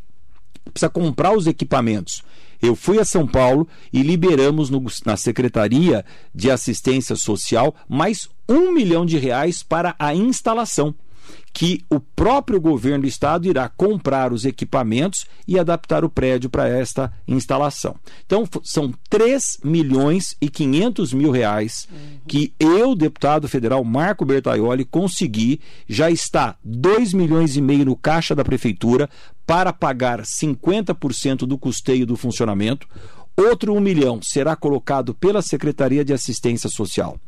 precisa 0.73 0.89
comprar 0.89 1.31
os 1.31 1.45
equipamentos. 1.45 2.23
Eu 2.59 2.75
fui 2.75 2.97
a 2.97 3.05
São 3.05 3.27
Paulo 3.27 3.67
e 3.93 4.01
liberamos 4.01 4.71
no, 4.71 4.83
na 5.05 5.15
Secretaria 5.15 6.03
de 6.33 6.49
Assistência 6.49 7.15
Social 7.15 7.75
mais 7.87 8.27
um 8.49 8.71
milhão 8.71 9.05
de 9.05 9.19
reais 9.19 9.61
para 9.61 9.95
a 9.99 10.15
instalação 10.15 10.95
que 11.53 11.81
o 11.89 12.01
próprio 12.01 12.59
governo 12.59 13.03
do 13.03 13.07
estado 13.07 13.47
irá 13.47 13.69
comprar 13.69 14.33
os 14.33 14.43
equipamentos 14.43 15.25
e 15.47 15.57
adaptar 15.57 16.03
o 16.03 16.09
prédio 16.09 16.49
para 16.49 16.67
esta 16.67 17.11
instalação. 17.25 17.95
Então, 18.25 18.43
são 18.61 18.93
3 19.09 19.59
milhões 19.63 20.35
e 20.41 20.49
500 20.49 21.13
mil 21.13 21.31
reais 21.31 21.87
que 22.27 22.53
eu, 22.59 22.93
deputado 22.93 23.47
federal 23.47 23.83
Marco 23.85 24.25
Bertaioli, 24.25 24.83
consegui. 24.83 25.61
Já 25.87 26.11
está 26.11 26.57
2 26.63 27.13
milhões 27.13 27.55
e 27.55 27.61
meio 27.61 27.85
no 27.85 27.95
caixa 27.95 28.35
da 28.35 28.43
prefeitura 28.43 29.09
para 29.45 29.71
pagar 29.71 30.21
50% 30.23 31.45
do 31.45 31.57
custeio 31.57 32.05
do 32.05 32.17
funcionamento. 32.17 32.87
Outro 33.37 33.73
um 33.73 33.79
milhão 33.79 34.21
será 34.21 34.55
colocado 34.55 35.13
pela 35.13 35.41
Secretaria 35.41 36.05
de 36.05 36.13
Assistência 36.13 36.69
Social. 36.69 37.19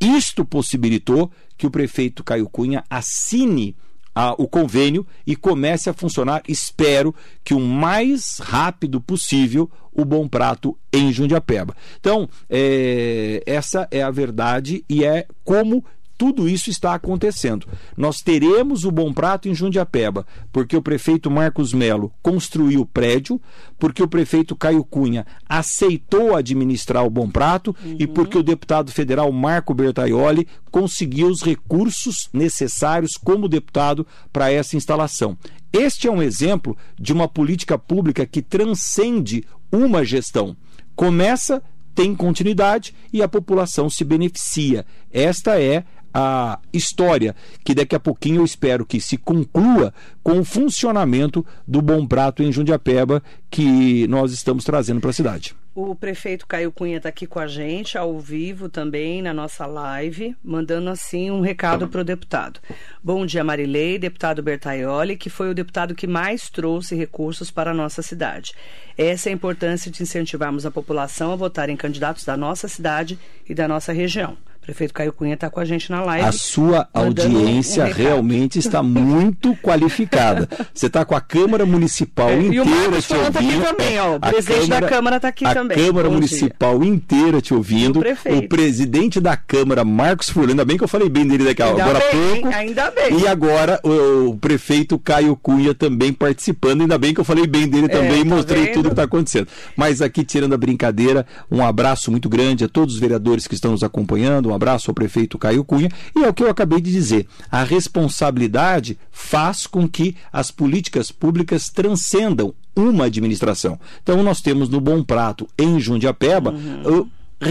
Isto 0.00 0.44
possibilitou 0.44 1.30
que 1.56 1.66
o 1.66 1.70
prefeito 1.70 2.22
Caio 2.22 2.48
Cunha 2.48 2.84
assine 2.88 3.74
a, 4.14 4.32
o 4.38 4.48
convênio 4.48 5.06
e 5.26 5.36
comece 5.36 5.90
a 5.90 5.92
funcionar, 5.92 6.42
espero 6.48 7.14
que 7.44 7.52
o 7.52 7.60
mais 7.60 8.38
rápido 8.38 8.98
possível, 8.98 9.70
o 9.92 10.06
Bom 10.06 10.26
Prato 10.26 10.76
em 10.90 11.12
Jundiapeba. 11.12 11.74
Então, 12.00 12.26
é, 12.48 13.42
essa 13.44 13.86
é 13.90 14.02
a 14.02 14.10
verdade 14.10 14.82
e 14.88 15.04
é 15.04 15.26
como 15.44 15.84
tudo 16.16 16.48
isso 16.48 16.70
está 16.70 16.94
acontecendo. 16.94 17.66
Nós 17.96 18.18
teremos 18.18 18.84
o 18.84 18.90
Bom 18.90 19.12
Prato 19.12 19.48
em 19.48 19.54
Jundiapeba, 19.54 20.26
porque 20.52 20.76
o 20.76 20.82
prefeito 20.82 21.30
Marcos 21.30 21.72
Melo 21.72 22.12
construiu 22.22 22.82
o 22.82 22.86
prédio, 22.86 23.40
porque 23.78 24.02
o 24.02 24.08
prefeito 24.08 24.56
Caio 24.56 24.84
Cunha 24.84 25.26
aceitou 25.48 26.34
administrar 26.34 27.04
o 27.04 27.10
Bom 27.10 27.28
Prato 27.28 27.74
uhum. 27.84 27.96
e 27.98 28.06
porque 28.06 28.38
o 28.38 28.42
deputado 28.42 28.90
federal 28.90 29.30
Marco 29.30 29.74
Bertaioli 29.74 30.46
conseguiu 30.70 31.28
os 31.28 31.42
recursos 31.42 32.28
necessários 32.32 33.12
como 33.12 33.48
deputado 33.48 34.06
para 34.32 34.50
essa 34.50 34.76
instalação. 34.76 35.36
Este 35.72 36.08
é 36.08 36.10
um 36.10 36.22
exemplo 36.22 36.76
de 36.98 37.12
uma 37.12 37.28
política 37.28 37.76
pública 37.76 38.24
que 38.24 38.40
transcende 38.40 39.44
uma 39.70 40.04
gestão. 40.04 40.56
Começa 40.94 41.62
tem 41.96 42.14
continuidade 42.14 42.94
e 43.10 43.22
a 43.22 43.26
população 43.26 43.88
se 43.88 44.04
beneficia. 44.04 44.84
Esta 45.10 45.58
é 45.58 45.82
a 46.18 46.58
história, 46.72 47.36
que 47.62 47.74
daqui 47.74 47.94
a 47.94 48.00
pouquinho 48.00 48.36
eu 48.36 48.44
espero 48.46 48.86
que 48.86 48.98
se 49.02 49.18
conclua 49.18 49.92
com 50.22 50.38
o 50.38 50.44
funcionamento 50.46 51.44
do 51.68 51.82
Bom 51.82 52.06
Prato 52.06 52.42
em 52.42 52.50
Jundiapeba, 52.50 53.22
que 53.50 54.06
nós 54.08 54.32
estamos 54.32 54.64
trazendo 54.64 54.98
para 54.98 55.10
a 55.10 55.12
cidade. 55.12 55.54
O 55.74 55.94
prefeito 55.94 56.46
Caio 56.46 56.72
Cunha 56.72 56.96
está 56.96 57.10
aqui 57.10 57.26
com 57.26 57.38
a 57.38 57.46
gente, 57.46 57.98
ao 57.98 58.18
vivo 58.18 58.66
também, 58.66 59.20
na 59.20 59.34
nossa 59.34 59.66
live, 59.66 60.34
mandando 60.42 60.88
assim 60.88 61.30
um 61.30 61.42
recado 61.42 61.86
para 61.86 62.00
o 62.00 62.04
deputado. 62.04 62.60
Bom 63.04 63.26
dia, 63.26 63.44
Marilei, 63.44 63.98
deputado 63.98 64.42
Bertaioli, 64.42 65.18
que 65.18 65.28
foi 65.28 65.50
o 65.50 65.54
deputado 65.54 65.94
que 65.94 66.06
mais 66.06 66.48
trouxe 66.48 66.94
recursos 66.94 67.50
para 67.50 67.72
a 67.72 67.74
nossa 67.74 68.00
cidade. 68.00 68.54
Essa 68.96 69.28
é 69.28 69.32
a 69.32 69.34
importância 69.34 69.90
de 69.90 70.02
incentivarmos 70.02 70.64
a 70.64 70.70
população 70.70 71.30
a 71.30 71.36
votar 71.36 71.68
em 71.68 71.76
candidatos 71.76 72.24
da 72.24 72.38
nossa 72.38 72.68
cidade 72.68 73.18
e 73.46 73.54
da 73.54 73.68
nossa 73.68 73.92
região 73.92 74.38
prefeito 74.66 74.92
Caio 74.92 75.12
Cunha 75.12 75.34
está 75.34 75.48
com 75.48 75.60
a 75.60 75.64
gente 75.64 75.90
na 75.90 76.02
live. 76.02 76.26
A 76.26 76.32
sua 76.32 76.88
audiência 76.92 77.84
um 77.84 77.92
realmente 77.92 78.58
está 78.58 78.82
muito 78.82 79.54
qualificada. 79.62 80.48
Você 80.74 80.86
está 80.86 81.04
com 81.04 81.14
a 81.14 81.20
Câmara 81.20 81.64
Municipal 81.64 82.30
é, 82.30 82.42
inteira 82.42 83.00
te 83.00 83.14
ouvindo. 83.14 83.32
Tá 83.32 83.38
aqui 83.38 83.60
também, 83.60 84.00
ó. 84.00 84.16
O 84.16 84.20
presidente 84.20 84.60
Câmara, 84.60 84.80
da 84.80 84.88
Câmara 84.88 85.16
está 85.16 85.28
aqui 85.28 85.46
a 85.46 85.54
também. 85.54 85.78
A 85.78 85.86
Câmara 85.86 86.08
Bom 86.08 86.14
Municipal 86.14 86.78
dia. 86.80 86.90
inteira 86.90 87.40
te 87.40 87.54
ouvindo. 87.54 88.00
O, 88.00 88.38
o, 88.38 88.48
presidente 88.48 89.20
da 89.20 89.36
Câmara, 89.36 89.84
Marcos 89.84 90.28
Furlan, 90.28 90.50
ainda 90.50 90.64
bem 90.64 90.76
que 90.76 90.82
eu 90.82 90.88
falei 90.88 91.08
bem 91.08 91.26
dele 91.28 91.44
daqui 91.44 91.62
ainda 91.62 91.84
agora 91.84 91.98
há 91.98 92.10
pouco. 92.10 92.48
Ainda 92.48 92.90
bem. 92.90 93.20
E 93.20 93.28
agora 93.28 93.80
o, 93.84 94.30
o, 94.30 94.36
prefeito 94.36 94.98
Caio 94.98 95.36
Cunha 95.36 95.74
também 95.74 96.12
participando. 96.12 96.80
Ainda 96.80 96.98
bem 96.98 97.14
que 97.14 97.20
eu 97.20 97.24
falei 97.24 97.46
bem 97.46 97.68
dele 97.68 97.88
também 97.88 98.18
é, 98.18 98.20
e 98.20 98.24
tá 98.24 98.34
mostrei 98.34 98.64
vendo? 98.64 98.74
tudo 98.74 98.88
que 98.88 98.92
está 98.94 99.04
acontecendo. 99.04 99.46
Mas 99.76 100.02
aqui, 100.02 100.24
tirando 100.24 100.54
a 100.54 100.58
brincadeira, 100.58 101.24
um 101.48 101.64
abraço 101.64 102.10
muito 102.10 102.28
grande 102.28 102.64
a 102.64 102.68
todos 102.68 102.94
os 102.94 103.00
vereadores 103.00 103.46
que 103.46 103.54
estão 103.54 103.70
nos 103.70 103.84
acompanhando. 103.84 104.48
Um 104.48 104.55
abraço 104.56 104.90
ao 104.90 104.94
prefeito 104.94 105.38
Caio 105.38 105.64
Cunha. 105.64 105.90
E 106.14 106.24
é 106.24 106.28
o 106.28 106.34
que 106.34 106.42
eu 106.42 106.50
acabei 106.50 106.80
de 106.80 106.90
dizer: 106.90 107.26
a 107.50 107.62
responsabilidade 107.62 108.98
faz 109.10 109.66
com 109.66 109.88
que 109.88 110.16
as 110.32 110.50
políticas 110.50 111.10
públicas 111.10 111.68
transcendam 111.68 112.54
uma 112.74 113.04
administração. 113.06 113.78
Então, 114.02 114.22
nós 114.22 114.40
temos 114.40 114.68
no 114.68 114.80
Bom 114.80 115.02
Prato, 115.02 115.48
em 115.58 115.80
Jundiapeba, 115.80 116.50
uhum 116.50 117.08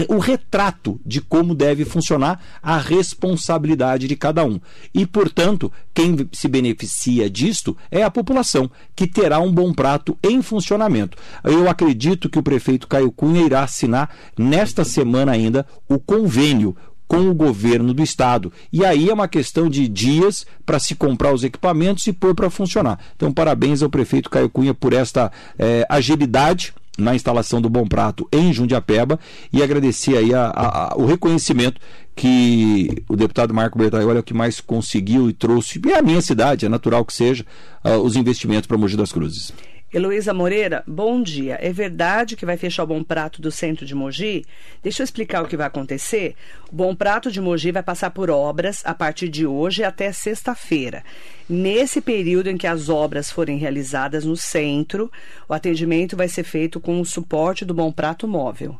o 0.08 0.18
retrato 0.18 1.00
de 1.06 1.20
como 1.20 1.54
deve 1.54 1.84
funcionar 1.84 2.40
a 2.60 2.76
responsabilidade 2.76 4.08
de 4.08 4.16
cada 4.16 4.44
um. 4.44 4.60
E, 4.92 5.06
portanto, 5.06 5.72
quem 5.94 6.28
se 6.32 6.48
beneficia 6.48 7.30
disto 7.30 7.76
é 7.90 8.02
a 8.02 8.10
população, 8.10 8.70
que 8.96 9.06
terá 9.06 9.38
um 9.38 9.52
bom 9.52 9.72
prato 9.72 10.18
em 10.22 10.42
funcionamento. 10.42 11.16
Eu 11.44 11.68
acredito 11.68 12.28
que 12.28 12.38
o 12.38 12.42
prefeito 12.42 12.88
Caio 12.88 13.12
Cunha 13.12 13.44
irá 13.44 13.62
assinar 13.62 14.10
nesta 14.36 14.84
semana 14.84 15.32
ainda 15.32 15.64
o 15.88 15.98
convênio 15.98 16.76
com 17.06 17.28
o 17.28 17.34
governo 17.34 17.94
do 17.94 18.02
estado. 18.02 18.52
E 18.72 18.84
aí 18.84 19.08
é 19.08 19.14
uma 19.14 19.28
questão 19.28 19.68
de 19.68 19.86
dias 19.88 20.46
para 20.64 20.78
se 20.78 20.94
comprar 20.94 21.32
os 21.32 21.44
equipamentos 21.44 22.06
e 22.06 22.12
pôr 22.12 22.34
para 22.34 22.50
funcionar. 22.50 22.98
Então, 23.14 23.32
parabéns 23.32 23.82
ao 23.82 23.90
prefeito 23.90 24.30
Caio 24.30 24.50
Cunha 24.50 24.74
por 24.74 24.92
esta 24.92 25.30
é, 25.58 25.86
agilidade 25.88 26.74
na 26.98 27.14
instalação 27.14 27.60
do 27.60 27.68
Bom 27.68 27.86
Prato 27.86 28.26
em 28.32 28.52
Jundiapeba 28.52 29.20
e 29.52 29.62
agradecer 29.62 30.16
aí 30.16 30.34
a, 30.34 30.46
a, 30.46 30.94
a, 30.94 30.96
o 30.96 31.04
reconhecimento 31.04 31.80
que 32.14 33.02
o 33.08 33.14
deputado 33.14 33.52
Marco 33.52 33.78
Bertaioli 33.78 34.16
é 34.16 34.20
o 34.20 34.22
que 34.22 34.32
mais 34.32 34.60
conseguiu 34.60 35.28
e 35.28 35.34
trouxe, 35.34 35.80
e 35.84 35.92
é 35.92 35.98
a 35.98 36.02
minha 36.02 36.22
cidade, 36.22 36.64
é 36.64 36.68
natural 36.68 37.04
que 37.04 37.12
seja, 37.12 37.44
uh, 37.84 37.98
os 37.98 38.16
investimentos 38.16 38.66
para 38.66 38.78
Mogi 38.78 38.96
das 38.96 39.12
Cruzes. 39.12 39.52
Heloísa 39.96 40.34
Moreira, 40.34 40.84
bom 40.86 41.22
dia. 41.22 41.56
É 41.58 41.72
verdade 41.72 42.36
que 42.36 42.44
vai 42.44 42.58
fechar 42.58 42.84
o 42.84 42.86
Bom 42.86 43.02
Prato 43.02 43.40
do 43.40 43.50
centro 43.50 43.86
de 43.86 43.94
Mogi? 43.94 44.44
Deixa 44.82 45.00
eu 45.00 45.04
explicar 45.04 45.42
o 45.42 45.48
que 45.48 45.56
vai 45.56 45.66
acontecer. 45.66 46.34
O 46.70 46.76
Bom 46.76 46.94
Prato 46.94 47.32
de 47.32 47.40
Mogi 47.40 47.72
vai 47.72 47.82
passar 47.82 48.10
por 48.10 48.28
obras 48.28 48.82
a 48.84 48.92
partir 48.92 49.26
de 49.30 49.46
hoje 49.46 49.82
até 49.82 50.12
sexta-feira. 50.12 51.02
Nesse 51.48 52.02
período 52.02 52.50
em 52.50 52.58
que 52.58 52.66
as 52.66 52.90
obras 52.90 53.30
forem 53.30 53.56
realizadas 53.56 54.26
no 54.26 54.36
centro, 54.36 55.10
o 55.48 55.54
atendimento 55.54 56.14
vai 56.14 56.28
ser 56.28 56.44
feito 56.44 56.78
com 56.78 57.00
o 57.00 57.06
suporte 57.06 57.64
do 57.64 57.72
Bom 57.72 57.90
Prato 57.90 58.28
Móvel. 58.28 58.78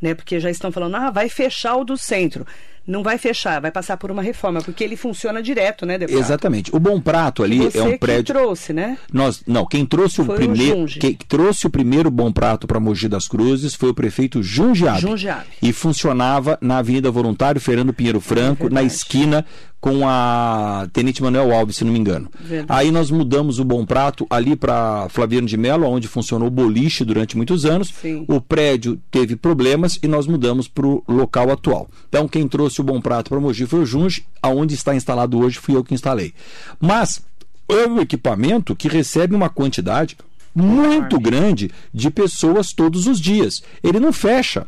Né? 0.00 0.14
Porque 0.14 0.40
já 0.40 0.50
estão 0.50 0.70
falando, 0.70 0.96
ah, 0.96 1.10
vai 1.10 1.28
fechar 1.28 1.76
o 1.76 1.84
do 1.84 1.96
centro 1.96 2.46
não 2.86 3.02
vai 3.02 3.16
fechar, 3.16 3.60
vai 3.60 3.70
passar 3.70 3.96
por 3.96 4.10
uma 4.10 4.22
reforma, 4.22 4.60
porque 4.60 4.84
ele 4.84 4.96
funciona 4.96 5.42
direto, 5.42 5.86
né, 5.86 5.96
deputado? 5.96 6.22
Exatamente. 6.22 6.74
O 6.74 6.78
Bom 6.78 7.00
Prato 7.00 7.42
ali 7.42 7.58
Você 7.58 7.78
é 7.78 7.82
um 7.82 7.96
prédio. 7.96 8.24
Que 8.24 8.32
trouxe, 8.32 8.72
né? 8.72 8.98
Nós, 9.12 9.42
não, 9.46 9.64
quem 9.64 9.86
trouxe 9.86 10.20
o 10.20 10.26
primeiro, 10.26 10.86
quem 10.86 11.14
trouxe 11.14 11.66
o 11.66 11.70
primeiro 11.70 12.10
Bom 12.10 12.30
Prato 12.30 12.66
para 12.66 12.78
Mogi 12.78 13.08
das 13.08 13.26
Cruzes 13.26 13.74
foi 13.74 13.90
o 13.90 13.94
prefeito 13.94 14.42
Jundiabe. 14.42 15.00
Jundiabe. 15.00 15.46
E 15.62 15.72
funcionava 15.72 16.58
na 16.60 16.78
Avenida 16.78 17.10
Voluntário 17.10 17.60
Fernando 17.60 17.92
Pinheiro 17.92 18.20
Franco, 18.20 18.66
é 18.66 18.70
na 18.70 18.82
esquina 18.82 19.46
com 19.84 20.08
a 20.08 20.88
Tenente 20.94 21.22
Manuel 21.22 21.54
Alves, 21.54 21.76
se 21.76 21.84
não 21.84 21.92
me 21.92 21.98
engano. 21.98 22.30
Verdade. 22.40 22.80
Aí 22.80 22.90
nós 22.90 23.10
mudamos 23.10 23.58
o 23.58 23.64
Bom 23.66 23.84
Prato 23.84 24.26
ali 24.30 24.56
para 24.56 25.10
Flaviano 25.10 25.46
de 25.46 25.58
Melo, 25.58 25.86
onde 25.86 26.08
funcionou 26.08 26.48
o 26.48 26.50
boliche 26.50 27.04
durante 27.04 27.36
muitos 27.36 27.66
anos. 27.66 27.92
Sim. 28.00 28.24
O 28.26 28.40
prédio 28.40 28.98
teve 29.10 29.36
problemas 29.36 29.98
e 30.02 30.08
nós 30.08 30.26
mudamos 30.26 30.66
para 30.68 30.86
o 30.86 31.04
local 31.06 31.50
atual. 31.50 31.86
Então 32.08 32.26
quem 32.26 32.48
trouxe 32.48 32.80
o 32.80 32.82
Bom 32.82 32.98
Prato 32.98 33.28
para 33.28 33.38
Mogi 33.38 33.66
foi 33.66 33.80
o 33.80 33.84
Junge, 33.84 34.24
aonde 34.40 34.72
está 34.72 34.94
instalado 34.94 35.38
hoje 35.38 35.58
fui 35.58 35.76
eu 35.76 35.84
que 35.84 35.92
instalei. 35.92 36.32
Mas 36.80 37.22
é 37.68 37.86
um 37.86 38.00
equipamento 38.00 38.74
que 38.74 38.88
recebe 38.88 39.36
uma 39.36 39.50
quantidade 39.50 40.16
muito 40.54 41.20
grande 41.20 41.70
de 41.92 42.10
pessoas 42.10 42.72
todos 42.72 43.06
os 43.06 43.20
dias. 43.20 43.62
Ele 43.82 44.00
não 44.00 44.14
fecha. 44.14 44.66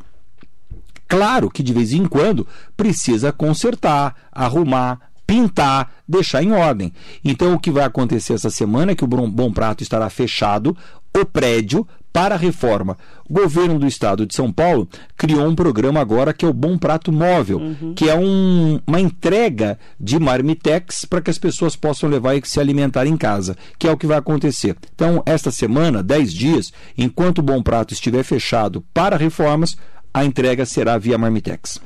Claro 1.08 1.50
que 1.50 1.62
de 1.62 1.72
vez 1.72 1.92
em 1.92 2.06
quando 2.06 2.46
precisa 2.76 3.32
consertar, 3.32 4.14
arrumar, 4.32 5.00
pintar, 5.26 5.92
deixar 6.06 6.42
em 6.42 6.52
ordem. 6.52 6.92
Então 7.24 7.54
o 7.54 7.58
que 7.58 7.70
vai 7.70 7.84
acontecer 7.84 8.34
essa 8.34 8.50
semana 8.50 8.92
é 8.92 8.94
que 8.94 9.04
o 9.04 9.08
Bom 9.08 9.52
Prato 9.52 9.82
estará 9.82 10.08
fechado, 10.08 10.76
o 11.16 11.24
prédio 11.24 11.86
para 12.16 12.34
a 12.34 12.38
reforma. 12.38 12.96
O 13.28 13.34
governo 13.34 13.78
do 13.78 13.86
estado 13.86 14.24
de 14.24 14.34
São 14.34 14.50
Paulo 14.50 14.88
criou 15.18 15.46
um 15.46 15.54
programa 15.54 16.00
agora 16.00 16.32
que 16.32 16.46
é 16.46 16.48
o 16.48 16.52
Bom 16.52 16.78
Prato 16.78 17.12
Móvel, 17.12 17.58
uhum. 17.58 17.92
que 17.94 18.08
é 18.08 18.16
um, 18.16 18.80
uma 18.86 18.98
entrega 18.98 19.78
de 20.00 20.18
marmitex 20.18 21.04
para 21.04 21.20
que 21.20 21.28
as 21.28 21.36
pessoas 21.36 21.76
possam 21.76 22.08
levar 22.08 22.34
e 22.34 22.40
se 22.42 22.58
alimentar 22.58 23.06
em 23.06 23.18
casa, 23.18 23.54
que 23.78 23.86
é 23.86 23.90
o 23.90 23.98
que 23.98 24.06
vai 24.06 24.16
acontecer. 24.16 24.74
Então, 24.94 25.22
esta 25.26 25.50
semana, 25.50 26.02
10 26.02 26.32
dias, 26.32 26.72
enquanto 26.96 27.40
o 27.40 27.42
Bom 27.42 27.62
Prato 27.62 27.92
estiver 27.92 28.22
fechado 28.22 28.82
para 28.94 29.18
reformas, 29.18 29.76
a 30.16 30.24
entrega 30.24 30.64
será 30.64 30.96
via 30.96 31.18
marmitex. 31.18 31.80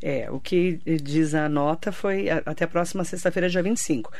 É, 0.00 0.30
o 0.30 0.40
que 0.40 0.80
diz 1.02 1.34
a 1.34 1.48
nota 1.48 1.92
foi 1.92 2.30
até 2.30 2.64
a 2.64 2.68
próxima 2.68 3.04
sexta-feira, 3.04 3.48
dia 3.48 3.62
25 3.62 4.10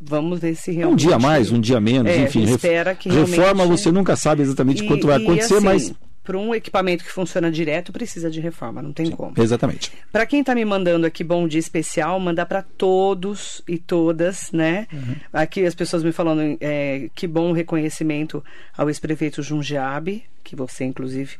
vamos 0.00 0.38
ver 0.38 0.54
se 0.54 0.70
realmente. 0.70 1.06
Um 1.06 1.08
dia 1.08 1.18
mais, 1.18 1.50
um 1.50 1.60
dia 1.60 1.80
menos, 1.80 2.12
é, 2.12 2.22
enfim. 2.22 2.44
Espera 2.44 2.94
que 2.94 3.08
reforma 3.08 3.66
você 3.66 3.90
nunca 3.90 4.14
sabe 4.14 4.42
exatamente 4.42 4.84
e, 4.84 4.86
quanto 4.86 5.06
vai 5.06 5.16
acontecer, 5.16 5.54
assim, 5.54 5.64
mas. 5.64 5.94
Para 6.22 6.36
um 6.36 6.54
equipamento 6.54 7.02
que 7.02 7.10
funciona 7.10 7.50
direto, 7.50 7.90
precisa 7.90 8.30
de 8.30 8.38
reforma, 8.38 8.82
não 8.82 8.92
tem 8.92 9.06
Sim, 9.06 9.12
como. 9.12 9.32
Exatamente. 9.34 9.90
Para 10.12 10.26
quem 10.26 10.40
está 10.40 10.54
me 10.54 10.62
mandando 10.62 11.06
aqui 11.06 11.24
bom 11.24 11.48
dia 11.48 11.58
especial, 11.58 12.20
mandar 12.20 12.44
para 12.44 12.60
todos 12.62 13.62
e 13.66 13.78
todas, 13.78 14.52
né? 14.52 14.86
Uhum. 14.92 15.16
Aqui 15.32 15.64
as 15.64 15.74
pessoas 15.74 16.04
me 16.04 16.12
falando 16.12 16.58
é, 16.60 17.08
que 17.14 17.26
bom 17.26 17.52
reconhecimento 17.52 18.44
ao 18.76 18.88
ex-prefeito 18.90 19.42
Jundiabe, 19.42 20.22
que 20.44 20.54
você, 20.54 20.84
inclusive, 20.84 21.36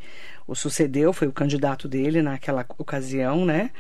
o 0.49 0.55
sucedeu, 0.55 1.13
foi 1.13 1.29
o 1.29 1.33
candidato 1.33 1.87
dele 1.87 2.23
naquela 2.23 2.65
ocasião, 2.79 3.45
né? 3.45 3.71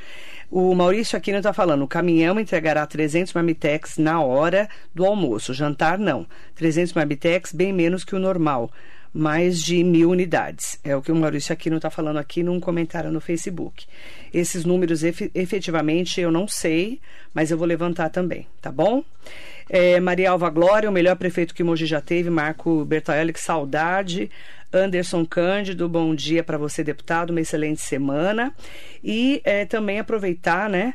O 0.50 0.74
Maurício 0.74 1.16
Aquino 1.16 1.38
está 1.38 1.52
falando: 1.52 1.82
o 1.82 1.88
caminhão 1.88 2.38
entregará 2.38 2.86
300 2.86 3.32
marmitex 3.32 3.96
na 3.96 4.20
hora 4.20 4.68
do 4.94 5.06
almoço. 5.06 5.54
Jantar, 5.54 5.98
não. 5.98 6.26
300 6.54 6.92
marmitex, 6.92 7.52
bem 7.52 7.72
menos 7.72 8.04
que 8.04 8.14
o 8.14 8.18
normal. 8.18 8.70
Mais 9.12 9.62
de 9.62 9.82
mil 9.82 10.10
unidades. 10.10 10.78
É 10.84 10.94
o 10.94 11.00
que 11.00 11.10
o 11.10 11.16
Maurício 11.16 11.54
Aquino 11.54 11.76
está 11.76 11.88
falando 11.88 12.18
aqui 12.18 12.42
num 12.42 12.60
comentário 12.60 13.10
no 13.10 13.20
Facebook. 13.20 13.86
Esses 14.32 14.66
números, 14.66 15.02
efetivamente, 15.02 16.20
eu 16.20 16.30
não 16.30 16.46
sei, 16.46 17.00
mas 17.32 17.50
eu 17.50 17.56
vou 17.56 17.66
levantar 17.66 18.10
também, 18.10 18.46
tá 18.60 18.70
bom? 18.70 19.02
É, 19.68 20.00
Maria 20.00 20.30
Alva 20.30 20.48
Glória, 20.50 20.88
o 20.88 20.92
melhor 20.92 21.16
prefeito 21.16 21.54
que 21.54 21.62
Mogi 21.62 21.86
já 21.86 22.00
teve, 22.00 22.30
Marco 22.30 22.84
Bertaelli, 22.84 23.32
que 23.32 23.40
saudade. 23.40 24.30
Anderson 24.72 25.24
Cândido, 25.24 25.88
bom 25.88 26.14
dia 26.14 26.44
para 26.44 26.58
você, 26.58 26.84
deputado, 26.84 27.30
uma 27.30 27.40
excelente 27.40 27.80
semana. 27.80 28.54
E 29.02 29.40
é, 29.44 29.64
também 29.64 29.98
aproveitar, 29.98 30.68
né, 30.68 30.94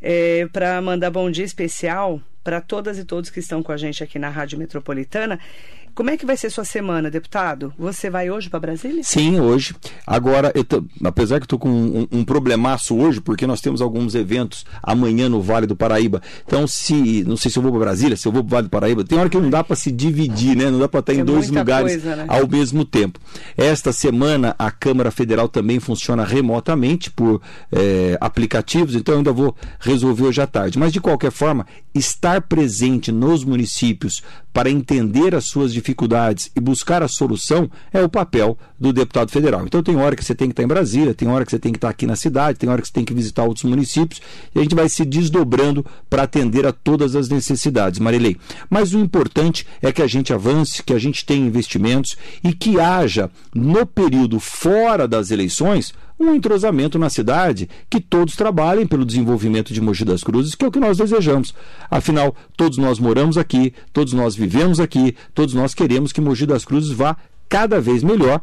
é, 0.00 0.46
para 0.52 0.80
mandar 0.80 1.10
bom 1.10 1.30
dia 1.30 1.44
especial 1.44 2.20
para 2.42 2.60
todas 2.60 2.98
e 2.98 3.04
todos 3.04 3.30
que 3.30 3.38
estão 3.38 3.62
com 3.62 3.70
a 3.70 3.76
gente 3.76 4.02
aqui 4.02 4.18
na 4.18 4.28
Rádio 4.28 4.58
Metropolitana 4.58 5.38
como 5.94 6.10
é 6.10 6.16
que 6.16 6.24
vai 6.24 6.36
ser 6.36 6.50
sua 6.50 6.64
semana, 6.64 7.10
deputado? 7.10 7.72
Você 7.78 8.08
vai 8.08 8.30
hoje 8.30 8.48
para 8.48 8.60
Brasília? 8.60 9.02
Sim, 9.02 9.40
hoje. 9.40 9.74
Agora, 10.06 10.52
tô, 10.66 10.84
apesar 11.04 11.38
que 11.38 11.46
estou 11.46 11.58
com 11.58 11.68
um, 11.68 12.08
um, 12.10 12.24
problemaço 12.24 12.96
hoje, 12.96 13.20
porque 13.20 13.46
nós 13.46 13.60
temos 13.60 13.82
alguns 13.82 14.14
eventos 14.14 14.64
amanhã 14.82 15.28
no 15.28 15.42
Vale 15.42 15.66
do 15.66 15.76
Paraíba. 15.76 16.22
Então, 16.46 16.66
se 16.66 17.24
não 17.24 17.36
sei 17.36 17.50
se 17.50 17.58
eu 17.58 17.62
vou 17.62 17.70
para 17.72 17.80
Brasília, 17.80 18.16
se 18.16 18.26
eu 18.26 18.32
vou 18.32 18.42
para 18.42 18.48
o 18.48 18.50
Vale 18.50 18.66
do 18.68 18.70
Paraíba, 18.70 19.04
tem 19.04 19.18
hora 19.18 19.28
que 19.28 19.38
não 19.38 19.50
dá 19.50 19.62
para 19.62 19.76
se 19.76 19.92
dividir, 19.92 20.56
né? 20.56 20.70
Não 20.70 20.78
dá 20.78 20.88
para 20.88 21.00
estar 21.00 21.12
é 21.12 21.16
em 21.16 21.24
dois 21.24 21.50
lugares 21.50 21.92
coisa, 21.92 22.16
né? 22.16 22.24
ao 22.28 22.48
mesmo 22.48 22.84
tempo. 22.84 23.20
Esta 23.56 23.92
semana 23.92 24.54
a 24.58 24.70
Câmara 24.70 25.10
Federal 25.10 25.48
também 25.48 25.78
funciona 25.78 26.24
remotamente 26.24 27.10
por 27.10 27.40
é, 27.70 28.16
aplicativos, 28.20 28.94
então 28.94 29.14
eu 29.14 29.18
ainda 29.18 29.32
vou 29.32 29.54
resolver 29.78 30.24
hoje 30.24 30.40
à 30.40 30.46
tarde. 30.46 30.78
Mas 30.78 30.92
de 30.92 31.00
qualquer 31.00 31.30
forma, 31.30 31.66
estar 31.94 32.40
presente 32.42 33.12
nos 33.12 33.44
municípios 33.44 34.22
para 34.52 34.70
entender 34.70 35.34
as 35.34 35.44
suas 35.46 35.72
dificuldades 35.72 35.81
e 36.54 36.60
buscar 36.60 37.02
a 37.02 37.08
solução 37.08 37.70
é 37.92 38.02
o 38.02 38.08
papel 38.08 38.56
do 38.78 38.92
deputado 38.92 39.30
federal. 39.30 39.64
Então 39.64 39.82
tem 39.82 39.96
hora 39.96 40.14
que 40.16 40.24
você 40.24 40.34
tem 40.34 40.48
que 40.48 40.52
estar 40.52 40.62
em 40.62 40.66
Brasília, 40.66 41.14
tem 41.14 41.28
hora 41.28 41.44
que 41.44 41.50
você 41.50 41.58
tem 41.58 41.72
que 41.72 41.78
estar 41.78 41.88
aqui 41.88 42.06
na 42.06 42.16
cidade, 42.16 42.58
tem 42.58 42.68
hora 42.68 42.80
que 42.80 42.88
você 42.88 42.94
tem 42.94 43.04
que 43.04 43.14
visitar 43.14 43.44
outros 43.44 43.64
municípios 43.64 44.20
e 44.54 44.58
a 44.58 44.62
gente 44.62 44.74
vai 44.74 44.88
se 44.88 45.04
desdobrando 45.04 45.84
para 46.08 46.24
atender 46.24 46.66
a 46.66 46.72
todas 46.72 47.16
as 47.16 47.28
necessidades, 47.28 48.00
Marilei. 48.00 48.36
Mas 48.68 48.92
o 48.92 48.98
importante 48.98 49.66
é 49.80 49.92
que 49.92 50.02
a 50.02 50.06
gente 50.06 50.32
avance, 50.32 50.82
que 50.82 50.92
a 50.92 50.98
gente 50.98 51.24
tenha 51.24 51.46
investimentos 51.46 52.16
e 52.42 52.52
que 52.52 52.80
haja 52.80 53.30
no 53.54 53.86
período 53.86 54.40
fora 54.40 55.06
das 55.06 55.30
eleições 55.30 55.92
um 56.24 56.34
entrosamento 56.34 56.98
na 56.98 57.10
cidade, 57.10 57.68
que 57.90 58.00
todos 58.00 58.36
trabalhem 58.36 58.86
pelo 58.86 59.04
desenvolvimento 59.04 59.72
de 59.72 59.80
Mogi 59.80 60.04
das 60.04 60.22
Cruzes, 60.22 60.54
que 60.54 60.64
é 60.64 60.68
o 60.68 60.72
que 60.72 60.80
nós 60.80 60.98
desejamos. 60.98 61.54
Afinal, 61.90 62.34
todos 62.56 62.78
nós 62.78 62.98
moramos 62.98 63.36
aqui, 63.36 63.72
todos 63.92 64.12
nós 64.12 64.34
vivemos 64.34 64.80
aqui, 64.80 65.14
todos 65.34 65.54
nós 65.54 65.74
queremos 65.74 66.12
que 66.12 66.20
Mogi 66.20 66.46
das 66.46 66.64
Cruzes 66.64 66.90
vá 66.90 67.16
cada 67.48 67.80
vez 67.80 68.02
melhor 68.02 68.40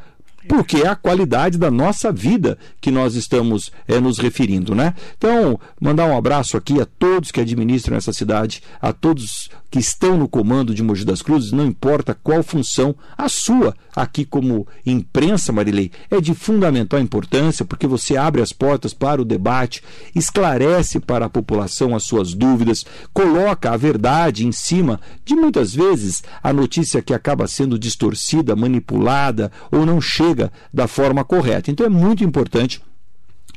porque 0.50 0.78
é 0.78 0.88
a 0.88 0.96
qualidade 0.96 1.60
da 1.60 1.70
nossa 1.70 2.12
vida 2.12 2.58
que 2.82 2.90
nós 2.90 3.14
estamos 3.14 3.72
é, 3.88 4.00
nos 4.00 4.18
referindo, 4.18 4.74
né? 4.74 4.96
Então, 5.16 5.60
mandar 5.80 6.08
um 6.08 6.18
abraço 6.18 6.58
aqui 6.58 6.82
a 6.82 6.88
todos 6.88 7.32
que 7.32 7.40
administram 7.40 7.96
essa 7.96 8.12
cidade, 8.12 8.64
a 8.82 8.92
todos 8.92 9.48
que 9.70 9.78
estão 9.78 10.18
no 10.18 10.28
comando 10.28 10.74
de 10.74 10.82
Mogi 10.82 11.06
das 11.06 11.22
Cruzes, 11.22 11.52
não 11.52 11.68
importa 11.68 12.18
qual 12.24 12.42
função, 12.42 12.96
a 13.16 13.30
sua 13.30 13.76
aqui 13.96 14.26
como 14.26 14.68
imprensa, 14.86 15.52
Marilei, 15.52 15.92
é 16.10 16.20
de 16.20 16.34
fundamental 16.34 17.00
importância, 17.00 17.64
porque 17.64 17.86
você 17.86 18.18
abre 18.18 18.42
as 18.42 18.52
portas 18.52 18.94
para 18.94 19.22
o 19.22 19.26
debate, 19.26 19.84
esclarece 20.16 21.00
para 21.00 21.26
a 21.26 21.30
população 21.30 21.96
as 21.96 22.04
suas 22.04 22.34
dúvidas, 22.34 22.86
coloca 23.14 23.72
a 23.72 23.78
verdade 23.78 24.48
em 24.48 24.52
cima 24.52 25.00
de 25.24 25.36
muitas 25.36 25.76
vezes 25.76 26.24
a 26.42 26.52
notícia 26.52 27.02
que 27.02 27.14
acaba 27.14 27.48
sendo 27.48 27.78
distorcida, 27.78 28.56
manipulada 28.56 29.52
ou 29.72 29.86
não 29.86 30.02
chega 30.02 30.39
da 30.74 30.88
forma 30.88 31.24
correta. 31.24 31.72
Então 31.72 31.86
é 31.86 31.90
muito 31.90 32.24
importante 32.24 32.82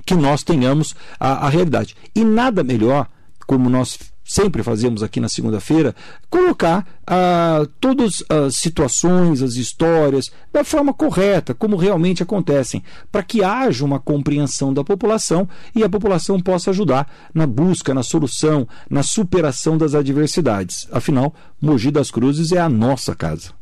que 0.05 0.15
nós 0.15 0.43
tenhamos 0.43 0.95
a, 1.19 1.47
a 1.47 1.49
realidade. 1.49 1.97
E 2.15 2.25
nada 2.25 2.65
melhor, 2.65 3.07
como 3.47 3.69
nós 3.69 3.99
sempre 4.25 4.63
fazemos 4.63 5.03
aqui 5.03 5.21
na 5.21 5.29
segunda-feira, 5.29 5.95
colocar 6.31 6.87
ah, 7.07 7.67
todas 7.81 8.23
as 8.29 8.57
situações, 8.57 9.43
as 9.43 9.57
histórias, 9.57 10.31
da 10.53 10.65
forma 10.65 10.95
correta, 10.95 11.53
como 11.53 11.77
realmente 11.77 12.23
acontecem, 12.23 12.83
para 13.11 13.23
que 13.23 13.43
haja 13.43 13.85
uma 13.85 13.99
compreensão 13.99 14.73
da 14.73 14.85
população 14.85 15.49
e 15.75 15.83
a 15.83 15.89
população 15.89 16.41
possa 16.41 16.71
ajudar 16.71 17.11
na 17.35 17.47
busca, 17.47 17.93
na 17.93 18.03
solução, 18.03 18.67
na 18.89 19.03
superação 19.03 19.77
das 19.77 19.95
adversidades. 19.95 20.89
Afinal, 20.93 21.35
Mogi 21.61 21.91
das 21.91 22.11
Cruzes 22.11 22.53
é 22.53 22.61
a 22.61 22.69
nossa 22.69 23.15
casa. 23.15 23.62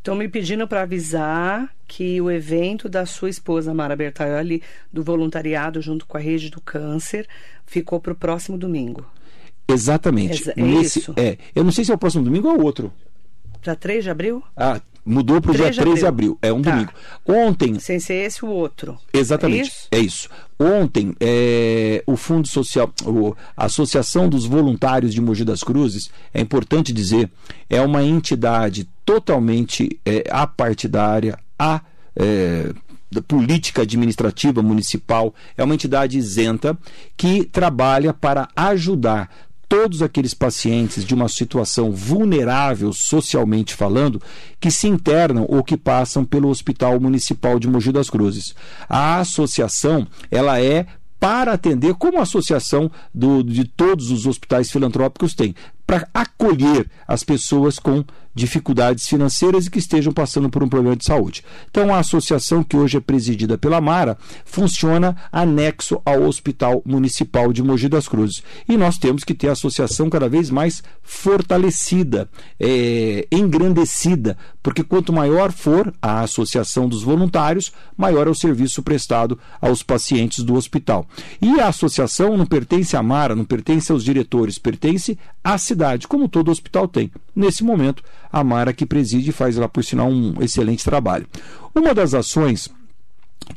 Estão 0.00 0.14
me 0.14 0.26
pedindo 0.28 0.66
para 0.66 0.80
avisar 0.80 1.70
que 1.86 2.18
o 2.22 2.30
evento 2.30 2.88
da 2.88 3.04
sua 3.04 3.28
esposa, 3.28 3.74
Mara 3.74 3.94
Bertaioli, 3.94 4.62
do 4.90 5.04
voluntariado 5.04 5.82
junto 5.82 6.06
com 6.06 6.16
a 6.16 6.20
Rede 6.20 6.48
do 6.48 6.58
Câncer, 6.58 7.28
ficou 7.66 8.00
para 8.00 8.14
o 8.14 8.16
próximo 8.16 8.56
domingo. 8.56 9.04
Exatamente. 9.68 10.40
Exa 10.40 10.54
é 10.56 10.62
Nesse, 10.62 11.00
isso? 11.00 11.14
É. 11.18 11.36
Eu 11.54 11.62
não 11.62 11.70
sei 11.70 11.84
se 11.84 11.92
é 11.92 11.94
o 11.94 11.98
próximo 11.98 12.24
domingo 12.24 12.48
ou 12.48 12.62
outro. 12.62 12.90
Para 13.60 13.76
3 13.76 14.04
de 14.04 14.08
abril? 14.08 14.42
Ah, 14.56 14.80
mudou 15.04 15.38
para 15.38 15.50
o 15.50 15.54
dia 15.54 15.70
13 15.70 16.00
de 16.00 16.06
abril. 16.06 16.38
É 16.40 16.50
um 16.50 16.62
tá. 16.62 16.70
domingo. 16.70 16.92
Ontem. 17.26 17.78
Sem 17.78 18.00
ser 18.00 18.24
esse 18.24 18.42
o 18.42 18.48
outro. 18.48 18.96
Exatamente. 19.12 19.60
É 19.60 19.66
isso. 19.66 19.88
É 19.90 19.98
isso. 19.98 20.28
Ontem, 20.58 21.14
é, 21.20 22.02
o 22.06 22.16
Fundo 22.16 22.48
Social, 22.48 22.90
a 23.54 23.66
Associação 23.66 24.30
dos 24.30 24.46
Voluntários 24.46 25.12
de 25.12 25.20
Mogi 25.20 25.44
das 25.44 25.62
Cruzes, 25.62 26.10
é 26.32 26.40
importante 26.40 26.90
dizer, 26.90 27.30
é 27.68 27.82
uma 27.82 28.02
entidade 28.02 28.88
totalmente 29.10 30.00
é, 30.06 30.22
apartidária, 30.30 31.36
a. 31.58 31.80
É, 32.14 32.72
política 33.26 33.82
administrativa 33.82 34.62
municipal, 34.62 35.34
é 35.56 35.64
uma 35.64 35.74
entidade 35.74 36.16
isenta 36.16 36.78
que 37.16 37.42
trabalha 37.42 38.14
para 38.14 38.48
ajudar 38.54 39.28
todos 39.68 40.00
aqueles 40.00 40.32
pacientes 40.32 41.04
de 41.04 41.12
uma 41.12 41.28
situação 41.28 41.90
vulnerável 41.90 42.92
socialmente 42.92 43.74
falando 43.74 44.22
que 44.60 44.70
se 44.70 44.86
internam 44.86 45.44
ou 45.48 45.64
que 45.64 45.76
passam 45.76 46.24
pelo 46.24 46.48
Hospital 46.48 47.00
Municipal 47.00 47.58
de 47.58 47.66
Mogi 47.66 47.90
das 47.90 48.08
Cruzes. 48.08 48.54
A 48.88 49.18
associação, 49.18 50.06
ela 50.30 50.60
é 50.60 50.86
para 51.20 51.52
atender, 51.52 51.94
como 51.94 52.18
a 52.18 52.22
associação 52.22 52.90
do, 53.14 53.42
de 53.42 53.64
todos 53.64 54.10
os 54.10 54.24
hospitais 54.24 54.70
filantrópicos 54.70 55.34
tem, 55.34 55.54
para 55.90 56.08
acolher 56.14 56.88
as 57.08 57.24
pessoas 57.24 57.80
com 57.80 58.04
dificuldades 58.32 59.08
financeiras 59.08 59.66
e 59.66 59.70
que 59.70 59.80
estejam 59.80 60.12
passando 60.12 60.48
por 60.48 60.62
um 60.62 60.68
problema 60.68 60.96
de 60.96 61.04
saúde. 61.04 61.44
Então, 61.68 61.92
a 61.92 61.98
associação, 61.98 62.62
que 62.62 62.76
hoje 62.76 62.96
é 62.96 63.00
presidida 63.00 63.58
pela 63.58 63.80
Mara, 63.80 64.16
funciona 64.44 65.16
anexo 65.32 66.00
ao 66.04 66.22
Hospital 66.22 66.80
Municipal 66.86 67.52
de 67.52 67.62
Mogi 67.62 67.88
das 67.88 68.06
Cruzes. 68.06 68.42
E 68.68 68.76
nós 68.76 68.98
temos 68.98 69.24
que 69.24 69.34
ter 69.34 69.48
a 69.48 69.52
associação 69.52 70.08
cada 70.08 70.28
vez 70.28 70.48
mais 70.48 70.82
fortalecida, 71.02 72.28
é, 72.58 73.26
engrandecida, 73.32 74.38
porque 74.62 74.84
quanto 74.84 75.12
maior 75.12 75.50
for 75.50 75.92
a 76.00 76.20
associação 76.20 76.88
dos 76.88 77.02
voluntários, 77.02 77.72
maior 77.96 78.28
é 78.28 78.30
o 78.30 78.34
serviço 78.34 78.82
prestado 78.82 79.38
aos 79.60 79.82
pacientes 79.82 80.44
do 80.44 80.54
hospital. 80.54 81.06
E 81.42 81.60
a 81.60 81.66
associação 81.66 82.36
não 82.36 82.46
pertence 82.46 82.96
à 82.96 83.02
Mara, 83.02 83.34
não 83.34 83.44
pertence 83.44 83.90
aos 83.90 84.04
diretores, 84.04 84.56
pertence 84.56 85.18
à 85.42 85.58
cidade, 85.58 85.79
como 86.06 86.28
todo 86.28 86.50
hospital 86.50 86.86
tem. 86.86 87.10
Nesse 87.34 87.64
momento, 87.64 88.02
a 88.30 88.42
Mara 88.44 88.72
que 88.72 88.86
preside 88.86 89.32
faz 89.32 89.56
lá, 89.56 89.68
por 89.68 89.84
sinal, 89.84 90.08
um 90.08 90.34
excelente 90.40 90.84
trabalho. 90.84 91.26
Uma 91.74 91.94
das 91.94 92.14
ações 92.14 92.68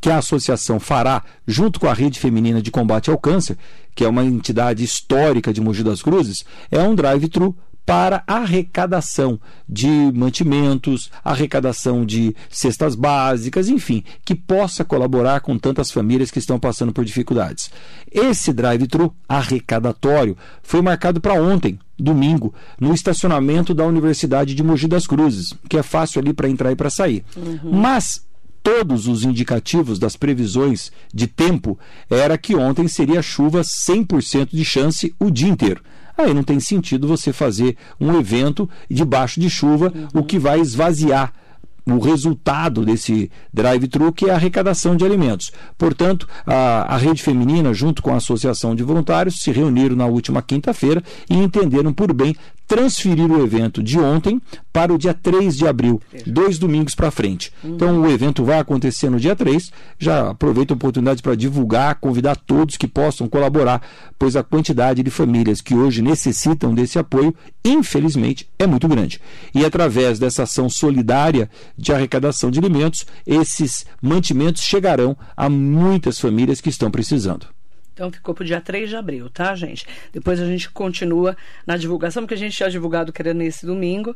que 0.01 0.09
a 0.09 0.17
associação 0.17 0.79
fará 0.79 1.23
junto 1.47 1.79
com 1.79 1.87
a 1.87 1.93
Rede 1.93 2.19
Feminina 2.19 2.61
de 2.61 2.71
Combate 2.71 3.09
ao 3.09 3.17
Câncer, 3.17 3.57
que 3.95 4.03
é 4.03 4.07
uma 4.07 4.23
entidade 4.23 4.83
histórica 4.83 5.53
de 5.53 5.61
Mogi 5.61 5.83
das 5.83 6.01
Cruzes, 6.01 6.43
é 6.71 6.81
um 6.81 6.95
drive-thru 6.95 7.55
para 7.85 8.23
arrecadação 8.25 9.39
de 9.67 9.89
mantimentos, 10.13 11.11
arrecadação 11.23 12.05
de 12.05 12.35
cestas 12.49 12.95
básicas, 12.95 13.67
enfim, 13.67 14.03
que 14.23 14.35
possa 14.35 14.85
colaborar 14.85 15.41
com 15.41 15.57
tantas 15.57 15.91
famílias 15.91 16.31
que 16.31 16.39
estão 16.39 16.59
passando 16.59 16.93
por 16.93 17.03
dificuldades. 17.03 17.69
Esse 18.11 18.53
drive-thru 18.53 19.13
arrecadatório 19.27 20.37
foi 20.61 20.81
marcado 20.81 21.19
para 21.19 21.33
ontem, 21.33 21.77
domingo, 21.99 22.53
no 22.79 22.93
estacionamento 22.93 23.73
da 23.73 23.85
Universidade 23.85 24.55
de 24.55 24.63
Mogi 24.63 24.87
das 24.87 25.05
Cruzes, 25.05 25.53
que 25.69 25.77
é 25.77 25.83
fácil 25.83 26.21
ali 26.21 26.33
para 26.33 26.49
entrar 26.49 26.71
e 26.71 26.75
para 26.75 26.89
sair. 26.89 27.25
Uhum. 27.35 27.73
Mas 27.73 28.25
todos 28.61 29.07
os 29.07 29.23
indicativos 29.25 29.99
das 29.99 30.15
previsões 30.15 30.89
de 31.13 31.27
tempo 31.27 31.77
era 32.09 32.37
que 32.37 32.55
ontem 32.55 32.87
seria 32.87 33.21
chuva 33.21 33.61
100% 33.61 34.49
de 34.51 34.63
chance 34.63 35.13
o 35.19 35.29
dia 35.29 35.49
inteiro 35.49 35.81
aí 36.17 36.33
não 36.33 36.43
tem 36.43 36.59
sentido 36.59 37.07
você 37.07 37.33
fazer 37.33 37.75
um 37.99 38.17
evento 38.17 38.69
debaixo 38.89 39.39
de 39.39 39.49
chuva, 39.49 39.91
uhum. 39.93 40.21
o 40.21 40.23
que 40.23 40.39
vai 40.39 40.59
esvaziar 40.59 41.33
o 41.85 41.99
resultado 41.99 42.85
desse 42.85 43.29
drive-thru, 43.53 44.13
que 44.13 44.29
é 44.29 44.31
a 44.31 44.35
arrecadação 44.35 44.95
de 44.95 45.03
alimentos. 45.03 45.51
Portanto, 45.77 46.27
a, 46.45 46.93
a 46.93 46.97
Rede 46.97 47.21
Feminina, 47.21 47.73
junto 47.73 48.01
com 48.01 48.13
a 48.13 48.17
Associação 48.17 48.73
de 48.73 48.83
Voluntários, 48.83 49.41
se 49.41 49.51
reuniram 49.51 49.95
na 49.95 50.05
última 50.05 50.41
quinta-feira 50.41 51.03
e 51.29 51.35
entenderam 51.35 51.91
por 51.91 52.13
bem 52.13 52.35
transferir 52.73 53.31
o 53.31 53.43
evento 53.43 53.83
de 53.83 53.99
ontem 53.99 54.41
para 54.71 54.91
o 54.91 54.97
dia 54.97 55.13
3 55.13 55.55
de 55.55 55.67
abril, 55.67 56.01
dois 56.25 56.57
domingos 56.57 56.95
para 56.95 57.11
frente. 57.11 57.53
Então 57.63 58.01
o 58.01 58.09
evento 58.09 58.43
vai 58.43 58.57
acontecer 58.57 59.11
no 59.11 59.19
dia 59.19 59.35
3. 59.35 59.71
Já 59.99 60.31
aproveito 60.31 60.71
a 60.71 60.73
oportunidade 60.73 61.21
para 61.21 61.35
divulgar, 61.35 61.99
convidar 61.99 62.35
todos 62.35 62.75
que 62.75 62.87
possam 62.87 63.29
colaborar, 63.29 63.79
pois 64.17 64.35
a 64.35 64.41
quantidade 64.41 65.03
de 65.03 65.11
famílias 65.11 65.61
que 65.61 65.75
hoje 65.75 66.01
necessitam 66.01 66.73
desse 66.73 66.97
apoio, 66.97 67.35
infelizmente, 67.63 68.49
é 68.57 68.65
muito 68.65 68.87
grande. 68.87 69.21
E 69.53 69.63
através 69.63 70.17
dessa 70.17 70.41
ação 70.41 70.67
solidária 70.67 71.47
de 71.77 71.93
arrecadação 71.93 72.49
de 72.49 72.57
alimentos, 72.57 73.05
esses 73.27 73.85
mantimentos 74.01 74.63
chegarão 74.63 75.15
a 75.37 75.47
muitas 75.47 76.19
famílias 76.19 76.59
que 76.59 76.69
estão 76.69 76.89
precisando. 76.89 77.45
Então 77.93 78.11
ficou 78.11 78.33
para 78.33 78.43
o 78.43 78.45
dia 78.45 78.59
3 78.59 78.89
de 78.89 78.95
abril, 78.95 79.29
tá, 79.29 79.55
gente? 79.55 79.85
Depois 80.11 80.39
a 80.39 80.45
gente 80.45 80.69
continua 80.69 81.37
na 81.65 81.77
divulgação, 81.77 82.23
porque 82.23 82.33
a 82.33 82.37
gente 82.37 82.55
tinha 82.55 82.69
divulgado 82.69 83.13
que 83.13 83.21
era 83.21 83.33
nesse 83.33 83.65
domingo, 83.65 84.15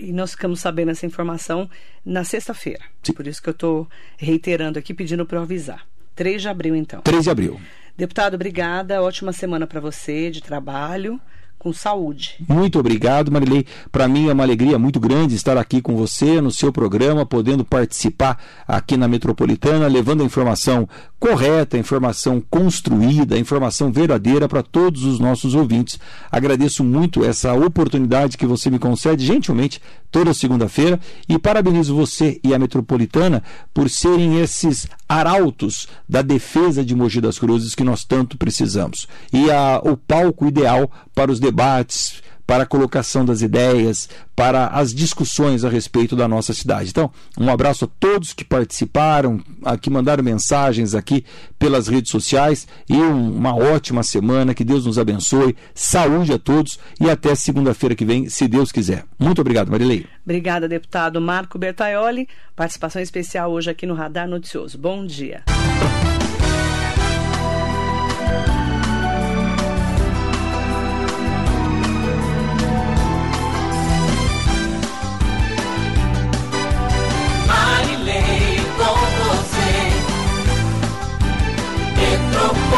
e 0.00 0.12
nós 0.12 0.32
ficamos 0.32 0.60
sabendo 0.60 0.90
essa 0.92 1.04
informação 1.04 1.68
na 2.04 2.22
sexta-feira. 2.22 2.84
Por 3.14 3.26
isso 3.26 3.42
que 3.42 3.48
eu 3.48 3.52
estou 3.52 3.88
reiterando 4.16 4.78
aqui, 4.78 4.94
pedindo 4.94 5.26
para 5.26 5.40
avisar. 5.40 5.84
3 6.14 6.42
de 6.42 6.48
abril, 6.48 6.76
então. 6.76 7.00
3 7.00 7.24
de 7.24 7.30
abril. 7.30 7.60
Deputado, 7.96 8.34
obrigada. 8.34 9.02
Ótima 9.02 9.32
semana 9.32 9.66
para 9.66 9.80
você 9.80 10.30
de 10.30 10.40
trabalho 10.40 11.20
com 11.58 11.72
saúde. 11.72 12.36
Muito 12.48 12.78
obrigado, 12.78 13.32
Marilei. 13.32 13.66
Para 13.90 14.06
mim 14.06 14.28
é 14.28 14.32
uma 14.32 14.44
alegria 14.44 14.78
muito 14.78 15.00
grande 15.00 15.34
estar 15.34 15.56
aqui 15.56 15.82
com 15.82 15.96
você 15.96 16.40
no 16.40 16.52
seu 16.52 16.72
programa, 16.72 17.26
podendo 17.26 17.64
participar 17.64 18.40
aqui 18.66 18.96
na 18.96 19.08
Metropolitana, 19.08 19.88
levando 19.88 20.22
a 20.22 20.24
informação 20.24 20.88
correta, 21.18 21.76
a 21.76 21.80
informação 21.80 22.40
construída, 22.48 23.34
a 23.34 23.38
informação 23.38 23.90
verdadeira 23.90 24.48
para 24.48 24.62
todos 24.62 25.04
os 25.04 25.18
nossos 25.18 25.54
ouvintes. 25.54 25.98
Agradeço 26.30 26.84
muito 26.84 27.24
essa 27.24 27.52
oportunidade 27.52 28.36
que 28.36 28.46
você 28.46 28.70
me 28.70 28.78
concede 28.78 29.26
gentilmente 29.26 29.80
toda 30.10 30.32
segunda-feira 30.32 30.98
e 31.28 31.38
parabenizo 31.38 31.94
você 31.94 32.40
e 32.42 32.54
a 32.54 32.58
Metropolitana 32.58 33.42
por 33.74 33.90
serem 33.90 34.40
esses 34.40 34.86
arautos 35.08 35.88
da 36.08 36.22
defesa 36.22 36.84
de 36.84 36.94
Mogi 36.94 37.20
das 37.20 37.38
Cruzes 37.38 37.74
que 37.74 37.84
nós 37.84 38.04
tanto 38.04 38.38
precisamos. 38.38 39.08
E 39.32 39.50
a, 39.50 39.80
o 39.84 39.96
palco 39.96 40.46
ideal 40.46 40.90
para 41.14 41.32
os 41.32 41.40
debates, 41.40 42.22
para 42.48 42.62
a 42.62 42.66
colocação 42.66 43.26
das 43.26 43.42
ideias, 43.42 44.08
para 44.34 44.68
as 44.68 44.94
discussões 44.94 45.66
a 45.66 45.68
respeito 45.68 46.16
da 46.16 46.26
nossa 46.26 46.54
cidade. 46.54 46.88
Então, 46.88 47.12
um 47.38 47.50
abraço 47.50 47.84
a 47.84 47.88
todos 48.00 48.32
que 48.32 48.42
participaram, 48.42 49.38
que 49.82 49.90
mandaram 49.90 50.24
mensagens 50.24 50.94
aqui 50.94 51.26
pelas 51.58 51.88
redes 51.88 52.10
sociais 52.10 52.66
e 52.88 52.96
uma 52.96 53.54
ótima 53.54 54.02
semana, 54.02 54.54
que 54.54 54.64
Deus 54.64 54.86
nos 54.86 54.98
abençoe, 54.98 55.54
saúde 55.74 56.32
a 56.32 56.38
todos 56.38 56.78
e 56.98 57.10
até 57.10 57.34
segunda-feira 57.34 57.94
que 57.94 58.06
vem, 58.06 58.30
se 58.30 58.48
Deus 58.48 58.72
quiser. 58.72 59.04
Muito 59.18 59.42
obrigado, 59.42 59.70
Marilei. 59.70 60.06
Obrigada, 60.24 60.66
deputado 60.66 61.20
Marco 61.20 61.58
Bertaioli. 61.58 62.26
Participação 62.56 63.02
especial 63.02 63.52
hoje 63.52 63.68
aqui 63.70 63.84
no 63.84 63.92
Radar 63.92 64.26
Noticioso. 64.26 64.78
Bom 64.78 65.04
dia. 65.04 65.44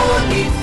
for 0.01 0.29
me. 0.29 0.60